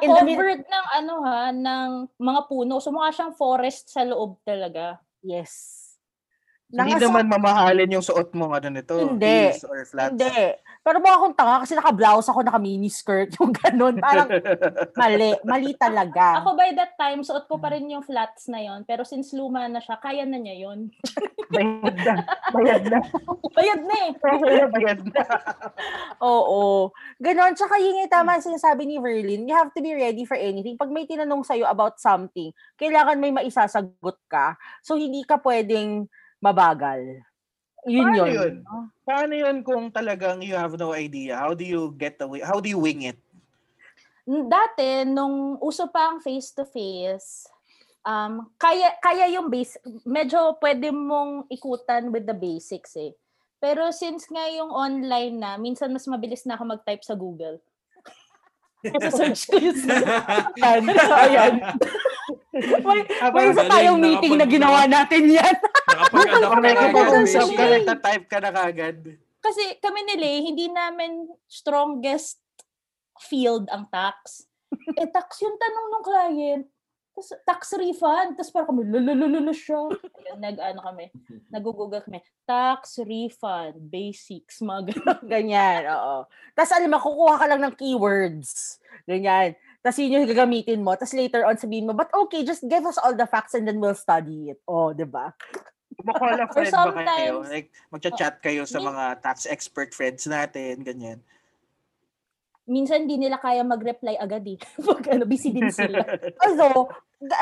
In 0.00 0.08
the 0.08 0.22
mid- 0.24 0.40
Na-covered 0.40 0.64
ng 0.64 0.86
ano 1.02 1.14
ha, 1.26 1.40
ng 1.52 1.88
mga 2.16 2.40
puno. 2.48 2.80
So 2.80 2.88
mukha 2.94 3.12
siyang 3.12 3.36
forest 3.36 3.92
sa 3.92 4.06
loob 4.06 4.40
talaga. 4.40 5.02
Yes. 5.20 5.82
Hindi 6.66 6.96
Nangasa- 6.96 7.04
naman 7.06 7.24
mamahalin 7.30 7.94
yung 7.94 8.06
suot 8.06 8.32
mo 8.34 8.50
ano 8.50 8.68
nito, 8.72 8.96
Hindi. 8.96 9.54
or 9.68 9.84
flats. 9.86 10.16
Hindi. 10.16 10.38
Pero 10.86 11.02
mukha 11.02 11.18
akong 11.18 11.34
tanga 11.34 11.66
kasi 11.66 11.74
naka-blouse 11.74 12.30
ako, 12.30 12.46
naka-mini 12.46 12.86
skirt, 12.86 13.34
yung 13.42 13.50
ganun. 13.50 13.98
Parang 13.98 14.30
mali. 14.94 15.34
Mali 15.42 15.74
talaga. 15.74 16.38
Ako 16.38 16.54
by 16.54 16.70
that 16.78 16.94
time, 16.94 17.26
suot 17.26 17.50
ko 17.50 17.58
pa 17.58 17.74
rin 17.74 17.90
yung 17.90 18.06
flats 18.06 18.46
na 18.46 18.62
yon 18.62 18.86
Pero 18.86 19.02
since 19.02 19.34
luma 19.34 19.66
na 19.66 19.82
siya, 19.82 19.98
kaya 19.98 20.22
na 20.22 20.38
niya 20.38 20.70
yon 20.70 20.94
Bayad 21.54 21.96
na. 22.06 22.14
Bayad 22.54 22.82
na. 22.86 22.98
Bayad 23.50 23.82
na 23.82 23.96
eh. 23.98 24.12
Bayad 24.70 25.00
na. 25.10 25.22
Oo. 26.22 26.94
Ganon. 27.18 27.58
Tsaka 27.58 27.82
yun 27.82 28.06
yung 28.06 28.12
tama 28.12 28.38
sinasabi 28.38 28.86
ni 28.86 29.02
Verlin, 29.02 29.42
you 29.42 29.58
have 29.58 29.74
to 29.74 29.82
be 29.82 29.90
ready 29.90 30.22
for 30.22 30.38
anything. 30.38 30.78
Pag 30.78 30.94
may 30.94 31.02
tinanong 31.02 31.42
sa'yo 31.42 31.66
about 31.66 31.98
something, 31.98 32.54
kailangan 32.78 33.18
may 33.18 33.34
maisasagot 33.34 34.22
ka. 34.30 34.54
So, 34.86 34.94
hindi 34.94 35.26
ka 35.26 35.42
pwedeng 35.42 36.06
mabagal. 36.38 37.26
Yun 37.86 38.10
Paano 38.10 38.18
yun. 38.18 38.34
yun? 38.34 38.54
Paano 39.06 39.32
yun 39.38 39.56
kung 39.62 39.86
talagang 39.94 40.42
you 40.42 40.58
have 40.58 40.74
no 40.74 40.90
idea? 40.90 41.38
How 41.38 41.54
do 41.54 41.62
you 41.62 41.94
get 41.94 42.18
away? 42.18 42.42
How 42.42 42.58
do 42.58 42.66
you 42.66 42.82
wing 42.82 43.06
it? 43.06 43.18
Dati, 44.26 45.06
nung 45.06 45.54
uso 45.62 45.86
pa 45.86 46.10
ang 46.10 46.18
face-to-face, 46.18 47.46
um, 48.02 48.50
kaya, 48.58 48.98
kaya 48.98 49.30
yung 49.30 49.46
base, 49.46 49.78
medyo 50.02 50.58
pwede 50.58 50.90
mong 50.90 51.46
ikutan 51.46 52.10
with 52.10 52.26
the 52.26 52.34
basics 52.34 52.98
eh. 52.98 53.14
Pero 53.62 53.94
since 53.94 54.26
nga 54.26 54.50
yung 54.50 54.74
online 54.74 55.38
na, 55.38 55.54
minsan 55.54 55.94
mas 55.94 56.10
mabilis 56.10 56.42
na 56.42 56.58
ako 56.58 56.74
mag-type 56.74 57.06
sa 57.06 57.14
Google. 57.14 57.62
Search 59.14 59.46
ko 59.46 59.62
yung 59.62 59.78
Ayan. 61.22 61.54
May, 62.86 63.00
may 63.34 63.44
isa 63.52 63.64
tayong 63.68 64.00
meeting 64.00 64.34
na 64.40 64.46
ginawa 64.48 64.88
natin 64.88 65.28
yan. 65.28 65.54
Nakapag-adapt 66.12 67.28
Pag 67.28 67.50
ka 67.52 67.64
nagta-type 67.68 68.26
ka 68.28 68.38
na 68.40 68.50
kagad. 68.52 68.96
Kasi 69.40 69.78
kami 69.78 70.00
nila, 70.02 70.26
eh, 70.26 70.40
hindi 70.42 70.66
namin 70.66 71.30
strongest 71.46 72.42
field 73.22 73.70
ang 73.70 73.86
tax. 73.92 74.48
Eh, 74.98 75.08
tax 75.08 75.40
yung 75.44 75.54
tanong 75.54 75.86
ng 75.86 76.04
client. 76.04 76.64
Tapos, 77.16 77.32
tax 77.48 77.60
refund. 77.80 78.36
Tapos 78.36 78.52
parang 78.52 78.68
kami, 78.76 78.92
lululululu 78.92 79.54
siya. 79.56 79.88
Ayun, 79.88 80.36
nag, 80.36 80.56
ano 80.60 80.80
kami, 80.84 81.08
nag-google 81.48 82.04
kami. 82.04 82.20
Tax 82.44 83.00
refund, 83.06 83.88
basics, 83.88 84.60
mga 84.60 84.92
ganun. 84.92 85.24
Ganyan, 85.32 85.88
oo. 85.96 86.28
Tapos 86.52 86.72
alam 86.76 86.92
mo, 86.92 87.00
kukuha 87.00 87.34
ka 87.40 87.46
lang 87.48 87.64
ng 87.64 87.74
keywords. 87.78 88.82
Ganyan. 89.08 89.56
Tapos 89.86 90.02
yun 90.02 90.18
yung 90.18 90.26
gagamitin 90.26 90.82
mo. 90.82 90.98
Tapos 90.98 91.14
later 91.14 91.46
on 91.46 91.54
sabihin 91.54 91.86
mo, 91.86 91.94
but 91.94 92.10
okay, 92.10 92.42
just 92.42 92.66
give 92.66 92.82
us 92.82 92.98
all 92.98 93.14
the 93.14 93.22
facts 93.22 93.54
and 93.54 93.62
then 93.62 93.78
we'll 93.78 93.94
study 93.94 94.50
it. 94.50 94.58
Oh, 94.66 94.90
di 94.90 95.06
ba? 95.06 95.30
Kumakola 95.94 96.42
friend 96.50 96.74
ba 96.74 96.90
kayo? 97.06 97.38
sometimes- 97.38 97.54
Like, 97.54 97.68
magchat-chat 97.94 98.42
kayo 98.42 98.66
sa 98.66 98.82
mga 98.82 99.22
tax 99.22 99.46
expert 99.46 99.94
friends 99.94 100.26
natin, 100.26 100.82
ganyan. 100.82 101.22
Minsan, 102.66 103.06
hindi 103.06 103.14
nila 103.14 103.38
kaya 103.38 103.62
mag-reply 103.62 104.18
agad 104.18 104.42
eh. 104.42 104.58
Pag 104.90 105.06
ano, 105.14 105.22
busy 105.22 105.54
din 105.54 105.70
sila. 105.70 106.02
Although, 106.42 106.90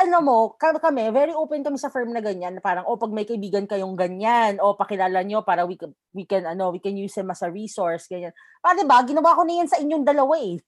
ano 0.05 0.17
mo, 0.21 0.37
ka- 0.53 0.77
kami, 0.77 1.09
very 1.09 1.33
open 1.33 1.65
kami 1.65 1.81
sa 1.81 1.89
firm 1.89 2.13
na 2.13 2.21
ganyan. 2.21 2.53
na 2.53 2.61
Parang, 2.61 2.85
oh, 2.85 2.93
pag 2.93 3.09
may 3.09 3.25
kaibigan 3.25 3.65
kayong 3.65 3.97
ganyan, 3.97 4.61
o 4.61 4.77
pakilala 4.77 5.25
nyo 5.25 5.41
para 5.41 5.65
we, 5.65 5.81
can- 5.81 5.97
we 6.13 6.29
can, 6.29 6.45
ano, 6.45 6.69
we 6.69 6.77
can 6.77 6.93
use 6.93 7.17
him 7.17 7.33
as 7.33 7.41
a 7.41 7.49
resource, 7.49 8.05
ganyan. 8.05 8.37
Pa, 8.61 8.77
di 8.77 8.85
ba? 8.85 9.01
Ginawa 9.01 9.33
ko 9.33 9.41
na 9.41 9.65
yan 9.65 9.65
sa 9.65 9.81
inyong 9.81 10.05
dalawa 10.05 10.37
eh. 10.37 10.61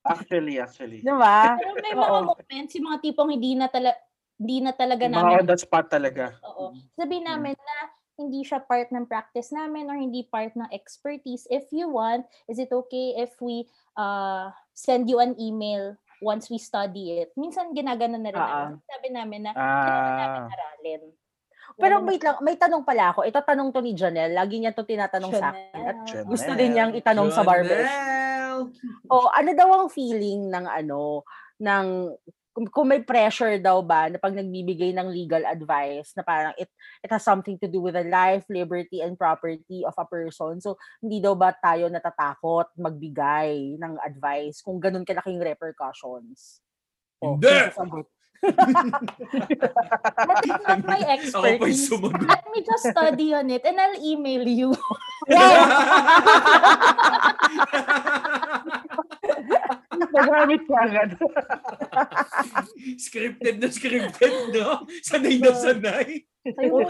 Actually, 0.00 0.56
actually. 0.56 1.00
Di 1.04 1.12
ba? 1.12 1.60
Pero 1.60 1.76
may 1.76 1.92
mga 1.92 2.08
Oo. 2.08 2.28
moments, 2.32 2.72
yung 2.72 2.86
mga 2.88 2.98
tipong 3.04 3.30
hindi 3.30 3.52
na, 3.52 3.68
tala, 3.68 3.92
hindi 4.40 4.56
na 4.64 4.72
talaga 4.72 5.04
Mga 5.04 5.12
namin 5.12 5.36
on 5.38 5.48
the 5.48 5.58
spot 5.60 5.86
talaga. 5.92 6.24
Oo. 6.48 6.72
Sabihin 6.96 7.28
namin 7.28 7.52
na 7.52 7.76
hindi 8.16 8.44
siya 8.44 8.60
part 8.60 8.92
ng 8.92 9.08
practice 9.08 9.48
namin 9.48 9.88
or 9.88 9.96
hindi 9.96 10.24
part 10.24 10.52
ng 10.52 10.68
expertise. 10.72 11.44
If 11.48 11.68
you 11.72 11.88
want, 11.88 12.28
is 12.48 12.60
it 12.60 12.68
okay 12.68 13.16
if 13.16 13.36
we 13.40 13.64
uh, 13.96 14.52
send 14.72 15.08
you 15.08 15.20
an 15.20 15.36
email 15.40 15.96
once 16.20 16.48
we 16.52 16.60
study 16.60 17.24
it? 17.24 17.32
Minsan 17.36 17.72
ginagano 17.72 18.16
na 18.16 18.28
rin 18.28 18.40
Ah, 18.40 18.48
namin. 18.68 18.76
Sabi 18.84 19.08
namin 19.08 19.40
na 19.44 19.52
kailangan 19.56 20.12
namin 20.16 20.40
Ah, 20.40 20.52
aralin. 20.52 21.02
Pero 21.80 21.94
wait 22.02 22.20
lang, 22.20 22.36
may 22.42 22.60
tanong 22.60 22.84
pala 22.84 23.14
ako. 23.14 23.24
Ito 23.24 23.40
tanong 23.40 23.72
to 23.72 23.80
ni 23.80 23.96
Janelle. 23.96 24.36
Lagi 24.36 24.60
niya 24.60 24.76
to 24.76 24.84
tinatanong 24.84 25.32
sa 25.32 25.54
akin. 25.54 25.80
At 25.80 25.96
Chanel. 26.04 26.28
gusto 26.28 26.50
din 26.52 26.76
niyang 26.76 26.92
itanong 26.92 27.30
sa 27.30 27.40
barber. 27.40 27.84
Jonel! 28.68 29.08
O 29.08 29.32
ano 29.32 29.50
daw 29.56 29.68
ang 29.72 29.88
feeling 29.88 30.52
ng 30.52 30.66
ano, 30.68 31.24
ng 31.56 32.12
kung, 32.50 32.66
kung 32.66 32.90
may 32.90 32.98
pressure 33.00 33.62
daw 33.62 33.80
ba 33.80 34.10
na 34.10 34.18
pag 34.18 34.34
nagbibigay 34.34 34.90
ng 34.92 35.08
legal 35.08 35.46
advice 35.46 36.12
na 36.18 36.26
parang 36.26 36.52
it, 36.58 36.68
it 37.00 37.10
has 37.10 37.22
something 37.22 37.56
to 37.56 37.70
do 37.70 37.80
with 37.80 37.94
the 37.94 38.04
life, 38.04 38.44
liberty, 38.50 39.00
and 39.00 39.16
property 39.16 39.86
of 39.86 39.94
a 39.96 40.04
person. 40.04 40.60
So, 40.60 40.76
hindi 40.98 41.22
daw 41.22 41.38
ba 41.38 41.54
tayo 41.54 41.88
natatakot 41.88 42.74
magbigay 42.74 43.78
ng 43.78 43.94
advice 44.02 44.66
kung 44.66 44.82
ganun 44.82 45.06
kalaking 45.06 45.38
repercussions? 45.38 46.58
O, 47.22 47.38
Hindi! 47.38 47.70
not 50.64 50.80
my 50.88 50.96
expertise. 51.12 51.92
Let 51.92 52.44
me 52.48 52.64
just 52.64 52.88
study 52.88 53.36
on 53.36 53.52
it 53.52 53.60
and 53.68 53.76
I'll 53.76 54.00
email 54.00 54.48
you. 54.48 54.72
nagamit 60.12 60.62
ka 60.66 60.76
agad. 60.86 61.10
scripted 63.04 63.56
na 63.62 63.68
scripted, 63.70 64.34
no? 64.54 64.84
Sanay 65.02 65.38
na 65.38 65.52
sanay. 65.54 66.24
Ayun. 66.44 66.88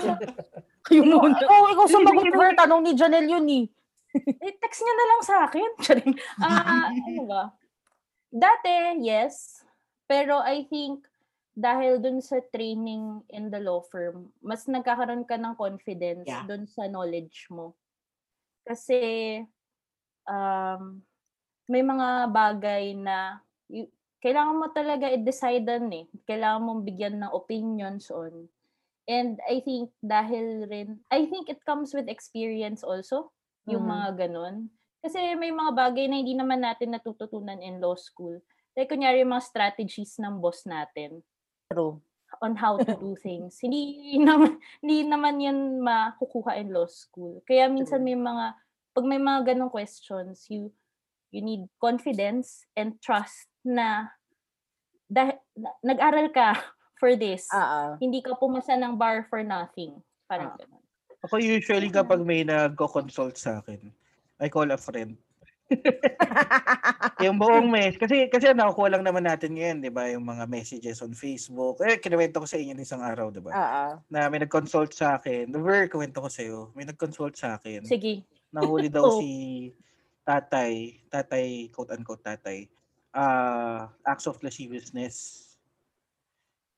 Kayo 0.86 1.02
muna. 1.04 1.36
Oo, 1.52 1.66
ikaw 1.74 1.86
sumagot 1.86 2.30
for 2.32 2.50
tanong 2.56 2.80
ni 2.86 2.92
Janelle 2.96 3.30
yun 3.30 3.46
eh. 3.48 3.64
eh, 4.46 4.54
text 4.58 4.82
niya 4.82 4.94
na 4.94 5.06
lang 5.06 5.22
sa 5.22 5.36
akin. 5.46 5.70
Ah, 6.42 6.90
ano 6.90 7.22
ba? 7.30 7.42
Dati, 8.30 8.98
yes. 9.06 9.62
Pero 10.10 10.42
I 10.42 10.66
think, 10.66 11.06
dahil 11.54 12.02
dun 12.02 12.18
sa 12.18 12.42
training 12.50 13.22
in 13.30 13.54
the 13.54 13.62
law 13.62 13.82
firm, 13.86 14.34
mas 14.42 14.66
nagkakaroon 14.66 15.22
ka 15.26 15.38
ng 15.38 15.54
confidence 15.54 16.26
Yeah. 16.26 16.42
dun 16.46 16.66
sa 16.66 16.90
knowledge 16.90 17.46
mo. 17.54 17.78
Kasi 18.66 19.42
um, 20.26 21.02
may 21.70 21.82
mga 21.92 22.08
bagay 22.34 22.84
na 22.98 23.40
y- 23.70 23.90
kailangan 24.24 24.58
mo 24.60 24.66
talaga 24.74 25.06
i-decidean 25.16 25.86
eh. 25.94 26.06
Kailangan 26.28 26.62
mong 26.66 26.82
bigyan 26.88 27.16
ng 27.22 27.32
opinions 27.32 28.10
on. 28.12 28.50
And 29.08 29.40
I 29.48 29.60
think 29.66 29.90
dahil 30.04 30.46
rin, 30.72 30.88
I 31.10 31.26
think 31.30 31.48
it 31.50 31.60
comes 31.66 31.90
with 31.96 32.06
experience 32.08 32.82
also, 32.86 33.32
yung 33.66 33.84
Mhm. 33.84 33.90
mga 33.90 34.08
ganun. 34.28 34.56
Kasi 35.02 35.34
may 35.36 35.50
mga 35.50 35.72
bagay 35.74 36.06
na 36.06 36.20
hindi 36.20 36.34
naman 36.36 36.60
natin 36.62 36.92
natututunan 36.94 37.60
in 37.64 37.80
law 37.80 37.96
school. 37.96 38.38
Like, 38.76 38.92
kunyari, 38.92 39.24
mga 39.26 39.44
strategies 39.50 40.20
ng 40.22 40.38
boss 40.44 40.62
natin 40.68 41.24
True. 41.72 42.02
on 42.40 42.56
how 42.56 42.78
to 42.80 42.92
do 42.96 43.16
things. 43.26 43.58
Hindi 43.60 44.16
naman, 44.20 44.58
hindi 44.80 45.04
naman 45.04 45.42
yan 45.42 45.58
makukuha 45.82 46.56
in 46.62 46.72
law 46.72 46.88
school. 46.88 47.42
Kaya 47.44 47.68
minsan 47.68 48.00
may 48.06 48.16
mga, 48.16 48.56
pag 48.96 49.04
may 49.06 49.20
mga 49.20 49.54
ganong 49.54 49.72
questions, 49.72 50.46
you 50.48 50.72
you 51.30 51.40
need 51.40 51.66
confidence 51.78 52.66
and 52.74 52.98
trust 53.00 53.46
na 53.62 54.10
na- 55.08 55.38
nag-aral 55.82 56.30
ka 56.30 56.54
for 57.00 57.16
this. 57.16 57.48
Ah. 57.50 57.96
Hindi 57.96 58.20
ka 58.20 58.36
pumasa 58.36 58.76
ng 58.76 58.94
bar 58.94 59.26
for 59.26 59.40
nothing. 59.42 59.98
Parang 60.26 60.54
Ah. 60.54 60.58
ganun. 60.58 60.82
Ako 61.20 61.36
usually 61.36 61.92
kapag 61.92 62.24
may 62.24 62.42
nagko-consult 62.42 63.36
sa 63.36 63.60
akin, 63.60 63.92
I 64.40 64.48
call 64.48 64.72
a 64.72 64.80
friend. 64.80 65.20
yung 67.24 67.38
buong 67.38 67.70
mes 67.70 67.94
kasi 67.94 68.26
kasi 68.26 68.50
nakukuha 68.50 68.90
lang 68.98 69.06
naman 69.06 69.22
natin 69.22 69.54
ngayon, 69.54 69.78
'di 69.78 69.92
ba, 69.94 70.10
yung 70.10 70.26
mga 70.26 70.50
messages 70.50 70.98
on 70.98 71.14
Facebook. 71.14 71.78
Eh 71.84 72.02
kinuwento 72.02 72.42
ko 72.42 72.46
sa 72.48 72.58
inyo 72.58 72.74
ng 72.74 72.82
isang 72.82 73.04
araw, 73.04 73.30
'di 73.30 73.38
ba? 73.38 73.52
Ah. 73.52 73.92
Na 74.10 74.26
may 74.26 74.42
nag-consult 74.42 74.90
sa 74.90 75.20
akin. 75.20 75.46
Never 75.46 75.86
kwento 75.86 76.18
ko 76.18 76.28
sa 76.28 76.42
iyo. 76.42 76.74
May 76.74 76.88
nag-consult 76.88 77.38
sa 77.38 77.54
akin. 77.54 77.86
Sige. 77.86 78.26
Nahuli 78.50 78.90
daw 78.90 79.04
Oh. 79.06 79.20
si 79.22 79.30
tatay, 80.24 81.00
tatay, 81.08 81.68
quote 81.72 81.92
unquote 81.96 82.22
tatay. 82.22 82.68
Ah, 83.10 83.90
acts 84.06 84.30
of 84.30 84.38
lasciviousness. 84.40 85.50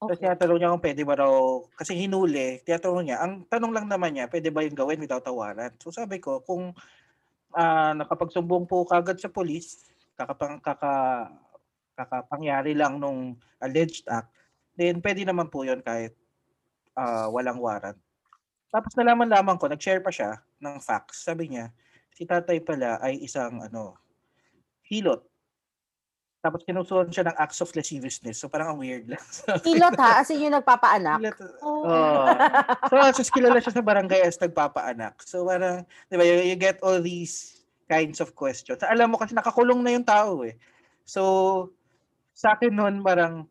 Okay. 0.03 0.27
tinatanong 0.27 0.59
niya 0.59 0.73
kung 0.75 0.83
pwede 0.83 1.03
ba 1.07 1.15
raw, 1.15 1.63
kasi 1.79 1.95
hinuli, 1.95 2.59
tinatanong 2.67 3.07
niya, 3.07 3.23
ang 3.23 3.47
tanong 3.47 3.71
lang 3.71 3.87
naman 3.87 4.11
niya, 4.11 4.27
pwede 4.27 4.51
ba 4.51 4.67
yung 4.67 4.75
gawin 4.75 4.99
without 4.99 5.23
a 5.23 5.31
warrant? 5.31 5.79
So 5.79 5.95
sabi 5.95 6.19
ko, 6.19 6.43
kung 6.43 6.75
ah, 7.55 7.95
nakapagsumbong 7.95 8.67
po 8.67 8.83
kagad 8.83 9.23
sa 9.23 9.31
polis, 9.31 9.87
kakapang, 10.19 10.59
kaka, 10.59 11.31
kakapangyari 11.95 12.75
lang 12.75 12.99
nung 12.99 13.39
alleged 13.63 14.03
act, 14.11 14.35
then 14.75 14.99
pwede 14.99 15.23
naman 15.23 15.47
po 15.47 15.63
yun 15.63 15.79
kahit 15.79 16.19
ah, 16.99 17.31
walang 17.31 17.63
warrant. 17.63 17.99
Tapos 18.75 18.91
nalaman 18.99 19.31
lamang 19.31 19.55
ko, 19.55 19.71
nag-share 19.71 20.03
pa 20.03 20.11
siya 20.11 20.41
ng 20.59 20.83
facts. 20.83 21.29
Sabi 21.29 21.53
niya, 21.53 21.71
si 22.13 22.29
tatay 22.29 22.61
pala 22.61 23.01
ay 23.01 23.21
isang 23.21 23.61
ano, 23.61 23.97
hilot. 24.87 25.25
Tapos 26.43 26.67
kinusuhan 26.67 27.07
siya 27.07 27.31
ng 27.31 27.39
acts 27.39 27.63
of 27.63 27.71
lasciviousness. 27.79 28.43
So 28.43 28.51
parang 28.51 28.75
ang 28.75 28.81
weird 28.83 29.07
lang. 29.07 29.23
Hilot 29.63 29.95
ha, 29.95 30.19
as 30.19 30.35
in 30.35 30.51
yung 30.51 30.59
nagpapaanak. 30.59 31.23
Hilot. 31.23 31.39
Oh. 31.63 31.87
Oh. 31.87 32.27
so, 32.91 33.23
just 33.23 33.31
kilala 33.31 33.63
siya 33.63 33.79
sa 33.79 33.87
barangay 33.87 34.27
as 34.27 34.43
nagpapaanak. 34.43 35.23
So, 35.23 35.47
parang, 35.47 35.87
di 36.11 36.19
ba, 36.19 36.27
you, 36.27 36.43
you 36.43 36.59
get 36.59 36.83
all 36.83 36.99
these 36.99 37.63
kinds 37.87 38.19
of 38.19 38.35
questions. 38.35 38.83
Alam 38.83 39.15
mo 39.15 39.23
kasi 39.23 39.39
nakakulong 39.39 39.87
na 39.87 39.95
yung 39.95 40.03
tao 40.03 40.43
eh. 40.43 40.59
So, 41.07 41.71
sa 42.35 42.59
akin 42.59 42.75
noon 42.75 43.07
parang, 43.07 43.47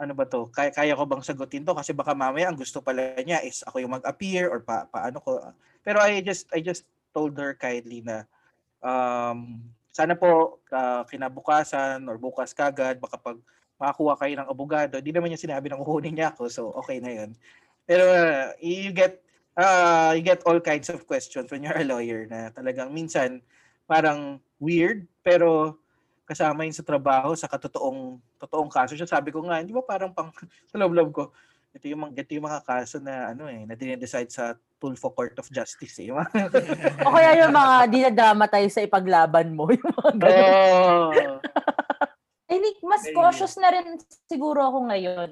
ano 0.00 0.12
ba 0.16 0.24
to, 0.24 0.48
kaya, 0.48 0.72
kaya 0.72 0.96
ko 0.96 1.04
bang 1.04 1.20
sagutin 1.20 1.68
to? 1.68 1.76
Kasi 1.76 1.92
baka 1.92 2.16
mamaya 2.16 2.48
ang 2.48 2.56
gusto 2.56 2.80
pala 2.80 3.20
niya 3.20 3.44
is 3.44 3.60
ako 3.68 3.84
yung 3.84 4.00
mag-appear 4.00 4.48
or 4.48 4.64
pa, 4.64 4.88
paano 4.88 5.20
ko. 5.20 5.44
Pero 5.84 6.00
I 6.00 6.24
just, 6.24 6.48
I 6.56 6.64
just 6.64 6.88
told 7.14 7.38
her 7.38 7.54
kindly 7.54 8.02
na, 8.02 8.26
um, 8.82 9.62
sana 9.94 10.18
po 10.18 10.58
ah, 10.74 11.06
kinabukasan 11.06 12.02
or 12.10 12.18
bukas 12.18 12.50
kagad, 12.50 12.98
baka 12.98 13.14
pag 13.14 13.38
makakuha 13.78 14.14
kayo 14.18 14.34
ng 14.38 14.50
abogado, 14.50 14.98
di 14.98 15.14
naman 15.14 15.30
niya 15.30 15.46
sinabi 15.46 15.70
na 15.70 15.78
kukunin 15.78 16.14
niya 16.14 16.34
ako, 16.34 16.50
so 16.50 16.74
okay 16.74 16.98
na 16.98 17.14
yun. 17.14 17.30
Pero 17.86 18.02
uh, 18.06 18.50
you 18.58 18.90
get 18.90 19.24
uh, 19.58 20.12
you 20.14 20.22
get 20.22 20.42
all 20.46 20.58
kinds 20.58 20.90
of 20.90 21.06
questions 21.06 21.50
when 21.50 21.62
you're 21.62 21.78
a 21.78 21.86
lawyer 21.86 22.26
na 22.26 22.50
talagang 22.50 22.90
minsan 22.90 23.42
parang 23.84 24.40
weird 24.58 25.06
pero 25.20 25.78
kasama 26.24 26.64
yun 26.64 26.72
sa 26.72 26.86
trabaho 26.86 27.36
sa 27.36 27.50
katotoong 27.50 28.16
totoong 28.40 28.70
kaso 28.72 28.96
siya 28.96 29.08
sabi 29.08 29.28
ko 29.28 29.44
nga 29.44 29.60
hindi 29.60 29.76
ba 29.76 29.84
parang 29.84 30.10
pang 30.10 30.32
sa 30.70 30.80
loob-loob 30.80 31.10
ko 31.12 31.24
ito 31.74 31.90
yung 31.90 32.06
mga 32.06 32.22
ito 32.22 32.32
yung 32.38 32.46
mga 32.46 32.62
kaso 32.62 33.02
na 33.02 33.34
ano 33.34 33.50
eh 33.50 33.66
na 33.66 33.74
dinedecide 33.74 34.30
sa 34.30 34.54
Tulfo 34.78 35.10
Court 35.10 35.34
of 35.42 35.50
Justice 35.50 35.98
eh. 35.98 36.14
Yung 36.14 36.18
mga- 36.22 36.54
O 37.02 37.10
kaya 37.10 37.42
yung 37.42 37.50
mga 37.50 37.74
dinadama 37.90 38.46
tayo 38.46 38.68
sa 38.70 38.86
ipaglaban 38.86 39.58
mo. 39.58 39.66
Yung 39.74 39.90
mga 39.90 40.12
ganun. 40.14 41.10
oh. 41.18 41.38
I 42.54 42.62
think 42.62 42.78
mas 42.86 43.02
cautious 43.10 43.58
na 43.58 43.74
rin 43.74 43.98
siguro 44.30 44.62
ako 44.62 44.86
ngayon. 44.86 45.30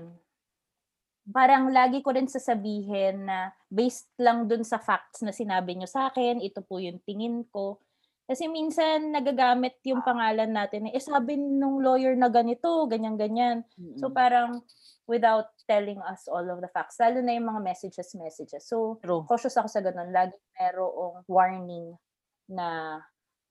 Parang 1.30 1.70
lagi 1.70 2.02
ko 2.02 2.10
rin 2.10 2.26
sasabihin 2.26 3.30
na 3.30 3.54
based 3.70 4.10
lang 4.18 4.50
dun 4.50 4.66
sa 4.66 4.82
facts 4.82 5.22
na 5.22 5.30
sinabi 5.30 5.78
nyo 5.78 5.86
sa 5.86 6.10
akin, 6.10 6.42
ito 6.42 6.58
po 6.66 6.82
yung 6.82 6.98
tingin 7.06 7.46
ko. 7.54 7.78
Kasi 8.32 8.48
minsan 8.48 9.12
nagagamit 9.12 9.76
yung 9.84 10.00
pangalan 10.00 10.48
natin, 10.48 10.88
eh 10.88 10.96
sabi 10.96 11.36
nung 11.36 11.84
lawyer 11.84 12.16
na 12.16 12.32
ganito, 12.32 12.88
ganyan-ganyan. 12.88 13.60
So 14.00 14.08
Mm. 14.08 14.16
parang 14.16 14.50
without 15.04 15.52
telling 15.68 16.00
us 16.08 16.24
all 16.32 16.48
of 16.48 16.64
the 16.64 16.70
facts, 16.72 16.96
lalo 16.96 17.20
na 17.20 17.36
yung 17.36 17.52
mga 17.52 17.60
messages, 17.60 18.08
messages. 18.16 18.64
So 18.64 18.96
True. 19.04 19.28
cautious 19.28 19.52
ako 19.60 19.68
sa 19.68 19.84
ganun. 19.84 20.08
Lagi 20.16 20.32
merong 20.56 21.28
warning 21.28 21.92
na 22.48 22.96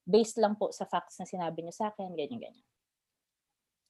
based 0.02 0.42
lang 0.42 0.58
po 0.58 0.74
sa 0.74 0.90
facts 0.90 1.22
na 1.22 1.30
sinabi 1.30 1.62
niyo 1.62 1.78
sa 1.78 1.94
akin, 1.94 2.18
ganyan-ganyan. 2.18 2.66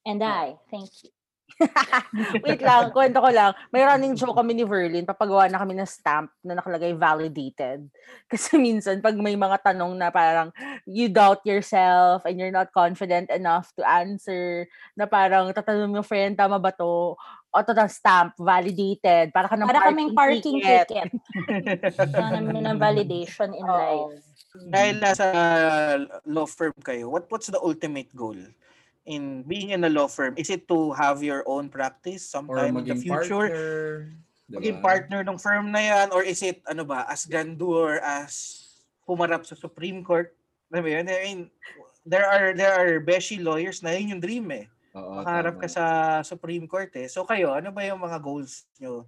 And 0.04 0.20
I, 0.20 0.60
thank 0.68 0.92
you. 1.08 1.16
Wait 2.46 2.62
lang, 2.62 2.92
kwento 2.92 3.20
ko 3.22 3.30
lang. 3.30 3.52
May 3.70 3.84
running 3.86 4.16
joke 4.18 4.36
kami 4.36 4.56
ni 4.56 4.66
Verlin, 4.66 5.08
papagawa 5.08 5.48
na 5.48 5.62
kami 5.62 5.78
ng 5.78 5.90
stamp 5.90 6.32
na 6.44 6.58
nakalagay 6.58 6.96
validated. 6.96 7.88
Kasi 8.32 8.58
minsan, 8.58 9.00
pag 9.00 9.16
may 9.18 9.36
mga 9.36 9.62
tanong 9.72 9.94
na 9.98 10.10
parang 10.10 10.50
you 10.88 11.12
doubt 11.12 11.44
yourself 11.44 12.24
and 12.26 12.38
you're 12.40 12.54
not 12.54 12.72
confident 12.74 13.30
enough 13.30 13.70
to 13.78 13.84
answer, 13.86 14.66
na 14.96 15.06
parang 15.06 15.52
tatanong 15.52 16.02
yung 16.02 16.08
friend, 16.08 16.38
tama 16.38 16.60
ba 16.60 16.72
to? 16.74 17.16
O 17.52 17.60
to 17.68 17.76
the 17.76 17.88
stamp, 17.92 18.32
validated. 18.40 19.36
Para 19.36 19.52
ka 19.52 19.60
ng 19.60 19.68
Para 19.68 19.92
kaming 19.92 20.16
parking 20.16 20.64
ticket. 20.64 20.88
ticket. 20.88 21.12
Para 22.16 22.40
namin 22.40 22.64
ng 22.64 22.80
validation 22.80 23.52
in 23.52 23.68
Oo. 23.68 23.76
life. 23.76 24.24
Dahil 24.72 24.96
nasa 25.00 25.26
law 26.28 26.48
firm 26.48 26.76
kayo, 26.84 27.12
what 27.12 27.28
what's 27.28 27.52
the 27.52 27.60
ultimate 27.60 28.12
goal 28.16 28.36
in 29.12 29.44
being 29.44 29.76
in 29.76 29.84
a 29.84 29.92
law 29.92 30.08
firm? 30.08 30.40
Is 30.40 30.48
it 30.48 30.72
to 30.72 30.96
have 30.96 31.20
your 31.20 31.44
own 31.44 31.68
practice 31.68 32.24
sometime 32.32 32.80
in 32.80 32.88
the 32.88 32.96
future? 32.96 33.52
partner. 33.52 34.08
diba? 34.48 34.56
Maging 34.56 34.80
partner 34.80 35.20
ng 35.28 35.38
firm 35.38 35.66
na 35.76 35.84
yan? 35.84 36.08
Or 36.16 36.24
is 36.24 36.40
it, 36.40 36.64
ano 36.64 36.88
ba, 36.88 37.04
as 37.12 37.28
grandeur 37.28 38.00
as 38.00 38.64
humarap 39.04 39.44
sa 39.44 39.60
Supreme 39.60 40.00
Court? 40.08 40.32
Alam 40.72 40.88
mo 40.88 40.90
yun? 40.96 41.06
I 41.12 41.20
mean, 41.28 41.42
there 42.08 42.24
are 42.24 42.56
there 42.56 42.72
are 42.72 43.04
beshi 43.04 43.44
lawyers 43.44 43.84
na 43.84 43.92
yun 43.92 44.16
yung 44.16 44.24
dream 44.24 44.48
eh. 44.56 44.66
Oo, 44.96 45.20
Makaharap 45.20 45.60
tama. 45.60 45.64
ka 45.64 45.68
sa 45.68 45.86
Supreme 46.24 46.66
Court 46.68 46.92
eh. 46.96 47.12
So 47.12 47.28
kayo, 47.28 47.52
ano 47.52 47.76
ba 47.76 47.84
yung 47.84 48.00
mga 48.00 48.18
goals 48.24 48.64
nyo 48.80 49.04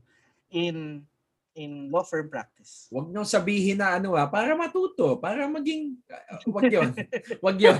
in 0.52 1.08
in 1.56 1.90
law 1.90 2.04
firm 2.06 2.30
practice? 2.30 2.90
Huwag 2.90 3.10
nyo 3.10 3.24
sabihin 3.26 3.82
na 3.82 3.98
ano 3.98 4.18
ah, 4.18 4.28
para 4.30 4.54
matuto, 4.58 5.18
para 5.18 5.46
maging, 5.50 5.98
uh, 6.10 6.42
wag 6.50 6.70
yun. 6.70 6.90
wag 7.46 7.58
yun. 7.58 7.80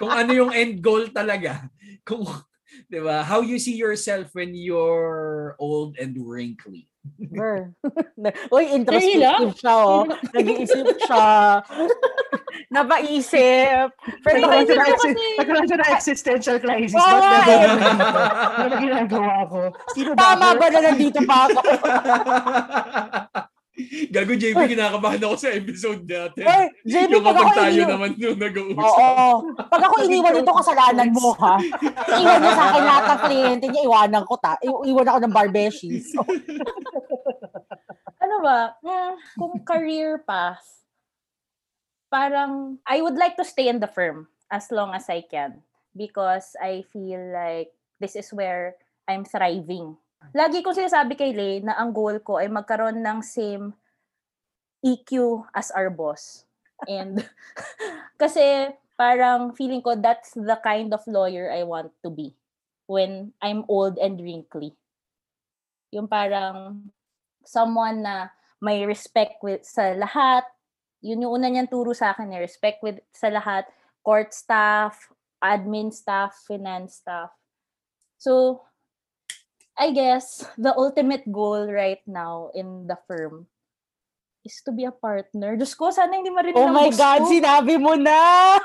Kung 0.00 0.12
ano 0.12 0.30
yung 0.32 0.52
end 0.52 0.80
goal 0.80 1.08
talaga. 1.12 1.68
Kung, 2.08 2.24
di 2.88 3.00
ba, 3.00 3.22
how 3.22 3.40
you 3.44 3.60
see 3.60 3.76
yourself 3.76 4.32
when 4.32 4.56
you're 4.56 5.54
old 5.60 5.96
and 6.00 6.16
wrinkly. 6.16 6.88
Ver. 7.18 7.72
Uy, 8.54 8.64
introspective 8.70 9.54
siya, 9.54 9.74
oh. 9.78 10.02
Nag-iisip 10.30 10.86
siya. 11.06 11.26
Napaisip. 12.68 13.88
Pero 14.20 14.36
Nagkaroon 14.38 14.58
hindi 14.58 14.72
siya 14.72 14.84
exi- 14.84 15.14
kasi, 15.14 15.26
nagkaroon 15.38 15.66
siya 15.66 15.78
ng 15.78 15.90
existential 15.92 16.56
crisis. 16.58 16.96
Oo 16.96 17.18
Ba't 17.20 17.46
eh. 17.46 17.66
Ano 18.56 18.66
na 18.66 18.76
ginagawa 18.76 19.34
ko? 19.46 19.58
Sino 19.92 20.10
ba 20.12 20.34
tama 20.34 20.46
ba 20.54 20.66
na 20.68 20.80
nandito 20.82 21.18
pa 21.22 21.36
ako? 21.46 21.60
Gago, 24.08 24.32
JB, 24.32 24.56
kinakabahan 24.72 25.20
ako 25.20 25.36
sa 25.36 25.52
episode 25.52 26.00
natin. 26.02 26.42
Uy, 26.42 26.64
JB, 26.82 27.12
yung 27.12 27.20
pag 27.20 27.36
ako 27.36 27.44
kapag 27.44 27.56
tayo 27.60 27.68
iniwan, 27.76 27.90
naman 27.92 28.10
yung 28.16 28.36
nag-uusap. 28.40 28.88
Oo. 28.88 29.28
Pag 29.68 29.82
ako 29.84 29.94
iniwan 30.02 30.32
ito, 30.34 30.52
kasalanan 30.56 31.08
mo, 31.12 31.28
ha? 31.36 31.54
Iwan 32.08 32.38
niya 32.40 32.52
sa 32.56 32.64
akin 32.66 32.82
lahat 32.82 33.04
ng 33.04 33.20
kliyente 33.20 33.66
niya, 33.68 33.82
iwanan 33.84 34.24
ko 34.24 34.34
ta. 34.40 34.56
I- 34.58 34.82
iwan 34.88 35.06
ako 35.06 35.18
ng 35.20 35.34
barbeshis. 35.34 36.08
So, 36.08 36.24
ano 38.36 38.44
ba, 38.44 38.60
mm, 38.84 39.14
kung 39.40 39.54
career 39.64 40.20
path, 40.20 40.84
parang 42.12 42.76
I 42.84 43.00
would 43.00 43.16
like 43.16 43.40
to 43.40 43.48
stay 43.48 43.72
in 43.72 43.80
the 43.80 43.88
firm 43.88 44.28
as 44.52 44.68
long 44.68 44.92
as 44.92 45.08
I 45.08 45.24
can 45.24 45.64
because 45.96 46.52
I 46.60 46.84
feel 46.92 47.32
like 47.32 47.72
this 47.96 48.12
is 48.12 48.28
where 48.36 48.76
I'm 49.08 49.24
thriving 49.24 49.96
lagi 50.34 50.64
ko 50.64 50.72
sinasabi 50.72 51.14
kay 51.14 51.36
Lay 51.36 51.62
na 51.62 51.76
ang 51.76 51.92
goal 51.92 52.18
ko 52.24 52.40
ay 52.40 52.48
magkaroon 52.48 53.04
ng 53.04 53.20
same 53.20 53.76
EQ 54.82 55.44
as 55.52 55.70
our 55.74 55.92
boss. 55.92 56.46
And 56.88 57.20
kasi 58.22 58.72
parang 58.96 59.52
feeling 59.52 59.84
ko 59.84 59.94
that's 59.94 60.32
the 60.34 60.56
kind 60.64 60.90
of 60.94 61.04
lawyer 61.04 61.52
I 61.52 61.62
want 61.68 61.92
to 62.02 62.10
be 62.10 62.32
when 62.88 63.34
I'm 63.42 63.68
old 63.68 64.00
and 64.00 64.16
wrinkly. 64.18 64.72
Yung 65.92 66.08
parang 66.08 66.88
someone 67.46 68.02
na 68.02 68.28
may 68.60 68.84
respect 68.84 69.40
with 69.40 69.62
sa 69.62 69.94
lahat. 69.94 70.44
Yun 71.00 71.22
yung 71.22 71.32
una 71.38 71.46
niyang 71.48 71.70
turo 71.70 71.94
sa 71.94 72.12
akin, 72.12 72.34
eh, 72.34 72.42
respect 72.42 72.82
with 72.82 72.98
sa 73.14 73.30
lahat, 73.30 73.64
court 74.02 74.34
staff, 74.34 74.98
admin 75.38 75.94
staff, 75.94 76.34
finance 76.46 77.00
staff. 77.00 77.30
So, 78.18 78.62
I 79.76 79.92
guess 79.92 80.48
the 80.56 80.72
ultimate 80.72 81.28
goal 81.28 81.68
right 81.68 82.00
now 82.08 82.48
in 82.56 82.88
the 82.88 82.96
firm 83.04 83.46
is 84.46 84.62
to 84.64 84.72
be 84.72 84.86
a 84.88 84.94
partner. 84.94 85.58
Diyos 85.58 85.76
ko, 85.76 85.90
sana 85.90 86.16
hindi 86.16 86.30
marinig 86.30 86.56
Oh 86.56 86.70
my 86.70 86.88
boss 86.88 86.96
God, 86.96 87.20
ko. 87.26 87.28
sinabi 87.28 87.74
mo 87.76 87.92
na! 87.98 88.56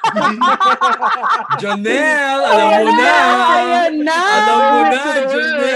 Janelle, 1.61 2.45
alam 2.47 2.69
mo 2.85 2.91
na. 2.95 3.11
Ayan 3.57 3.95
na! 4.05 4.17
Alam 4.21 4.57
mo 4.61 4.79
na, 4.87 5.01
Janelle. 5.27 5.75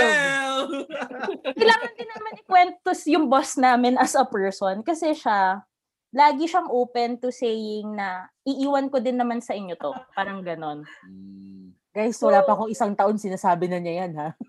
kailangan 1.57 1.91
din 1.97 2.09
naman 2.15 2.33
ikwento 2.45 2.93
s- 2.93 3.09
yung 3.09 3.25
boss 3.25 3.57
namin 3.57 3.97
as 3.97 4.13
a 4.13 4.21
person 4.21 4.85
kasi 4.85 5.17
siya, 5.17 5.65
lagi 6.13 6.45
siyang 6.45 6.69
open 6.69 7.17
to 7.17 7.33
saying 7.33 7.97
na 7.97 8.29
iiwan 8.45 8.87
ko 8.87 9.01
din 9.01 9.17
naman 9.17 9.41
sa 9.41 9.57
inyo 9.57 9.73
to. 9.75 9.91
Parang 10.13 10.45
ganon. 10.45 10.85
Guys, 11.89 12.21
wala 12.21 12.45
pa 12.45 12.53
akong 12.53 12.69
isang 12.69 12.93
taon 12.93 13.17
sinasabi 13.17 13.65
na 13.65 13.81
niya 13.81 14.05
yan, 14.05 14.13
ha? 14.13 14.29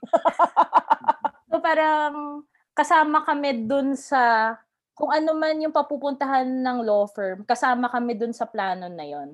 So 1.46 1.62
parang 1.64 2.44
kasama 2.76 3.24
kami 3.24 3.64
dun 3.64 3.96
sa 3.96 4.52
kung 4.92 5.08
ano 5.08 5.32
man 5.32 5.56
yung 5.56 5.72
papupuntahan 5.72 6.44
ng 6.44 6.84
law 6.84 7.08
firm, 7.08 7.48
kasama 7.48 7.88
kami 7.88 8.12
dun 8.12 8.36
sa 8.36 8.44
plano 8.44 8.92
na 8.92 9.04
yon. 9.08 9.32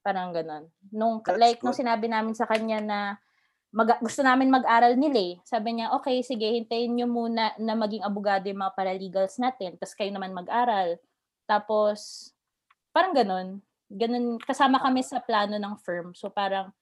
Parang 0.00 0.32
ganon. 0.32 0.70
Nung, 0.88 1.20
That's 1.20 1.36
like, 1.36 1.58
nung 1.60 1.76
good. 1.76 1.82
sinabi 1.84 2.08
namin 2.08 2.32
sa 2.32 2.48
kanya 2.48 2.78
na 2.80 2.98
mag, 3.74 3.98
gusto 4.02 4.20
namin 4.22 4.50
mag-aral 4.52 4.94
nila 4.94 5.18
eh. 5.18 5.34
Sabi 5.42 5.78
niya, 5.78 5.94
okay, 5.96 6.22
sige, 6.22 6.46
hintayin 6.46 6.94
niyo 6.94 7.06
muna 7.10 7.54
na 7.58 7.74
maging 7.74 8.04
abogado 8.06 8.46
yung 8.46 8.62
mga 8.62 8.76
paralegals 8.76 9.38
natin, 9.38 9.78
tapos 9.78 9.94
kayo 9.94 10.10
naman 10.10 10.34
mag-aral. 10.34 10.98
Tapos, 11.46 12.30
parang 12.90 13.14
ganon. 13.14 13.48
Ganon, 13.86 14.42
kasama 14.42 14.82
kami 14.82 15.02
sa 15.06 15.22
plano 15.22 15.58
ng 15.58 15.74
firm. 15.82 16.10
So 16.16 16.30
parang, 16.32 16.74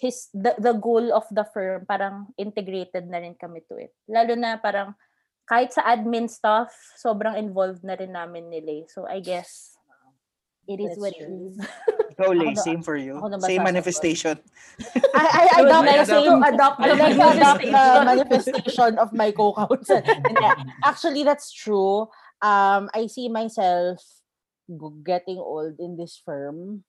his 0.00 0.32
the, 0.32 0.56
the 0.56 0.72
goal 0.72 1.12
of 1.12 1.28
the 1.28 1.44
firm 1.52 1.84
parang 1.84 2.32
integrated 2.40 3.04
na 3.04 3.20
rin 3.20 3.36
kami 3.36 3.60
to 3.68 3.76
it. 3.76 3.92
Lalo 4.08 4.32
na 4.32 4.56
parang 4.56 4.96
kahit 5.44 5.76
sa 5.76 5.84
admin 5.84 6.24
stuff, 6.24 6.72
sobrang 6.96 7.36
involved 7.36 7.84
na 7.84 8.00
rin 8.00 8.16
namin 8.16 8.48
nila. 8.48 8.80
eh. 8.80 8.84
So 8.88 9.04
I 9.04 9.20
guess 9.20 9.76
it 10.64 10.80
is 10.80 10.96
That's 10.96 11.00
what 11.04 11.12
it 11.12 11.20
true. 11.20 11.52
is. 11.52 11.54
Ikaw, 12.20 12.32
Lay, 12.36 12.52
Ako 12.52 12.52
na- 12.52 12.62
same 12.62 12.82
for 12.84 12.96
you. 12.96 13.16
Same 13.40 13.64
manifestation. 13.64 14.36
I, 15.16 15.24
I, 15.24 15.42
I 15.56 15.60
adopt, 15.64 15.88
I 15.88 16.04
to 16.04 16.20
adopt 16.44 16.76
I 16.80 16.92
like 16.92 17.16
to 17.16 17.28
adopt 17.32 17.64
the 17.64 17.84
manifestation. 18.04 18.92
of 19.00 19.12
my 19.12 19.32
co-counsel. 19.32 20.04
Actually, 20.84 21.24
that's 21.24 21.52
true. 21.52 22.08
Um, 22.40 22.88
I 22.92 23.08
see 23.08 23.28
myself 23.28 24.04
getting 25.04 25.38
old 25.38 25.80
in 25.80 25.96
this 25.96 26.20
firm. 26.24 26.84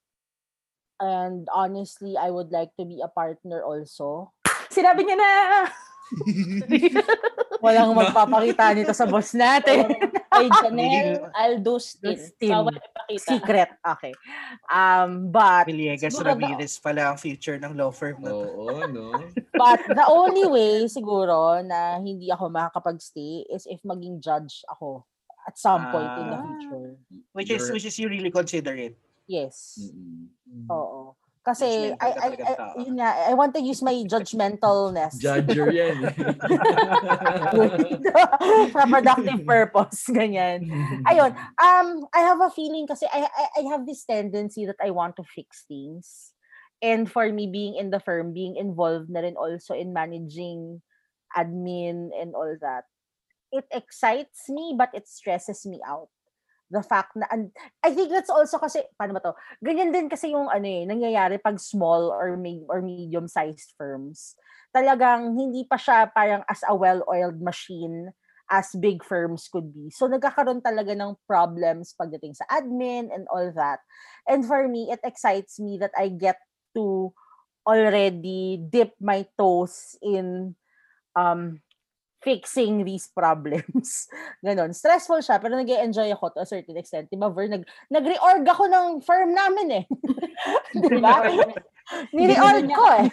And 1.00 1.48
honestly, 1.50 2.16
I 2.20 2.30
would 2.30 2.52
like 2.52 2.76
to 2.78 2.86
be 2.86 3.02
a 3.02 3.10
partner 3.10 3.64
also. 3.64 4.32
Sinabi 4.70 5.04
niya 5.04 5.18
na! 5.18 5.32
Walang 7.62 7.93
magpapakita 7.93 8.74
nito 8.74 8.91
sa 8.91 9.05
boss 9.05 9.32
natin. 9.32 9.86
Kay 10.34 10.47
Janelle 10.59 11.30
Aldustin. 11.38 12.18
Aldustin. 12.18 12.51
Bawal 12.51 12.76
ipakita. 12.76 13.30
Secret. 13.30 13.70
Okay. 13.86 14.14
Um, 14.66 15.30
but 15.30 15.70
Villegas 15.70 16.18
Ramirez 16.18 16.82
pala 16.82 17.14
ang 17.14 17.18
future 17.22 17.62
ng 17.62 17.78
law 17.78 17.93
firm 17.93 18.20
na 18.26 18.32
to. 18.34 18.47
Oo, 18.49 18.88
no? 18.89 19.14
But 19.62 19.86
the 19.86 20.05
only 20.07 20.47
way 20.47 20.89
siguro 20.89 21.62
na 21.62 22.01
hindi 22.01 22.34
ako 22.34 22.49
makakapag-stay 22.49 23.45
is 23.47 23.70
if 23.70 23.78
maging 23.86 24.18
judge 24.18 24.66
ako 24.68 25.05
at 25.45 25.53
some 25.57 25.86
point 25.89 26.12
in 26.18 26.26
the 26.28 26.38
Ah. 26.38 26.45
future. 26.47 26.88
Which 27.34 27.49
is, 27.49 27.64
which 27.70 27.86
is 27.86 27.95
you 27.99 28.09
really 28.09 28.32
consider 28.32 28.74
it. 28.74 28.97
Yes. 29.30 29.78
Mm-mm. 29.78 30.66
Oo. 30.68 31.14
Kasi 31.42 31.89
I, 31.98 32.10
I, 32.22 32.28
I, 32.38 32.54
yun 32.86 33.02
nga, 33.02 33.18
I 33.26 33.34
want 33.34 33.58
to 33.58 33.62
use 33.62 33.82
my 33.82 33.98
judgmentalness 34.12 35.18
Judger 35.18 35.74
yan. 35.74 35.98
for 38.70 38.86
productive 38.86 39.42
purpose. 39.42 40.06
Ganyan. 40.06 40.70
Ayun. 41.10 41.34
Um, 41.58 42.06
I 42.14 42.22
have 42.30 42.38
a 42.46 42.54
feeling 42.54 42.86
kasi 42.86 43.10
I, 43.10 43.26
I, 43.26 43.46
I 43.58 43.62
have 43.74 43.89
this 43.89 44.06
tendency 44.06 44.70
that 44.70 44.78
I 44.78 44.94
want 44.94 45.18
to 45.18 45.26
fix 45.26 45.66
things. 45.66 46.38
And 46.82 47.10
for 47.10 47.26
me, 47.34 47.50
being 47.50 47.74
in 47.74 47.89
the 47.89 48.00
firm, 48.00 48.34
being 48.34 48.58
involved 48.58 49.10
na 49.10 49.22
rin 49.22 49.34
also 49.34 49.74
in 49.74 49.94
managing 49.94 50.82
admin 51.34 52.14
and 52.14 52.38
all 52.38 52.54
that, 52.62 52.86
it 53.50 53.66
excites 53.74 54.46
me 54.46 54.78
but 54.78 54.94
it 54.94 55.10
stresses 55.10 55.66
me 55.66 55.82
out. 55.82 56.14
The 56.72 56.80
fact 56.80 57.20
na, 57.20 57.28
and 57.28 57.52
I 57.84 57.92
think 57.92 58.16
that's 58.16 58.32
also 58.32 58.56
kasi, 58.56 58.80
paano 58.96 59.12
ba 59.12 59.22
to? 59.28 59.36
Ganyan 59.60 59.92
din 59.92 60.08
kasi 60.08 60.32
yung 60.32 60.48
ano 60.48 60.64
eh, 60.64 60.88
nangyayari 60.88 61.36
pag 61.44 61.60
small 61.60 62.16
or, 62.16 62.40
may, 62.40 62.64
or 62.72 62.80
medium-sized 62.80 63.76
firms. 63.76 64.40
Talagang 64.72 65.36
hindi 65.36 65.68
pa 65.68 65.76
siya 65.76 66.08
parang 66.16 66.48
as 66.48 66.64
a 66.64 66.72
well-oiled 66.72 67.44
machine 67.44 68.16
as 68.52 68.72
big 68.80 69.04
firms 69.04 69.52
could 69.52 69.72
be. 69.76 69.92
So 69.92 70.08
nagkakaroon 70.08 70.64
talaga 70.64 70.96
ng 70.96 71.20
problems 71.28 71.92
pagdating 72.00 72.40
sa 72.40 72.48
admin 72.48 73.12
and 73.12 73.28
all 73.28 73.52
that. 73.56 73.84
And 74.28 74.48
for 74.48 74.68
me, 74.68 74.92
it 74.92 75.04
excites 75.04 75.60
me 75.60 75.76
that 75.80 75.92
I 75.96 76.08
get 76.08 76.40
to 76.76 77.12
already 77.68 78.60
dip 78.60 78.96
my 79.00 79.28
toes 79.40 79.96
in 80.04 80.56
um 81.16 81.60
fixing 82.22 82.86
these 82.86 83.10
problems. 83.10 84.08
Ganon. 84.46 84.74
Stressful 84.74 85.26
siya, 85.26 85.42
pero 85.42 85.58
nag 85.58 85.68
enjoy 85.68 86.14
ako 86.14 86.38
to 86.38 86.46
a 86.46 86.50
certain 86.50 86.78
extent. 86.78 87.10
Diba, 87.10 87.34
Ver? 87.34 87.50
Nag, 87.50 87.66
nag-reorg 87.90 88.46
ako 88.46 88.70
ng 88.70 88.88
firm 89.02 89.34
namin 89.34 89.84
eh. 89.84 89.86
diba? 90.86 91.16
Ni-reorg 92.16 92.70
ko 92.70 92.86
eh. 93.02 93.10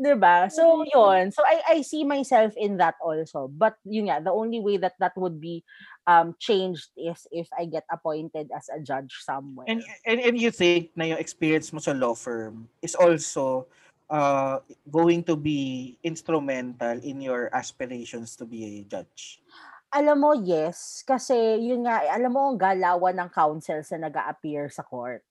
diba? 0.00 0.48
So, 0.48 0.82
yun. 0.88 1.28
So, 1.30 1.44
I, 1.44 1.78
I 1.78 1.82
see 1.84 2.02
myself 2.02 2.56
in 2.56 2.80
that 2.80 2.96
also. 3.04 3.52
But, 3.52 3.76
yun 3.84 4.08
nga, 4.08 4.24
the 4.24 4.32
only 4.32 4.64
way 4.64 4.80
that 4.80 4.96
that 4.98 5.12
would 5.20 5.36
be 5.36 5.62
um, 6.08 6.32
changed 6.40 6.88
is 6.96 7.28
if 7.30 7.48
I 7.52 7.68
get 7.68 7.84
appointed 7.92 8.48
as 8.56 8.72
a 8.72 8.80
judge 8.80 9.12
somewhere. 9.20 9.68
And, 9.68 9.84
and, 10.08 10.20
and 10.20 10.40
you 10.40 10.50
think 10.50 10.96
na 10.96 11.04
yung 11.04 11.20
experience 11.20 11.72
mo 11.72 11.80
sa 11.84 11.92
law 11.92 12.16
firm 12.16 12.72
is 12.80 12.96
also 12.96 13.68
uh, 14.10 14.60
going 14.90 15.22
to 15.24 15.36
be 15.36 15.96
instrumental 16.02 16.98
in 17.04 17.20
your 17.20 17.52
aspirations 17.54 18.36
to 18.36 18.44
be 18.44 18.64
a 18.64 18.74
judge? 18.88 19.40
Alam 19.88 20.16
mo, 20.20 20.30
yes. 20.36 21.00
Kasi, 21.04 21.32
yun 21.64 21.88
nga, 21.88 22.04
eh, 22.04 22.12
alam 22.12 22.32
mo 22.32 22.52
ang 22.52 22.60
galawan 22.60 23.16
ng 23.16 23.30
counsels 23.32 23.88
na 23.96 24.08
nag 24.08 24.16
appear 24.16 24.68
sa 24.68 24.84
court. 24.84 25.24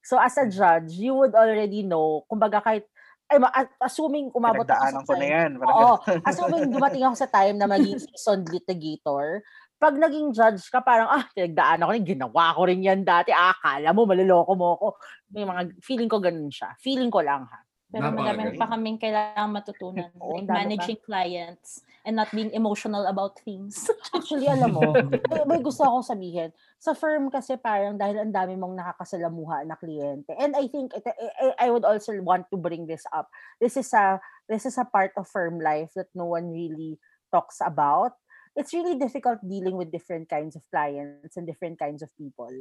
So, 0.00 0.16
as 0.16 0.36
a 0.40 0.48
judge, 0.48 0.96
you 0.96 1.12
would 1.12 1.36
already 1.36 1.84
know, 1.84 2.24
kumbaga 2.24 2.64
kahit, 2.64 2.88
ay, 3.28 3.40
assuming 3.80 4.32
umabot 4.32 4.64
ako 4.64 4.80
sa 4.80 5.04
ko 5.04 5.12
na 5.16 5.24
time, 5.24 5.32
yan. 5.32 5.50
Parang 5.60 5.76
Oo, 5.76 5.92
assuming 6.24 6.64
dumating 6.72 7.04
ako 7.04 7.16
sa 7.16 7.28
time 7.28 7.56
na 7.60 7.68
maging 7.68 8.00
seasoned 8.08 8.48
litigator, 8.48 9.44
pag 9.76 9.94
naging 9.98 10.32
judge 10.32 10.62
ka, 10.72 10.80
parang, 10.80 11.12
ah, 11.12 11.28
pinagdaan 11.32 11.84
ako 11.84 11.90
rin, 11.92 12.06
ginawa 12.06 12.44
ko 12.56 12.60
rin 12.64 12.80
yan 12.80 13.00
dati, 13.04 13.28
ah, 13.28 13.52
akala 13.52 13.92
mo, 13.92 14.08
maliloko 14.08 14.52
mo 14.56 14.66
ako. 14.80 14.88
May 15.36 15.44
mga, 15.44 15.60
feeling 15.84 16.08
ko 16.08 16.16
ganun 16.16 16.48
siya. 16.48 16.72
Feeling 16.80 17.12
ko 17.12 17.20
lang, 17.20 17.44
ha. 17.44 17.60
Pero 17.92 18.08
marami 18.08 18.56
pa 18.56 18.72
kaming 18.72 18.96
kailangang 18.96 19.52
matutunan. 19.52 20.08
Oo, 20.24 20.40
like 20.40 20.48
managing 20.48 21.00
clients 21.04 21.84
and 22.08 22.16
not 22.16 22.32
being 22.32 22.48
emotional 22.56 23.04
about 23.04 23.36
things. 23.44 23.84
Actually, 24.16 24.48
alam 24.48 24.72
mo, 24.72 24.96
may, 25.28 25.44
may 25.44 25.60
gusto 25.60 25.84
akong 25.84 26.08
sabihin. 26.08 26.50
Sa 26.80 26.96
firm 26.96 27.28
kasi 27.28 27.60
parang 27.60 28.00
dahil 28.00 28.24
ang 28.24 28.32
dami 28.32 28.56
mong 28.56 28.80
nakakasalamuha 28.80 29.68
na 29.68 29.76
kliyente. 29.76 30.32
And 30.40 30.56
I 30.56 30.72
think 30.72 30.96
it, 30.96 31.04
I, 31.04 31.68
I 31.68 31.70
would 31.70 31.84
also 31.84 32.16
want 32.24 32.48
to 32.48 32.56
bring 32.56 32.88
this 32.88 33.04
up. 33.12 33.28
This 33.60 33.76
is 33.76 33.92
a 33.92 34.16
this 34.48 34.64
is 34.64 34.80
a 34.80 34.88
part 34.88 35.12
of 35.20 35.28
firm 35.28 35.60
life 35.60 35.92
that 35.94 36.08
no 36.16 36.32
one 36.32 36.48
really 36.48 36.96
talks 37.28 37.60
about. 37.60 38.16
It's 38.56 38.72
really 38.72 38.96
difficult 38.96 39.40
dealing 39.44 39.76
with 39.76 39.92
different 39.92 40.32
kinds 40.32 40.56
of 40.56 40.64
clients 40.72 41.36
and 41.36 41.44
different 41.44 41.76
kinds 41.76 42.00
of 42.00 42.08
people. 42.16 42.52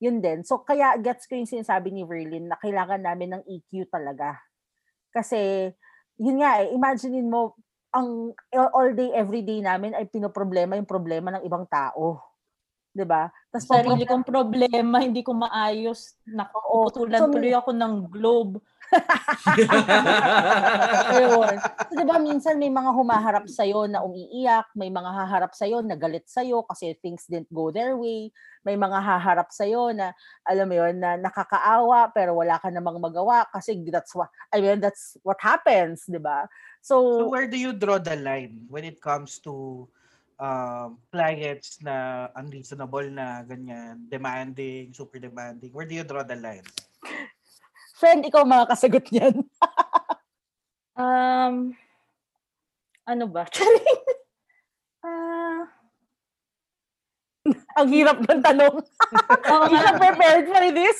Yun 0.00 0.20
din. 0.20 0.44
So 0.44 0.60
kaya 0.60 0.96
gets 1.00 1.24
ko 1.24 1.40
yung 1.40 1.48
sinasabi 1.48 1.88
ni 1.88 2.04
Verlin 2.04 2.52
na 2.52 2.60
kailangan 2.60 3.00
namin 3.00 3.40
ng 3.40 3.42
EQ 3.48 3.88
talaga. 3.88 4.40
Kasi 5.14 5.70
yun 6.18 6.42
nga 6.42 6.66
eh, 6.66 6.74
imaginein 6.74 7.30
mo 7.30 7.54
ang 7.94 8.34
all 8.74 8.90
day 8.90 9.14
every 9.14 9.46
day 9.46 9.62
namin 9.62 9.94
ay 9.94 10.10
pinoproblema 10.10 10.74
yung 10.74 10.90
problema 10.90 11.30
ng 11.30 11.46
ibang 11.46 11.62
tao. 11.70 12.18
'Di 12.90 13.06
ba? 13.06 13.30
Tapos 13.54 13.70
Sarili 13.70 14.02
kong 14.02 14.26
problema, 14.26 14.98
hindi 14.98 15.22
ko 15.22 15.30
maayos. 15.34 16.18
Oo. 16.66 16.90
Nakutulan 16.90 17.20
So, 17.22 17.30
tuloy 17.30 17.54
ako 17.54 17.70
ng 17.70 17.94
globe. 18.10 18.54
Ayun. 21.14 21.56
So, 21.90 21.96
di 21.96 22.04
ba, 22.04 22.16
minsan 22.20 22.60
may 22.60 22.70
mga 22.70 22.90
humaharap 22.92 23.48
sa'yo 23.48 23.88
na 23.88 24.04
umiiyak, 24.04 24.68
may 24.76 24.90
mga 24.92 25.10
haharap 25.10 25.52
sa'yo 25.56 25.80
na 25.80 25.96
galit 25.96 26.28
sa'yo 26.28 26.62
kasi 26.68 26.94
things 27.00 27.24
didn't 27.28 27.52
go 27.52 27.70
their 27.70 27.96
way, 27.96 28.32
may 28.64 28.76
mga 28.76 29.00
haharap 29.00 29.52
sa'yo 29.52 29.92
na, 29.92 30.12
alam 30.46 30.68
mo 30.68 30.74
yun, 30.76 31.00
na 31.00 31.16
nakakaawa 31.20 32.12
pero 32.12 32.34
wala 32.36 32.58
ka 32.60 32.70
namang 32.72 33.00
magawa 33.00 33.46
kasi 33.52 33.80
that's 33.88 34.14
what, 34.14 34.28
I 34.52 34.60
mean, 34.60 34.80
that's 34.80 35.16
what 35.24 35.40
happens, 35.40 36.04
di 36.08 36.18
ba? 36.18 36.48
So 36.84 37.24
So, 37.24 37.28
where 37.32 37.48
do 37.48 37.56
you 37.56 37.72
draw 37.72 37.98
the 37.98 38.16
line 38.16 38.66
when 38.68 38.84
it 38.84 39.00
comes 39.00 39.38
to 39.48 39.88
um, 40.38 40.98
clients 41.12 41.80
na 41.80 42.28
unreasonable 42.36 43.08
na 43.08 43.42
ganyan, 43.44 44.08
demanding, 44.08 44.92
super 44.92 45.18
demanding? 45.18 45.72
Where 45.72 45.86
do 45.86 45.94
you 45.94 46.04
draw 46.04 46.22
the 46.22 46.36
line? 46.36 46.64
Friend, 48.04 48.20
ikaw 48.22 48.44
makakasagot 48.44 49.08
niyan. 49.08 49.40
Um, 50.94 51.74
ano 53.02 53.26
ba? 53.26 53.48
Charing. 53.50 54.02
Ah, 55.04 55.68
Ang 57.76 57.88
hirap 57.92 58.22
ng 58.22 58.40
tanong. 58.40 58.78
oo 58.78 59.64
Hindi 59.68 59.76
siya 59.76 59.98
prepared 59.98 60.46
for 60.48 60.64
this. 60.70 60.98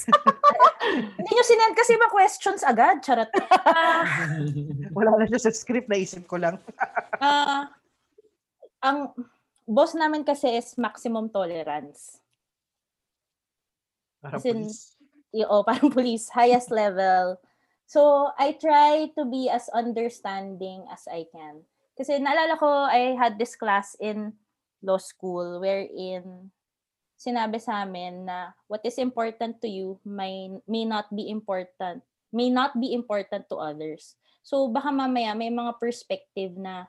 Hindi 1.16 1.30
nyo 1.30 1.44
sinend 1.46 1.72
kasi 1.72 1.96
ba 1.96 2.10
questions 2.10 2.60
agad? 2.60 3.00
Charot. 3.00 3.30
Ah, 3.64 4.04
Wala 4.92 5.16
na 5.16 5.24
siya 5.24 5.40
sa 5.40 5.54
script, 5.54 5.88
naisip 5.88 6.28
ko 6.28 6.36
lang. 6.36 6.60
ah, 7.16 7.70
ang 8.82 9.14
boss 9.64 9.96
namin 9.96 10.20
kasi 10.20 10.52
is 10.52 10.76
maximum 10.76 11.30
tolerance. 11.30 12.18
Para 14.20 14.36
As 14.36 14.44
in, 14.44 14.68
Y- 15.34 15.42
oh, 15.42 15.64
parang 15.68 15.90
police, 15.90 16.30
highest 16.30 16.70
level. 16.70 17.42
So, 17.90 18.30
I 18.38 18.54
try 18.54 19.10
to 19.18 19.26
be 19.26 19.50
as 19.50 19.66
understanding 19.74 20.86
as 20.86 21.10
I 21.10 21.26
can. 21.26 21.66
Kasi 21.98 22.22
naalala 22.22 22.54
ko, 22.54 22.70
I 22.70 23.18
had 23.18 23.34
this 23.34 23.58
class 23.58 23.98
in 23.98 24.38
law 24.78 25.02
school 25.02 25.58
wherein 25.58 26.54
sinabi 27.18 27.58
sa 27.58 27.82
amin 27.82 28.30
na 28.30 28.54
what 28.70 28.82
is 28.86 28.98
important 28.98 29.58
to 29.58 29.68
you 29.70 29.98
may, 30.06 30.54
may 30.70 30.86
not 30.86 31.10
be 31.10 31.30
important, 31.30 32.02
may 32.30 32.50
not 32.50 32.78
be 32.78 32.94
important 32.94 33.46
to 33.50 33.58
others. 33.58 34.14
So, 34.46 34.70
baka 34.70 34.94
mamaya 34.94 35.34
may 35.34 35.50
mga 35.50 35.78
perspective 35.82 36.54
na 36.54 36.86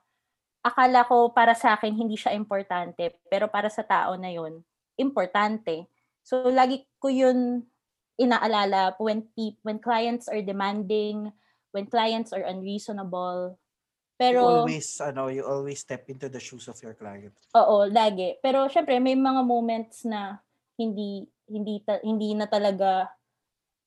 akala 0.65 1.05
ko 1.05 1.33
para 1.33 1.53
sa 1.53 1.77
akin 1.77 1.93
hindi 1.93 2.17
siya 2.17 2.33
importante, 2.33 3.17
pero 3.29 3.49
para 3.49 3.69
sa 3.69 3.85
tao 3.85 4.17
na 4.17 4.33
yun, 4.33 4.61
importante. 4.97 5.85
So, 6.25 6.49
lagi 6.49 6.89
ko 6.97 7.13
yun 7.13 7.69
inaalala 8.15 8.95
when 8.99 9.27
peop- 9.35 9.59
when 9.63 9.79
clients 9.79 10.27
are 10.31 10.41
demanding, 10.41 11.31
when 11.75 11.87
clients 11.87 12.31
are 12.31 12.43
unreasonable. 12.43 13.55
you 13.55 14.15
Pero 14.15 14.63
always, 14.63 14.95
ano, 15.03 15.27
you 15.27 15.43
always 15.43 15.83
step 15.83 16.07
into 16.07 16.31
the 16.31 16.39
shoes 16.39 16.71
of 16.71 16.79
your 16.79 16.95
client. 16.95 17.35
oo, 17.51 17.77
lagi. 17.91 18.39
Pero 18.39 18.71
syempre 18.71 18.95
may 19.03 19.15
mga 19.15 19.43
moments 19.43 20.07
na 20.07 20.39
hindi 20.79 21.27
hindi 21.45 21.83
ta- 21.83 22.01
hindi 22.01 22.31
na 22.33 22.47
talaga 22.47 23.11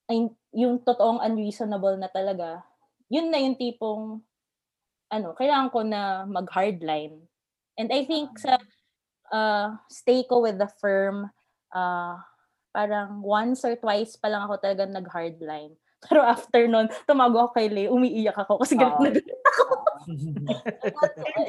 ay, 0.09 0.25
yung 0.53 0.81
totoong 0.81 1.21
unreasonable 1.21 1.97
na 1.97 2.09
talaga. 2.09 2.65
Yun 3.09 3.29
na 3.29 3.37
yung 3.41 3.57
tipong 3.57 4.21
ano, 5.09 5.33
kailangan 5.33 5.69
ko 5.73 5.79
na 5.81 6.25
mag-hardline. 6.29 7.25
And 7.77 7.89
I 7.89 8.05
think 8.05 8.37
sa 8.37 8.61
uh, 9.33 9.77
stay 9.89 10.25
ko 10.25 10.45
with 10.45 10.61
the 10.61 10.69
firm, 10.77 11.29
uh, 11.73 12.15
parang 12.69 13.21
once 13.21 13.65
or 13.65 13.73
twice 13.75 14.15
pa 14.15 14.29
lang 14.29 14.45
ako 14.45 14.61
talaga 14.61 14.85
nag-hardline. 14.85 15.73
Pero 16.07 16.23
after 16.23 16.63
nun, 16.63 16.87
tumago 17.03 17.43
ako 17.43 17.59
kay 17.59 17.67
Lay, 17.67 17.91
umiiyak 17.91 18.37
ako 18.37 18.63
kasi 18.63 18.79
galit 18.79 18.95
Oo. 18.95 19.03
na 19.03 19.11
galit 19.11 19.43
ako. 19.51 19.63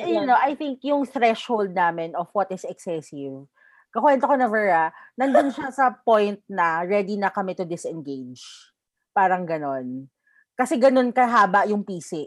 You 0.05 0.27
know, 0.27 0.35
I 0.35 0.59
think 0.59 0.83
yung 0.83 1.07
threshold 1.07 1.71
namin 1.71 2.19
of 2.19 2.27
what 2.35 2.51
is 2.51 2.67
excessive, 2.67 3.47
kakwento 3.95 4.27
ko 4.27 4.35
na 4.35 4.51
Vera, 4.51 4.91
nandun 5.15 5.55
siya 5.55 5.71
sa 5.71 5.95
point 5.95 6.43
na 6.51 6.83
ready 6.83 7.15
na 7.15 7.31
kami 7.31 7.55
to 7.55 7.63
disengage. 7.63 8.43
Parang 9.15 9.47
ganon. 9.47 10.11
Kasi 10.59 10.77
ganon 10.77 11.15
kahaba 11.15 11.65
yung 11.71 11.87
PC 11.87 12.27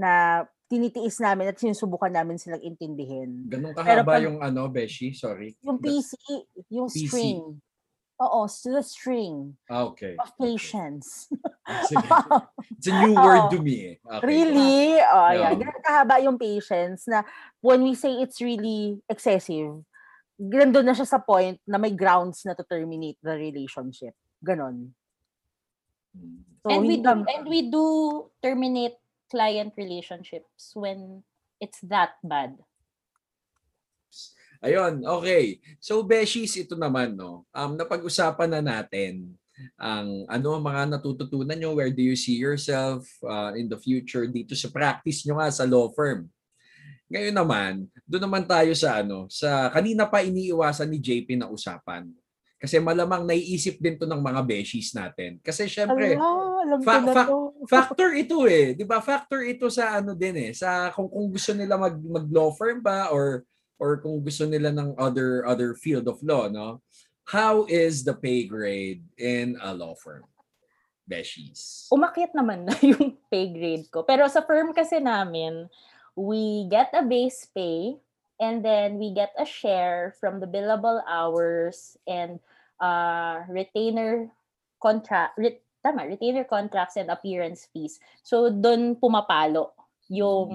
na 0.00 0.42
tinitiis 0.64 1.18
namin 1.20 1.50
at 1.50 1.58
sinusubukan 1.58 2.08
namin 2.08 2.38
silang 2.38 2.62
intindihin. 2.62 3.44
Ganun 3.50 3.76
Pero 3.76 4.00
kahaba 4.00 4.16
pag- 4.16 4.24
yung 4.24 4.38
ano, 4.40 4.70
Beshi? 4.70 5.12
Sorry. 5.12 5.58
Yung 5.60 5.76
PC, 5.76 6.14
yung 6.72 6.88
PC. 6.88 7.04
string. 7.04 7.42
Oo, 8.20 8.44
so 8.46 8.68
the 8.68 8.84
string 8.84 9.56
Ah, 9.64 9.88
okay. 9.88 10.12
of 10.20 10.28
patience. 10.36 11.32
Sige. 11.88 12.04
It's 12.76 12.88
a 12.88 12.96
new 12.96 13.16
word 13.16 13.48
to 13.48 13.58
me. 13.60 13.76
eh. 13.92 13.96
Okay. 14.00 14.24
Really? 14.28 15.00
Oh, 15.00 15.32
Yeah. 15.32 15.48
yeah. 15.48 15.52
Ganun 15.56 15.80
kahaba 15.80 16.14
yung 16.20 16.36
patience 16.36 17.08
na 17.08 17.24
when 17.64 17.80
we 17.80 17.96
say 17.96 18.20
it's 18.20 18.40
really 18.44 19.00
excessive, 19.08 19.80
nandun 20.36 20.84
na 20.84 20.92
siya 20.92 21.08
sa 21.08 21.20
point 21.20 21.56
na 21.64 21.80
may 21.80 21.92
grounds 21.96 22.44
na 22.44 22.52
to 22.52 22.64
terminate 22.64 23.16
the 23.24 23.36
relationship. 23.36 24.12
Ganon. 24.40 24.92
So, 26.60 26.68
and 26.68 26.84
we 26.84 27.00
hindi 27.00 27.04
do 27.04 27.08
kami- 27.08 27.28
and 27.32 27.44
we 27.48 27.60
do 27.72 27.84
terminate 28.44 28.96
client 29.32 29.72
relationships 29.80 30.76
when 30.76 31.24
it's 31.56 31.80
that 31.88 32.20
bad. 32.20 32.56
Ayun, 34.60 35.00
okay. 35.08 35.56
So, 35.80 36.04
Beshies, 36.04 36.52
ito 36.60 36.76
naman, 36.76 37.16
no? 37.16 37.48
Um, 37.48 37.80
napag-usapan 37.80 38.60
na 38.60 38.60
natin 38.60 39.32
ang 39.76 40.24
ano 40.24 40.56
ang 40.56 40.64
mga 40.64 40.82
natututunan 40.96 41.56
nyo, 41.56 41.76
where 41.76 41.92
do 41.92 42.00
you 42.00 42.16
see 42.16 42.36
yourself 42.36 43.04
uh, 43.24 43.52
in 43.56 43.68
the 43.68 43.76
future 43.76 44.24
dito 44.24 44.56
sa 44.56 44.72
practice 44.72 45.24
nyo 45.24 45.40
nga 45.40 45.52
sa 45.52 45.68
law 45.68 45.88
firm. 45.92 46.28
Ngayon 47.10 47.36
naman, 47.36 47.72
doon 48.06 48.24
naman 48.28 48.44
tayo 48.46 48.70
sa 48.76 49.02
ano, 49.02 49.26
sa 49.28 49.68
kanina 49.72 50.06
pa 50.06 50.22
iniiwasan 50.22 50.88
ni 50.88 51.02
JP 51.02 51.40
na 51.40 51.50
usapan. 51.50 52.06
Kasi 52.60 52.76
malamang 52.76 53.24
naiisip 53.24 53.80
din 53.80 53.96
to 53.96 54.04
ng 54.04 54.20
mga 54.20 54.44
beshies 54.44 54.92
natin. 54.92 55.40
Kasi 55.40 55.64
syempre, 55.64 56.20
Ala, 56.20 56.28
alam 56.60 56.78
ko 56.78 56.84
fa- 56.84 57.08
fa- 57.08 57.28
to. 57.32 57.38
factor 57.72 58.10
ito 58.12 58.44
eh, 58.44 58.76
'di 58.76 58.84
ba? 58.84 59.00
Factor 59.00 59.40
ito 59.40 59.72
sa 59.72 59.96
ano 59.96 60.12
din 60.12 60.36
eh, 60.36 60.50
sa 60.52 60.92
kung 60.92 61.08
kung 61.08 61.32
gusto 61.32 61.56
nila 61.56 61.80
mag 61.80 61.96
mag 61.96 62.28
law 62.28 62.52
firm 62.52 62.84
ba 62.84 63.08
or 63.08 63.48
or 63.80 63.96
kung 63.98 64.20
gusto 64.20 64.44
nila 64.44 64.70
ng 64.70 64.94
other 65.00 65.48
other 65.48 65.72
field 65.72 66.06
of 66.06 66.20
law, 66.20 66.46
no? 66.46 66.84
How 67.24 67.64
is 67.66 68.04
the 68.04 68.12
pay 68.12 68.44
grade 68.44 69.00
in 69.16 69.56
a 69.64 69.72
law 69.72 69.96
firm? 69.96 70.28
Beshies. 71.08 71.88
Umakyat 71.90 72.36
naman 72.36 72.68
na 72.68 72.76
yung 72.92 73.16
pay 73.32 73.50
grade 73.50 73.88
ko. 73.88 74.04
Pero 74.04 74.28
sa 74.28 74.44
firm 74.44 74.70
kasi 74.76 75.00
namin, 75.00 75.66
we 76.14 76.68
get 76.68 76.92
a 76.92 77.02
base 77.02 77.48
pay 77.50 77.98
and 78.40 78.64
then 78.64 79.00
we 79.00 79.12
get 79.12 79.32
a 79.40 79.44
share 79.44 80.16
from 80.18 80.40
the 80.40 80.46
billable 80.46 81.00
hours 81.08 81.96
and 82.08 82.40
uh, 82.80 83.44
retainer 83.48 84.32
contract 84.80 85.36
re- 85.36 85.60
tama 85.84 86.08
retainer 86.08 86.44
contracts 86.44 86.96
and 86.96 87.12
appearance 87.12 87.68
fees 87.72 88.00
so 88.24 88.48
doon 88.48 88.96
pumapalo 88.96 89.72
yung 90.10 90.50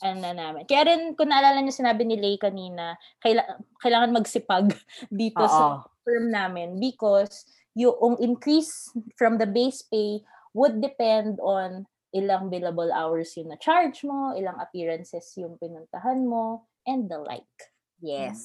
ano 0.00 0.28
namin 0.32 0.64
kaya 0.64 0.88
rin 0.88 1.12
kung 1.12 1.28
naalala 1.28 1.60
niyo 1.60 1.76
sinabi 1.76 2.08
ni 2.08 2.16
Lay 2.16 2.40
kanina 2.40 2.96
kaila- 3.20 3.60
kailangan 3.78 4.16
magsipag 4.16 4.72
dito 5.12 5.44
sa 5.44 5.84
Oo. 5.84 5.84
firm 6.02 6.32
namin 6.32 6.80
because 6.80 7.44
yung 7.76 8.16
increase 8.16 8.88
from 9.20 9.36
the 9.36 9.44
base 9.44 9.84
pay 9.84 10.24
would 10.56 10.80
depend 10.80 11.36
on 11.44 11.84
ilang 12.14 12.46
billable 12.46 12.94
hours 12.94 13.34
yung 13.34 13.50
na-charge 13.50 14.06
mo, 14.06 14.30
ilang 14.38 14.54
appearances 14.62 15.34
yung 15.34 15.58
pinuntahan 15.58 16.22
mo, 16.22 16.62
and 16.86 17.10
the 17.10 17.18
like. 17.18 17.50
Yes. 17.98 18.38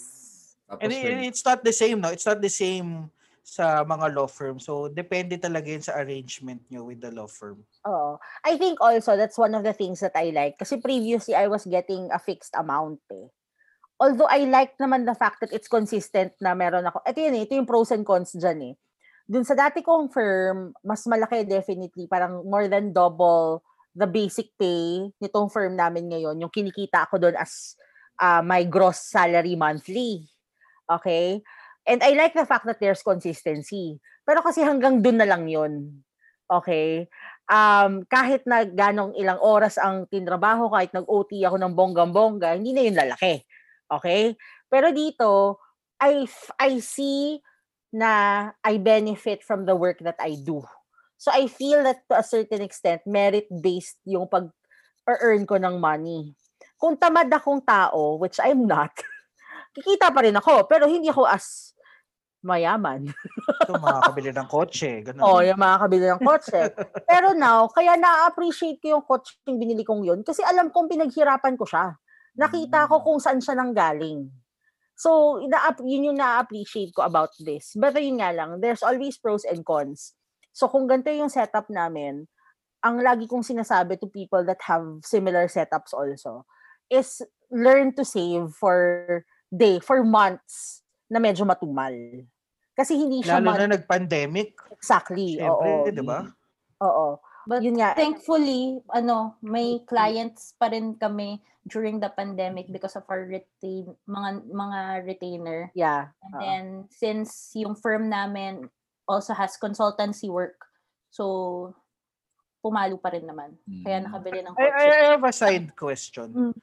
Tapos 0.66 0.82
And 0.82 0.90
it- 0.90 1.06
when- 1.06 1.22
it's 1.30 1.46
not 1.46 1.62
the 1.62 1.70
same, 1.70 2.02
no? 2.02 2.10
It's 2.10 2.26
not 2.26 2.42
the 2.42 2.50
same 2.50 3.14
sa 3.50 3.82
mga 3.82 4.14
law 4.14 4.30
firm. 4.30 4.62
So, 4.62 4.88
depende 4.94 5.42
talaga 5.42 5.66
yun 5.66 5.82
sa 5.82 5.98
arrangement 5.98 6.62
nyo 6.70 6.86
with 6.86 7.02
the 7.02 7.10
law 7.10 7.26
firm. 7.26 7.66
Oo. 7.90 8.22
I 8.46 8.56
think 8.62 8.78
also 8.78 9.18
that's 9.18 9.38
one 9.42 9.58
of 9.58 9.66
the 9.66 9.74
things 9.74 10.00
that 10.06 10.14
I 10.14 10.30
like. 10.30 10.62
Kasi 10.62 10.78
previously, 10.78 11.34
I 11.34 11.50
was 11.50 11.66
getting 11.66 12.14
a 12.14 12.22
fixed 12.22 12.54
amount 12.54 13.02
eh. 13.10 13.28
Although 14.00 14.30
I 14.32 14.48
like 14.48 14.80
naman 14.80 15.04
the 15.04 15.18
fact 15.18 15.44
that 15.44 15.52
it's 15.52 15.68
consistent 15.68 16.32
na 16.40 16.56
meron 16.56 16.88
ako. 16.88 17.04
Ito 17.04 17.20
yun 17.20 17.36
eh, 17.36 17.44
ito 17.44 17.58
yung 17.58 17.68
pros 17.68 17.92
and 17.92 18.08
cons 18.08 18.32
dyan 18.38 18.72
eh. 18.72 18.76
Dun 19.30 19.44
sa 19.44 19.58
dati 19.58 19.84
kong 19.84 20.10
firm, 20.10 20.72
mas 20.86 21.04
malaki 21.06 21.44
definitely, 21.44 22.08
parang 22.08 22.48
more 22.48 22.72
than 22.72 22.96
double 22.96 23.62
the 23.94 24.08
basic 24.08 24.54
pay 24.56 25.10
nitong 25.20 25.52
firm 25.52 25.76
namin 25.76 26.08
ngayon. 26.08 26.40
Yung 26.40 26.54
kinikita 26.54 27.06
ako 27.10 27.20
doon 27.20 27.36
as 27.36 27.76
uh, 28.22 28.40
my 28.40 28.64
gross 28.64 29.10
salary 29.12 29.60
monthly. 29.60 30.26
Okay? 30.88 31.44
And 31.90 32.06
I 32.06 32.14
like 32.14 32.38
the 32.38 32.46
fact 32.46 32.70
that 32.70 32.78
there's 32.78 33.02
consistency. 33.02 33.98
Pero 34.22 34.46
kasi 34.46 34.62
hanggang 34.62 35.02
dun 35.02 35.18
na 35.18 35.26
lang 35.26 35.50
yun. 35.50 36.06
Okay? 36.46 37.10
um, 37.50 38.06
kahit 38.06 38.46
na 38.46 38.64
ganong 38.64 39.18
ilang 39.18 39.42
oras 39.42 39.82
ang 39.82 40.06
tinrabaho, 40.06 40.70
kahit 40.70 40.94
nag-OT 40.94 41.42
ako 41.42 41.58
ng 41.58 41.74
bonggang-bongga, 41.74 42.56
hindi 42.56 42.72
na 42.72 42.86
yun 42.86 42.96
lalaki. 42.96 43.42
Okay? 43.90 44.38
Pero 44.70 44.94
dito, 44.94 45.58
I, 45.98 46.30
I 46.62 46.78
see 46.80 47.42
na 47.90 48.46
I 48.62 48.78
benefit 48.78 49.42
from 49.42 49.66
the 49.66 49.74
work 49.74 50.00
that 50.06 50.22
I 50.22 50.38
do. 50.38 50.62
So 51.18 51.34
I 51.34 51.50
feel 51.50 51.84
that 51.84 52.06
to 52.08 52.22
a 52.22 52.24
certain 52.24 52.62
extent, 52.62 53.04
merit-based 53.04 54.00
yung 54.06 54.30
pag-earn 54.30 55.44
ko 55.50 55.58
ng 55.58 55.82
money. 55.82 56.38
Kung 56.80 56.96
tamad 56.96 57.28
akong 57.28 57.60
tao, 57.66 58.16
which 58.22 58.40
I'm 58.40 58.64
not, 58.64 58.94
kikita 59.76 60.14
pa 60.14 60.22
rin 60.24 60.38
ako, 60.38 60.70
pero 60.70 60.88
hindi 60.88 61.12
ako 61.12 61.28
as 61.28 61.76
mayaman. 62.40 63.12
Ito, 63.64 63.76
makakabili 63.80 64.32
ng 64.32 64.48
kotse. 64.48 65.04
Ganun. 65.04 65.24
Oh, 65.24 65.44
yung 65.44 65.60
mga 65.60 65.78
kabili 65.84 66.06
ng 66.08 66.22
kotse. 66.24 66.62
Pero 67.04 67.36
now, 67.36 67.68
kaya 67.68 68.00
na-appreciate 68.00 68.80
ko 68.80 69.00
yung 69.00 69.06
kotse 69.06 69.36
yung 69.48 69.60
binili 69.60 69.84
kong 69.84 70.04
yun 70.08 70.20
kasi 70.24 70.40
alam 70.44 70.72
kong 70.72 70.88
pinaghirapan 70.88 71.60
ko 71.60 71.68
siya. 71.68 71.96
Nakita 72.40 72.88
ko 72.88 73.04
kung 73.04 73.20
saan 73.20 73.44
siya 73.44 73.60
nanggaling. 73.60 74.32
So, 74.96 75.40
ina 75.44 75.76
yun 75.84 76.12
yung 76.12 76.20
na-appreciate 76.20 76.96
ko 76.96 77.04
about 77.04 77.32
this. 77.40 77.76
But 77.76 77.96
yun 78.00 78.20
nga 78.20 78.32
lang, 78.32 78.60
there's 78.64 78.84
always 78.84 79.20
pros 79.20 79.44
and 79.44 79.64
cons. 79.64 80.16
So, 80.52 80.68
kung 80.68 80.88
ganito 80.88 81.12
yung 81.12 81.32
setup 81.32 81.68
namin, 81.68 82.28
ang 82.80 83.00
lagi 83.04 83.28
kong 83.28 83.44
sinasabi 83.44 84.00
to 84.00 84.08
people 84.08 84.44
that 84.48 84.60
have 84.64 85.04
similar 85.04 85.52
setups 85.52 85.92
also 85.92 86.48
is 86.88 87.20
learn 87.52 87.92
to 87.96 88.08
save 88.08 88.56
for 88.56 89.24
day, 89.52 89.84
for 89.84 90.04
months 90.04 90.84
na 91.10 91.18
medyo 91.18 91.44
matumal. 91.44 91.94
Kasi 92.74 92.96
hindi 92.96 93.20
siya 93.20 93.42
Lalo 93.42 93.52
month- 93.52 93.60
na 93.60 93.74
nag-pandemic. 93.76 94.50
Exactly. 94.72 95.36
Siyempre, 95.36 95.70
oo. 95.84 95.92
di 95.92 96.04
ba? 96.06 96.24
Oo. 96.80 97.20
But 97.44 97.66
Yun 97.66 97.82
nga. 97.82 97.98
thankfully, 97.98 98.78
ano, 98.88 99.36
may 99.42 99.82
clients 99.84 100.54
pa 100.56 100.70
rin 100.70 100.94
kami 100.96 101.42
during 101.66 101.98
the 101.98 102.08
pandemic 102.08 102.70
because 102.70 102.94
of 102.96 103.04
our 103.10 103.26
retain 103.26 103.90
mga 104.06 104.30
mga 104.48 104.80
retainer. 105.04 105.60
Yeah. 105.74 106.14
And 106.22 106.32
oo. 106.32 106.40
then 106.40 106.64
since 106.88 107.52
yung 107.54 107.74
firm 107.74 108.08
namin 108.08 108.70
also 109.10 109.34
has 109.34 109.58
consultancy 109.58 110.30
work, 110.30 110.62
so 111.10 111.74
pumalo 112.62 113.02
pa 113.02 113.10
rin 113.10 113.26
naman. 113.26 113.58
Kaya 113.82 113.98
Mm. 114.00 114.06
nakabili 114.08 114.40
ng 114.40 114.54
I, 114.54 114.62
I 114.62 114.70
kotse. 114.70 115.00
have 115.10 115.24
a 115.26 115.34
side 115.34 115.68
question. 115.74 116.28
Mm. 116.32 116.54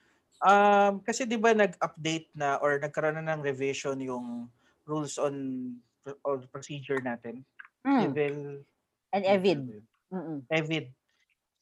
Um, 0.44 1.00
kasi 1.00 1.24
di 1.24 1.40
ba 1.40 1.56
nag-update 1.56 2.28
na 2.36 2.60
or 2.60 2.76
nagkaroon 2.76 3.16
na 3.20 3.34
ng 3.34 3.40
revision 3.40 3.96
yung 4.00 4.50
rules 4.84 5.16
on 5.16 5.34
on 6.22 6.44
procedure 6.52 7.00
natin? 7.00 7.42
Mm. 7.82 8.00
Level 8.10 8.38
And 9.16 9.24
Evid. 9.24 9.60
Mm-mm. 10.12 10.44
Evid. 10.52 10.92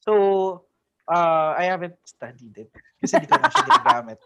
So, 0.03 0.67
uh, 1.07 1.55
I 1.55 1.71
haven't 1.71 1.95
studied 2.03 2.67
it 2.67 2.71
kasi 2.99 3.21
di 3.21 3.27
ko 3.29 3.37
na 3.37 3.47
siya 3.47 3.65
ginagamit. 3.69 4.19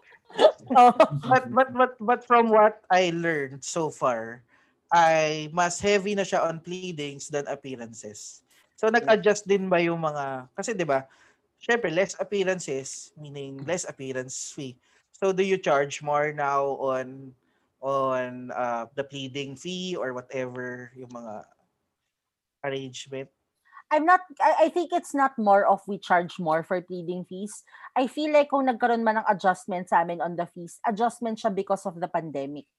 Oh. 0.74 0.94
But, 1.30 1.46
but, 1.54 1.68
but, 1.74 1.92
but 2.00 2.20
from 2.26 2.50
what 2.50 2.82
I 2.90 3.14
learned 3.14 3.62
so 3.62 3.90
far, 3.90 4.42
ay 4.90 5.46
mas 5.54 5.78
heavy 5.78 6.18
na 6.18 6.26
siya 6.26 6.42
on 6.50 6.58
pleadings 6.58 7.30
than 7.30 7.46
appearances. 7.46 8.42
So, 8.74 8.90
nag-adjust 8.90 9.46
din 9.46 9.70
ba 9.70 9.78
yung 9.78 10.00
mga, 10.00 10.50
kasi 10.56 10.74
di 10.74 10.82
ba, 10.82 11.06
syempre, 11.60 11.92
less 11.92 12.16
appearances, 12.18 13.12
meaning 13.20 13.60
less 13.68 13.84
appearance 13.84 14.52
fee. 14.56 14.80
So, 15.12 15.32
do 15.32 15.44
you 15.44 15.60
charge 15.60 16.02
more 16.02 16.32
now 16.32 16.80
on 16.80 17.36
on 17.80 18.52
uh, 18.52 18.88
the 18.96 19.04
pleading 19.04 19.56
fee 19.56 19.96
or 19.96 20.12
whatever 20.12 20.92
yung 20.96 21.12
mga 21.12 21.44
arrangement? 22.64 23.28
I'm 23.90 24.06
not, 24.06 24.22
I, 24.38 24.66
I 24.66 24.68
think 24.70 24.94
it's 24.94 25.14
not 25.14 25.34
more 25.34 25.66
of 25.66 25.82
we 25.90 25.98
charge 25.98 26.38
more 26.38 26.62
for 26.62 26.80
pleading 26.80 27.26
fees. 27.26 27.66
I 27.98 28.06
feel 28.06 28.30
like 28.30 28.54
kung 28.54 28.70
nagkaroon 28.70 29.02
man 29.02 29.18
ng 29.18 29.26
adjustment 29.26 29.90
sa 29.90 30.06
amin 30.06 30.22
on 30.22 30.38
the 30.38 30.46
fees, 30.46 30.78
adjustment 30.86 31.42
siya 31.42 31.50
because 31.50 31.82
of 31.84 31.98
the 31.98 32.06
pandemic. 32.06 32.70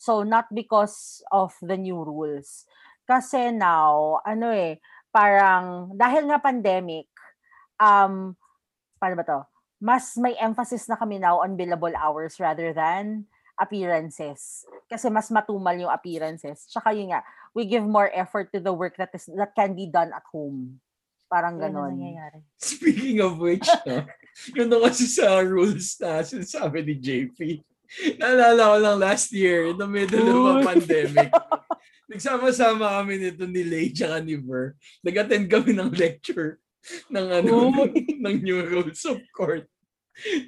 So, 0.00 0.24
not 0.24 0.48
because 0.50 1.22
of 1.30 1.52
the 1.60 1.76
new 1.76 2.00
rules. 2.00 2.64
Kasi 3.04 3.52
now, 3.52 4.24
ano 4.24 4.48
eh, 4.50 4.80
parang, 5.12 5.92
dahil 5.94 6.32
nga 6.32 6.40
pandemic, 6.40 7.12
um, 7.80 8.34
paano 8.98 9.14
ba 9.18 9.24
to? 9.26 9.40
Mas 9.84 10.16
may 10.16 10.34
emphasis 10.40 10.88
na 10.88 10.96
kami 10.96 11.20
now 11.20 11.42
on 11.44 11.58
billable 11.58 11.92
hours 11.92 12.40
rather 12.40 12.72
than 12.72 13.28
appearances. 13.60 14.66
Kasi 14.90 15.10
mas 15.10 15.30
matumal 15.30 15.76
yung 15.76 15.92
appearances. 15.92 16.66
Tsaka 16.66 16.94
yun 16.94 17.12
nga, 17.14 17.22
we 17.54 17.66
give 17.66 17.84
more 17.84 18.10
effort 18.10 18.50
to 18.50 18.58
the 18.58 18.72
work 18.72 18.98
that 18.98 19.12
is 19.14 19.30
that 19.38 19.54
can 19.54 19.76
be 19.76 19.86
done 19.86 20.10
at 20.10 20.24
home. 20.30 20.80
Parang 21.30 21.58
ganon. 21.58 21.98
nangyayari. 21.98 22.42
Speaking 22.62 23.18
of 23.22 23.38
which, 23.38 23.66
no, 23.86 24.06
yun 24.56 24.70
na 24.70 24.78
kasi 24.86 25.06
sa 25.08 25.40
rules 25.42 25.98
na 25.98 26.22
sinasabi 26.22 26.84
ni 26.84 26.94
JP. 26.98 27.38
Naalala 28.18 28.74
ko 28.74 28.76
lang 28.80 28.98
last 28.98 29.30
year, 29.30 29.70
in 29.70 29.78
the 29.78 29.86
middle 29.86 30.26
of 30.50 30.62
a 30.62 30.66
pandemic. 30.66 31.30
Nagsama-sama 32.10 33.00
kami 33.00 33.16
nito 33.16 33.46
ni 33.48 33.62
Lay 33.64 33.88
tsaka 33.94 34.20
ni 34.20 34.36
Ver. 34.36 34.76
Nag-attend 35.00 35.46
kami 35.48 35.72
ng 35.72 35.90
lecture 35.94 36.60
ng 37.08 37.26
ano, 37.42 37.54
ng 38.24 38.34
new 38.40 38.60
rules 38.62 39.02
of 39.04 39.18
court. 39.30 39.64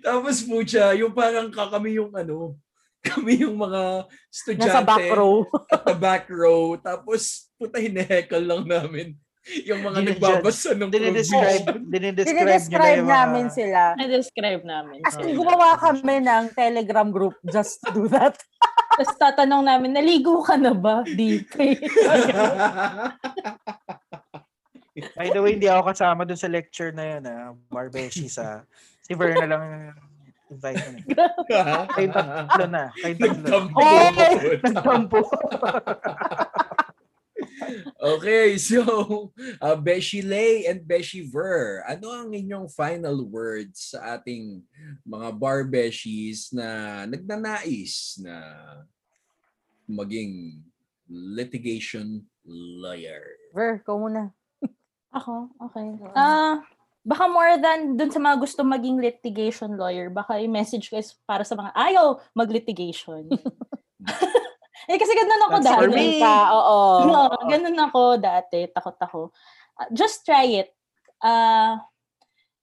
Tapos 0.01 0.43
po 0.43 0.62
siya, 0.62 0.95
yung 0.95 1.11
parang 1.11 1.51
ka- 1.51 1.70
kami 1.70 1.99
yung 1.99 2.14
ano, 2.14 2.55
kami 3.03 3.43
yung 3.43 3.55
mga 3.55 4.07
estudyante 4.28 4.70
Nasa 4.70 4.82
back 4.82 5.07
row. 5.11 5.43
at 5.74 5.82
the 5.84 5.95
back 5.95 6.26
row. 6.26 6.74
Tapos, 6.76 7.51
puta, 7.55 7.78
hinehekal 7.78 8.43
lang 8.43 8.66
namin 8.66 9.14
yung 9.62 9.78
mga 9.78 10.03
Dinidjudge. 10.03 10.18
nagbabasa 10.18 10.70
ng 10.74 10.91
Dinidescribe, 10.91 11.62
provision. 11.62 11.82
dinidescribe 11.87 12.34
Dinidescribe 12.34 12.99
yung 12.99 13.07
mga... 13.07 13.14
namin 13.14 13.47
sila. 13.47 13.80
Na-describe 13.95 14.62
namin. 14.66 14.99
As 15.07 15.14
in, 15.16 15.39
Oh. 15.39 15.39
gumawa 15.39 15.78
kami 15.78 16.18
ng 16.18 16.45
telegram 16.51 17.14
group 17.14 17.39
just 17.47 17.78
to 17.87 17.95
do 17.95 18.11
that. 18.11 18.34
Tapos 18.99 19.14
tatanong 19.14 19.62
namin, 19.62 19.95
naligo 19.95 20.43
ka 20.43 20.59
na 20.59 20.74
ba? 20.74 21.07
Eh. 21.07 21.47
By 25.16 25.28
the 25.28 25.40
way, 25.44 25.61
hindi 25.61 25.68
ako 25.68 25.92
kasama 25.92 26.24
dun 26.24 26.40
sa 26.40 26.49
lecture 26.49 26.92
na 26.92 27.05
yun, 27.16 27.22
ah. 27.28 27.53
Barbeshi 27.68 28.32
sa... 28.32 28.64
Si 29.07 29.14
Ver 29.14 29.38
na 29.38 29.47
lang 29.47 29.62
yung 29.62 29.99
invite 30.51 30.82
mo. 30.82 30.99
Kayong 31.94 32.14
tatlo 32.14 32.64
na. 32.66 32.84
Kayong 32.99 33.20
tatlo. 33.22 33.59
Nagtampo. 34.64 35.20
Okay, 37.97 38.55
so 38.61 38.80
uh, 39.59 39.76
Beshi 39.76 40.22
Lay 40.22 40.68
and 40.68 40.84
Beshi 40.84 41.24
Ver, 41.26 41.82
ano 41.88 42.12
ang 42.12 42.30
inyong 42.30 42.70
final 42.70 43.24
words 43.26 43.97
sa 43.97 44.16
ating 44.16 44.62
mga 45.03 45.28
bar 45.34 45.66
na 46.55 46.68
nagnanais 47.09 48.20
na 48.22 48.36
maging 49.88 50.62
litigation 51.09 52.22
lawyer? 52.47 53.24
Ver, 53.57 53.82
ko 53.82 53.99
muna. 53.99 54.30
Ako? 55.16 55.48
Okay. 55.70 55.96
Ah, 56.12 56.60
baka 57.00 57.24
more 57.24 57.56
than 57.56 57.96
dun 57.96 58.12
sa 58.12 58.20
mga 58.20 58.36
gusto 58.36 58.60
maging 58.60 59.00
litigation 59.00 59.72
lawyer, 59.80 60.12
baka 60.12 60.36
yung 60.42 60.52
message 60.52 60.92
ko 60.92 61.00
is 61.00 61.16
para 61.24 61.40
sa 61.42 61.56
mga 61.56 61.72
ayaw 61.72 62.20
mag-litigation. 62.36 63.24
eh 64.90 64.98
kasi 65.00 65.12
ganun 65.16 65.44
ako 65.48 65.56
That's 65.64 65.72
for 65.72 65.88
dati. 65.88 65.96
me. 65.96 66.22
Ka, 66.22 66.36
oo. 66.52 66.78
Oo, 67.08 67.38
ganun 67.52 67.78
ako 67.80 68.00
dati. 68.20 68.68
Takot 68.70 68.98
ako. 69.00 69.20
Ah, 69.80 69.88
just 69.90 70.22
try 70.28 70.62
it. 70.62 70.70
Ah, 71.24 71.80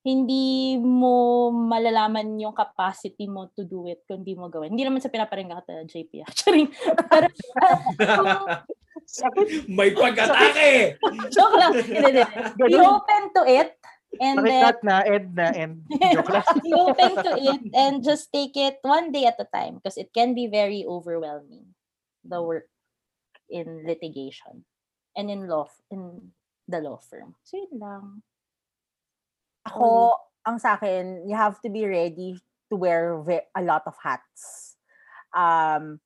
hindi 0.03 0.75
mo 0.83 1.47
malalaman 1.47 2.35
yung 2.35 2.51
capacity 2.51 3.23
mo 3.23 3.47
to 3.55 3.63
do 3.63 3.87
it 3.87 4.03
kung 4.03 4.19
hindi 4.21 4.35
mo 4.35 4.51
gawin. 4.51 4.75
Hindi 4.75 4.83
naman 4.83 4.99
sa 4.99 5.07
pinaparinggan 5.07 5.63
ka 5.63 5.87
JP. 5.87 6.27
Actually, 6.27 6.67
pero, 7.09 7.27
ah, 7.63 8.67
May 9.67 9.91
pag-atake! 9.95 10.99
joke 11.35 11.55
lang. 11.57 11.73
Hindi, 11.75 12.23
hindi. 12.23 12.23
Be 12.57 12.77
open 12.79 13.23
to 13.35 13.41
it. 13.47 13.79
And 14.21 14.45
then, 14.45 14.61
Nakikat 14.61 14.79
na, 14.85 14.95
end 15.09 15.29
na, 15.33 15.47
end. 15.57 15.75
Joke 15.89 16.29
lang. 16.29 16.45
be 16.61 16.71
open 16.77 17.11
to 17.25 17.33
it 17.33 17.61
and 17.73 17.93
just 18.05 18.29
take 18.29 18.53
it 18.53 18.77
one 18.85 19.09
day 19.09 19.25
at 19.25 19.41
a 19.41 19.47
time 19.49 19.81
because 19.81 19.97
it 19.97 20.13
can 20.13 20.37
be 20.37 20.45
very 20.45 20.85
overwhelming 20.85 21.73
the 22.21 22.37
work 22.37 22.69
in 23.49 23.81
litigation 23.89 24.63
and 25.17 25.33
in 25.33 25.49
law 25.49 25.65
in 25.89 26.29
the 26.69 26.79
law 26.79 27.01
firm. 27.09 27.33
So 27.41 27.57
yun 27.57 27.73
lang. 27.81 28.05
Ako, 29.67 30.15
ang 30.43 30.59
sa 30.59 30.75
akin, 30.75 31.23
you 31.27 31.35
have 31.35 31.59
to 31.63 31.69
be 31.71 31.87
ready 31.87 32.35
to 32.69 32.75
wear 32.75 33.21
ve- 33.23 33.47
a 33.55 33.61
lot 33.63 33.83
of 33.87 33.95
hats. 34.01 34.75
Um, 35.31 35.99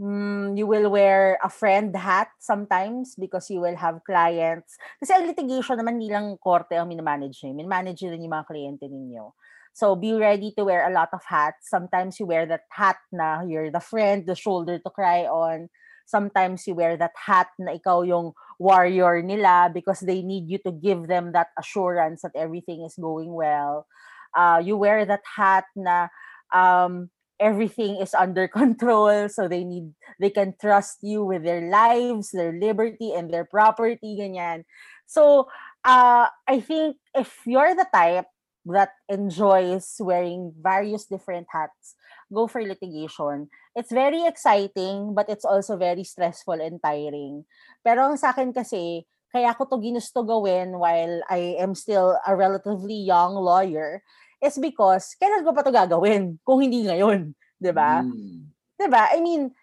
mm, 0.00 0.56
you 0.56 0.66
will 0.66 0.90
wear 0.90 1.38
a 1.42 1.50
friend 1.50 1.94
hat 1.96 2.28
sometimes 2.38 3.16
because 3.16 3.50
you 3.50 3.60
will 3.60 3.76
have 3.76 4.04
clients. 4.04 4.76
Kasi 5.00 5.16
ang 5.16 5.26
litigation 5.26 5.80
naman, 5.80 6.00
hindi 6.00 6.12
lang 6.12 6.36
korte 6.38 6.76
ang 6.76 6.88
minamanage 6.88 7.42
nyo. 7.44 7.56
Minamanage 7.56 8.04
nyo 8.04 8.10
rin 8.12 8.24
yung 8.24 8.36
mga 8.36 8.48
kliyente 8.48 8.86
ninyo. 8.86 9.32
So 9.78 9.94
be 9.94 10.12
ready 10.18 10.50
to 10.58 10.66
wear 10.66 10.90
a 10.90 10.92
lot 10.92 11.14
of 11.14 11.22
hats. 11.22 11.70
Sometimes 11.70 12.18
you 12.18 12.26
wear 12.26 12.46
that 12.50 12.66
hat 12.74 12.98
na 13.14 13.46
you're 13.46 13.70
the 13.70 13.80
friend, 13.82 14.26
the 14.26 14.34
shoulder 14.34 14.78
to 14.82 14.90
cry 14.90 15.22
on. 15.22 15.70
Sometimes 16.08 16.64
you 16.64 16.72
wear 16.72 16.96
that 16.96 17.12
hat 17.12 17.52
na 17.60 17.76
ikaw 17.76 18.00
yung 18.00 18.32
warrior 18.56 19.20
nila 19.20 19.68
because 19.68 20.00
they 20.00 20.24
need 20.24 20.48
you 20.48 20.56
to 20.64 20.72
give 20.72 21.04
them 21.04 21.36
that 21.36 21.52
assurance 21.60 22.24
that 22.24 22.32
everything 22.32 22.80
is 22.80 22.96
going 22.96 23.28
well. 23.28 23.84
Uh, 24.32 24.56
you 24.64 24.80
wear 24.80 25.04
that 25.04 25.20
hat 25.36 25.68
na 25.76 26.08
um, 26.48 27.12
everything 27.36 28.00
is 28.00 28.16
under 28.16 28.48
control 28.60 29.28
so 29.28 29.48
they 29.48 29.64
need 29.68 29.92
they 30.18 30.30
can 30.30 30.56
trust 30.56 30.98
you 31.04 31.24
with 31.24 31.44
their 31.44 31.68
lives, 31.68 32.32
their 32.32 32.56
liberty 32.56 33.12
and 33.12 33.28
their 33.28 33.44
property 33.44 34.16
ganyan. 34.16 34.64
So 35.04 35.48
uh, 35.84 36.32
I 36.48 36.60
think 36.60 36.96
if 37.14 37.44
you're 37.46 37.76
the 37.76 37.86
type 37.92 38.26
that 38.66 38.92
enjoys 39.08 39.96
wearing 40.00 40.52
various 40.60 41.06
different 41.06 41.46
hats, 41.50 41.96
go 42.32 42.46
for 42.46 42.62
litigation. 42.62 43.48
It's 43.78 43.94
very 43.94 44.26
exciting, 44.26 45.14
but 45.14 45.30
it's 45.30 45.46
also 45.46 45.78
very 45.78 46.02
stressful 46.02 46.58
and 46.58 46.82
tiring. 46.82 47.46
Pero 47.86 48.10
ang 48.10 48.18
sa 48.18 48.34
akin 48.34 48.50
kasi, 48.50 49.06
kaya 49.30 49.54
ko 49.54 49.70
to 49.70 49.78
ginusto 49.78 50.26
gawin 50.26 50.74
while 50.82 51.22
I 51.30 51.54
am 51.62 51.78
still 51.78 52.18
a 52.26 52.34
relatively 52.34 52.98
young 52.98 53.38
lawyer 53.38 54.02
is 54.42 54.58
because 54.58 55.14
kailan 55.22 55.46
ko 55.46 55.54
pa 55.54 55.62
to 55.62 55.70
gagawin 55.70 56.36
kung 56.46 56.58
hindi 56.58 56.90
ngayon, 56.90 57.38
'di 57.62 57.70
ba? 57.70 58.02
Mm. 58.02 58.50
'Di 58.50 58.86
ba? 58.90 59.14
I 59.14 59.22
mean, 59.22 59.54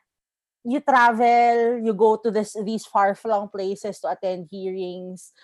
you 0.63 0.79
travel, 0.79 1.83
you 1.83 1.91
go 1.91 2.15
to 2.15 2.31
this 2.31 2.55
these 2.63 2.87
far-flung 2.87 3.51
places 3.51 3.99
to 3.99 4.07
attend 4.07 4.47
hearings, 4.47 5.35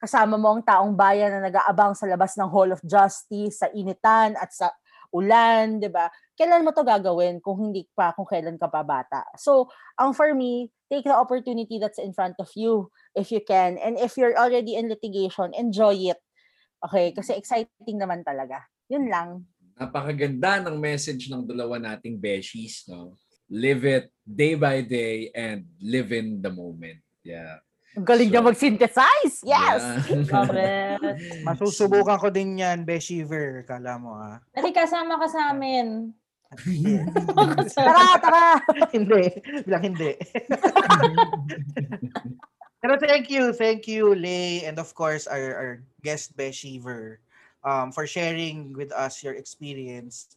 kasama 0.00 0.40
mo 0.40 0.56
ang 0.56 0.64
taong 0.64 0.96
bayan 0.96 1.34
na 1.34 1.50
nag-aabang 1.50 1.92
sa 1.92 2.08
labas 2.08 2.38
ng 2.38 2.48
Hall 2.48 2.72
of 2.72 2.80
Justice, 2.86 3.60
sa 3.60 3.68
initan 3.74 4.32
at 4.38 4.48
sa 4.54 4.72
ulan, 5.10 5.82
'di 5.82 5.90
ba? 5.90 6.08
Kailan 6.38 6.64
mo 6.64 6.70
'to 6.70 6.86
gagawin 6.86 7.42
kung 7.42 7.70
hindi 7.70 7.86
pa 7.92 8.14
kung 8.14 8.26
kailan 8.26 8.56
ka 8.56 8.70
pa 8.70 8.82
bata? 8.82 9.26
So, 9.36 9.68
ang 9.98 10.14
for 10.14 10.32
me, 10.34 10.70
take 10.90 11.06
the 11.06 11.14
opportunity 11.14 11.78
that's 11.78 11.98
in 11.98 12.14
front 12.14 12.34
of 12.42 12.50
you 12.58 12.90
if 13.14 13.30
you 13.30 13.42
can. 13.42 13.78
And 13.78 13.98
if 13.98 14.18
you're 14.18 14.34
already 14.34 14.74
in 14.74 14.90
litigation, 14.90 15.54
enjoy 15.54 16.10
it. 16.10 16.18
Okay, 16.80 17.12
kasi 17.12 17.36
exciting 17.36 17.98
naman 18.00 18.24
talaga. 18.24 18.64
Yun 18.88 19.06
lang. 19.12 19.44
Napakaganda 19.76 20.64
ng 20.64 20.76
message 20.80 21.28
ng 21.28 21.44
dalawa 21.44 21.76
nating 21.76 22.16
beshies, 22.16 22.88
no? 22.88 23.16
Live 23.50 23.82
it 23.84 24.06
day 24.22 24.54
by 24.54 24.80
day 24.80 25.28
and 25.34 25.66
live 25.82 26.14
in 26.14 26.40
the 26.40 26.50
moment. 26.50 27.02
Yeah. 27.20 27.60
Ang 27.98 28.06
galing 28.06 28.30
So- 28.30 28.32
niya 28.38 28.42
mag-synthesize. 28.46 29.36
Yes! 29.42 29.82
Yeah. 30.30 30.98
Masusubukan 31.48 32.22
ko 32.22 32.30
din 32.30 32.62
yan, 32.62 32.86
Beshiver. 32.86 33.66
Kala 33.66 33.98
mo 33.98 34.14
ah. 34.14 34.38
Dali, 34.54 34.70
kasama 34.70 35.18
ka 35.18 35.26
sa 35.26 35.50
amin. 35.50 36.14
Tara, 37.78 38.18
tara! 38.18 38.58
hindi. 38.96 39.22
Bilang 39.62 39.84
hindi. 39.86 40.18
Pero 42.82 42.98
thank 42.98 43.30
you, 43.30 43.54
thank 43.54 43.86
you, 43.86 44.16
Lay, 44.18 44.66
and 44.66 44.80
of 44.82 44.90
course, 44.96 45.30
our, 45.30 45.54
our 45.54 45.72
guest, 46.02 46.34
Beshiver, 46.34 47.22
um, 47.62 47.92
for 47.92 48.02
sharing 48.02 48.74
with 48.74 48.90
us 48.90 49.22
your 49.22 49.38
experience. 49.38 50.34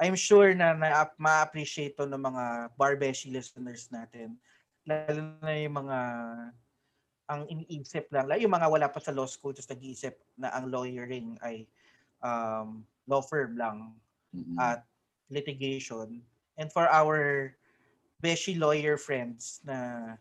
I'm 0.00 0.16
sure 0.16 0.56
na, 0.56 0.72
na 0.72 1.12
ma-appreciate 1.20 1.98
to 2.00 2.08
ng 2.08 2.24
mga 2.24 2.72
Barbeshi 2.80 3.28
listeners 3.28 3.92
natin. 3.92 4.40
Lalo 4.88 5.36
na 5.44 5.52
yung 5.60 5.76
mga 5.76 5.98
ang 7.30 7.46
iniisip 7.46 8.10
lang, 8.10 8.26
yung 8.42 8.50
mga 8.50 8.66
wala 8.66 8.90
pa 8.90 8.98
sa 8.98 9.14
law 9.14 9.24
school 9.30 9.54
tapos 9.54 9.70
nag-iisip 9.70 10.18
na 10.34 10.50
ang 10.50 10.66
lawyering 10.66 11.38
ay 11.46 11.62
um, 12.26 12.82
law 13.06 13.22
firm 13.22 13.54
lang 13.54 13.94
Mm-mm. 14.34 14.58
at 14.58 14.82
litigation. 15.30 16.18
And 16.58 16.66
for 16.74 16.90
our 16.90 17.54
beshi 18.18 18.58
lawyer 18.58 18.98
friends 18.98 19.62
na 19.62 20.18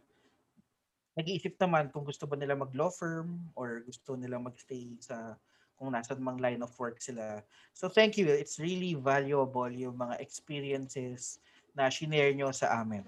nag-iisip 1.17 1.57
naman 1.57 1.89
kung 1.89 2.05
gusto 2.05 2.29
ba 2.29 2.37
nila 2.37 2.53
mag-law 2.53 2.93
firm 2.93 3.41
or 3.57 3.81
gusto 3.83 4.13
nila 4.13 4.37
magstay 4.37 4.93
sa 5.01 5.33
kung 5.75 5.91
nasa 5.91 6.13
mang 6.15 6.37
line 6.37 6.61
of 6.61 6.71
work 6.77 7.01
sila. 7.01 7.41
So 7.73 7.89
thank 7.89 8.19
you. 8.21 8.29
It's 8.29 8.61
really 8.61 8.93
valuable 8.93 9.71
yung 9.71 9.97
mga 9.97 10.21
experiences 10.21 11.41
na 11.73 11.89
shinare 11.89 12.35
nyo 12.35 12.53
sa 12.53 12.83
amin. 12.83 13.07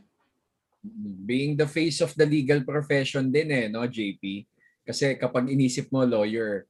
Being 1.25 1.53
the 1.53 1.69
face 1.69 2.01
of 2.01 2.11
the 2.17 2.25
legal 2.25 2.65
profession 2.65 3.29
din 3.29 3.49
eh, 3.53 3.65
no, 3.69 3.85
JP? 3.85 4.45
Kasi 4.81 5.13
kapag 5.15 5.49
inisip 5.49 5.93
mo 5.93 6.01
lawyer, 6.01 6.65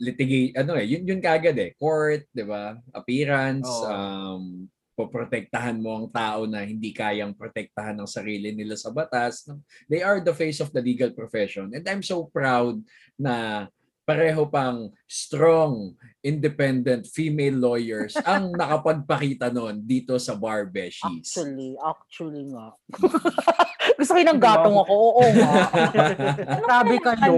litigate, 0.00 0.56
ano 0.58 0.74
eh, 0.74 0.86
yun, 0.88 1.06
yun 1.06 1.20
kagad 1.22 1.54
eh, 1.60 1.76
court, 1.78 2.26
di 2.32 2.42
ba? 2.42 2.74
Appearance, 2.90 3.70
Oo. 3.70 3.86
um, 3.86 4.44
poprotektahan 5.00 5.80
mo 5.80 5.96
ang 5.96 6.08
tao 6.12 6.44
na 6.44 6.60
hindi 6.60 6.92
kayang 6.92 7.32
protektahan 7.32 7.96
ng 7.96 8.10
sarili 8.10 8.52
nila 8.52 8.76
sa 8.76 8.92
batas. 8.92 9.48
no? 9.48 9.64
They 9.88 10.04
are 10.04 10.20
the 10.20 10.36
face 10.36 10.60
of 10.60 10.68
the 10.76 10.84
legal 10.84 11.08
profession. 11.16 11.72
And 11.72 11.84
I'm 11.88 12.04
so 12.04 12.28
proud 12.28 12.84
na 13.16 13.64
pareho 14.04 14.48
pang 14.48 14.90
strong, 15.06 15.94
independent 16.20 17.08
female 17.08 17.56
lawyers 17.56 18.16
ang 18.26 18.52
nakapagpakita 18.60 19.48
nun 19.52 19.80
dito 19.84 20.18
sa 20.20 20.36
Bar 20.36 20.68
Beshies. 20.68 21.32
Actually, 21.36 21.78
actually 21.80 22.44
nga. 22.50 22.74
Gusto 24.00 24.16
ko 24.16 24.20
ng 24.20 24.40
gatong 24.40 24.76
ako. 24.80 24.92
Oo 24.96 25.24
nga. 25.36 25.52
Sabi 26.72 26.96
kayo. 27.00 27.32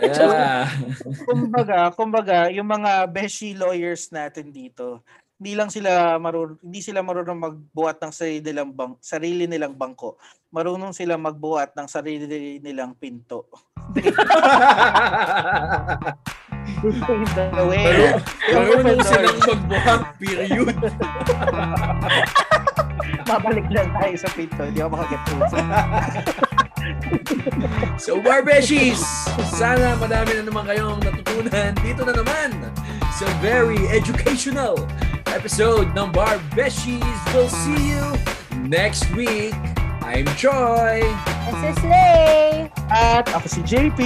Yeah. 0.00 0.68
kumbaga, 1.28 1.78
kumbaga, 1.92 2.38
yung 2.48 2.68
mga 2.68 3.08
beshi 3.12 3.52
lawyers 3.52 4.08
natin 4.08 4.52
dito, 4.52 5.04
hindi 5.36 5.52
lang 5.58 5.68
sila 5.68 6.16
marunong 6.16 6.62
hindi 6.62 6.80
sila 6.80 7.04
marunong 7.04 7.36
magbuhat 7.36 8.00
ng 8.00 8.12
sarili 8.14 8.40
nilang 8.40 8.72
bang, 8.72 8.92
sarili 9.02 9.44
nilang 9.44 9.74
bangko. 9.76 10.16
Marunong 10.48 10.96
sila 10.96 11.20
magbuhat 11.20 11.76
ng 11.76 11.88
sarili 11.90 12.56
nilang 12.62 12.96
pinto. 12.96 13.50
In 16.84 17.00
the 17.52 17.64
way. 17.68 17.84
Marunong 18.52 19.00
silang 19.04 19.38
magbuhat, 19.44 20.02
period. 20.20 20.74
Mabalik 23.30 23.66
lang 23.72 23.88
tayo 23.96 24.16
sa 24.20 24.28
pinto. 24.36 24.68
Hindi 24.68 24.84
ako 24.84 24.90
makaget 24.96 25.22
So, 28.04 28.20
Barbeshies, 28.20 29.00
sana 29.56 29.96
madami 29.96 30.36
na 30.36 30.44
naman 30.44 30.68
kayong 30.68 31.00
natutunan 31.00 31.72
dito 31.80 32.04
na 32.04 32.12
naman 32.12 32.68
sa 33.16 33.24
very 33.40 33.80
educational 33.88 34.76
episode 35.32 35.88
ng 35.96 36.12
Barbeshies. 36.12 37.16
We'll 37.32 37.48
see 37.48 37.96
you 37.96 38.04
next 38.68 39.08
week. 39.16 39.56
I'm 40.04 40.28
Troy. 40.36 41.00
This 41.48 41.72
is 41.72 41.80
Lay. 41.88 42.68
At 42.92 43.24
ako 43.32 43.48
si 43.48 43.64
JP. 43.64 44.00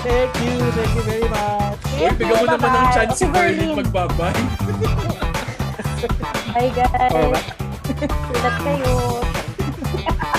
Thank 0.00 0.32
you. 0.40 0.56
Thank 0.72 0.92
you 0.96 1.04
very 1.04 1.28
much. 1.28 1.76
Uy, 2.00 2.08
bigyan 2.16 2.40
mo 2.40 2.46
naman 2.56 2.72
ng 2.72 2.88
chance 2.96 3.20
si 3.20 3.28
Berlin 3.28 3.76
magbabay. 3.76 4.32
Bye 6.56 6.72
guys. 6.72 7.12
Oh, 7.12 7.36
Sulat 8.00 8.56
kayo. 8.64 9.20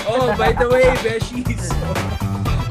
Oh, 0.04 0.36
by 0.36 0.52
the 0.52 0.68
way, 0.68 0.92
Beshies. 1.00 1.72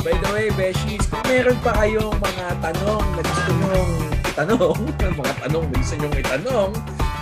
By 0.05 0.12
the 0.14 0.28
way, 0.36 0.53
Beshies, 0.53 1.09
kung 1.09 1.24
meron 1.26 1.57
pa 1.64 1.72
kayong 1.80 2.12
mga 2.20 2.46
tanong 2.61 3.03
na 3.16 3.22
gusto 3.24 3.50
nyong 3.57 3.90
itanong, 4.30 4.78
mga 5.22 5.34
tanong 5.40 5.64
na 5.64 5.74
gusto 5.80 5.94
nyong 5.96 6.16
itanong, 6.20 6.70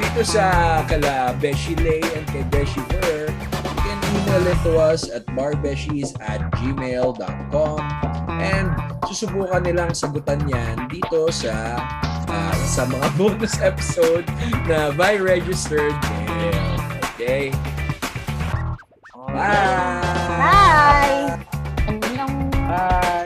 dito 0.02 0.20
sa 0.26 0.44
kala 0.90 1.30
Beshi 1.38 1.78
Lay 1.78 2.02
and 2.16 2.26
kay 2.32 2.42
Beshi 2.50 2.82
Ver, 2.90 3.30
email 4.30 4.46
it 4.46 4.62
to 4.62 4.78
us 4.78 5.10
at 5.10 5.26
barbeshies 5.34 6.14
at 6.22 6.38
gmail.com 6.62 7.80
and 8.38 8.70
susubukan 9.10 9.66
nilang 9.66 9.90
sagutan 9.90 10.38
yan 10.46 10.86
dito 10.86 11.26
sa 11.34 11.82
uh, 12.30 12.54
sa 12.62 12.86
mga 12.86 13.10
bonus 13.18 13.58
episode 13.58 14.22
na 14.70 14.94
by 14.94 15.18
registered 15.18 15.98
mail. 16.38 16.62
Okay? 17.18 17.50
Bye! 19.34 19.98
Bye! 20.38 21.42
Bye! 22.70 23.19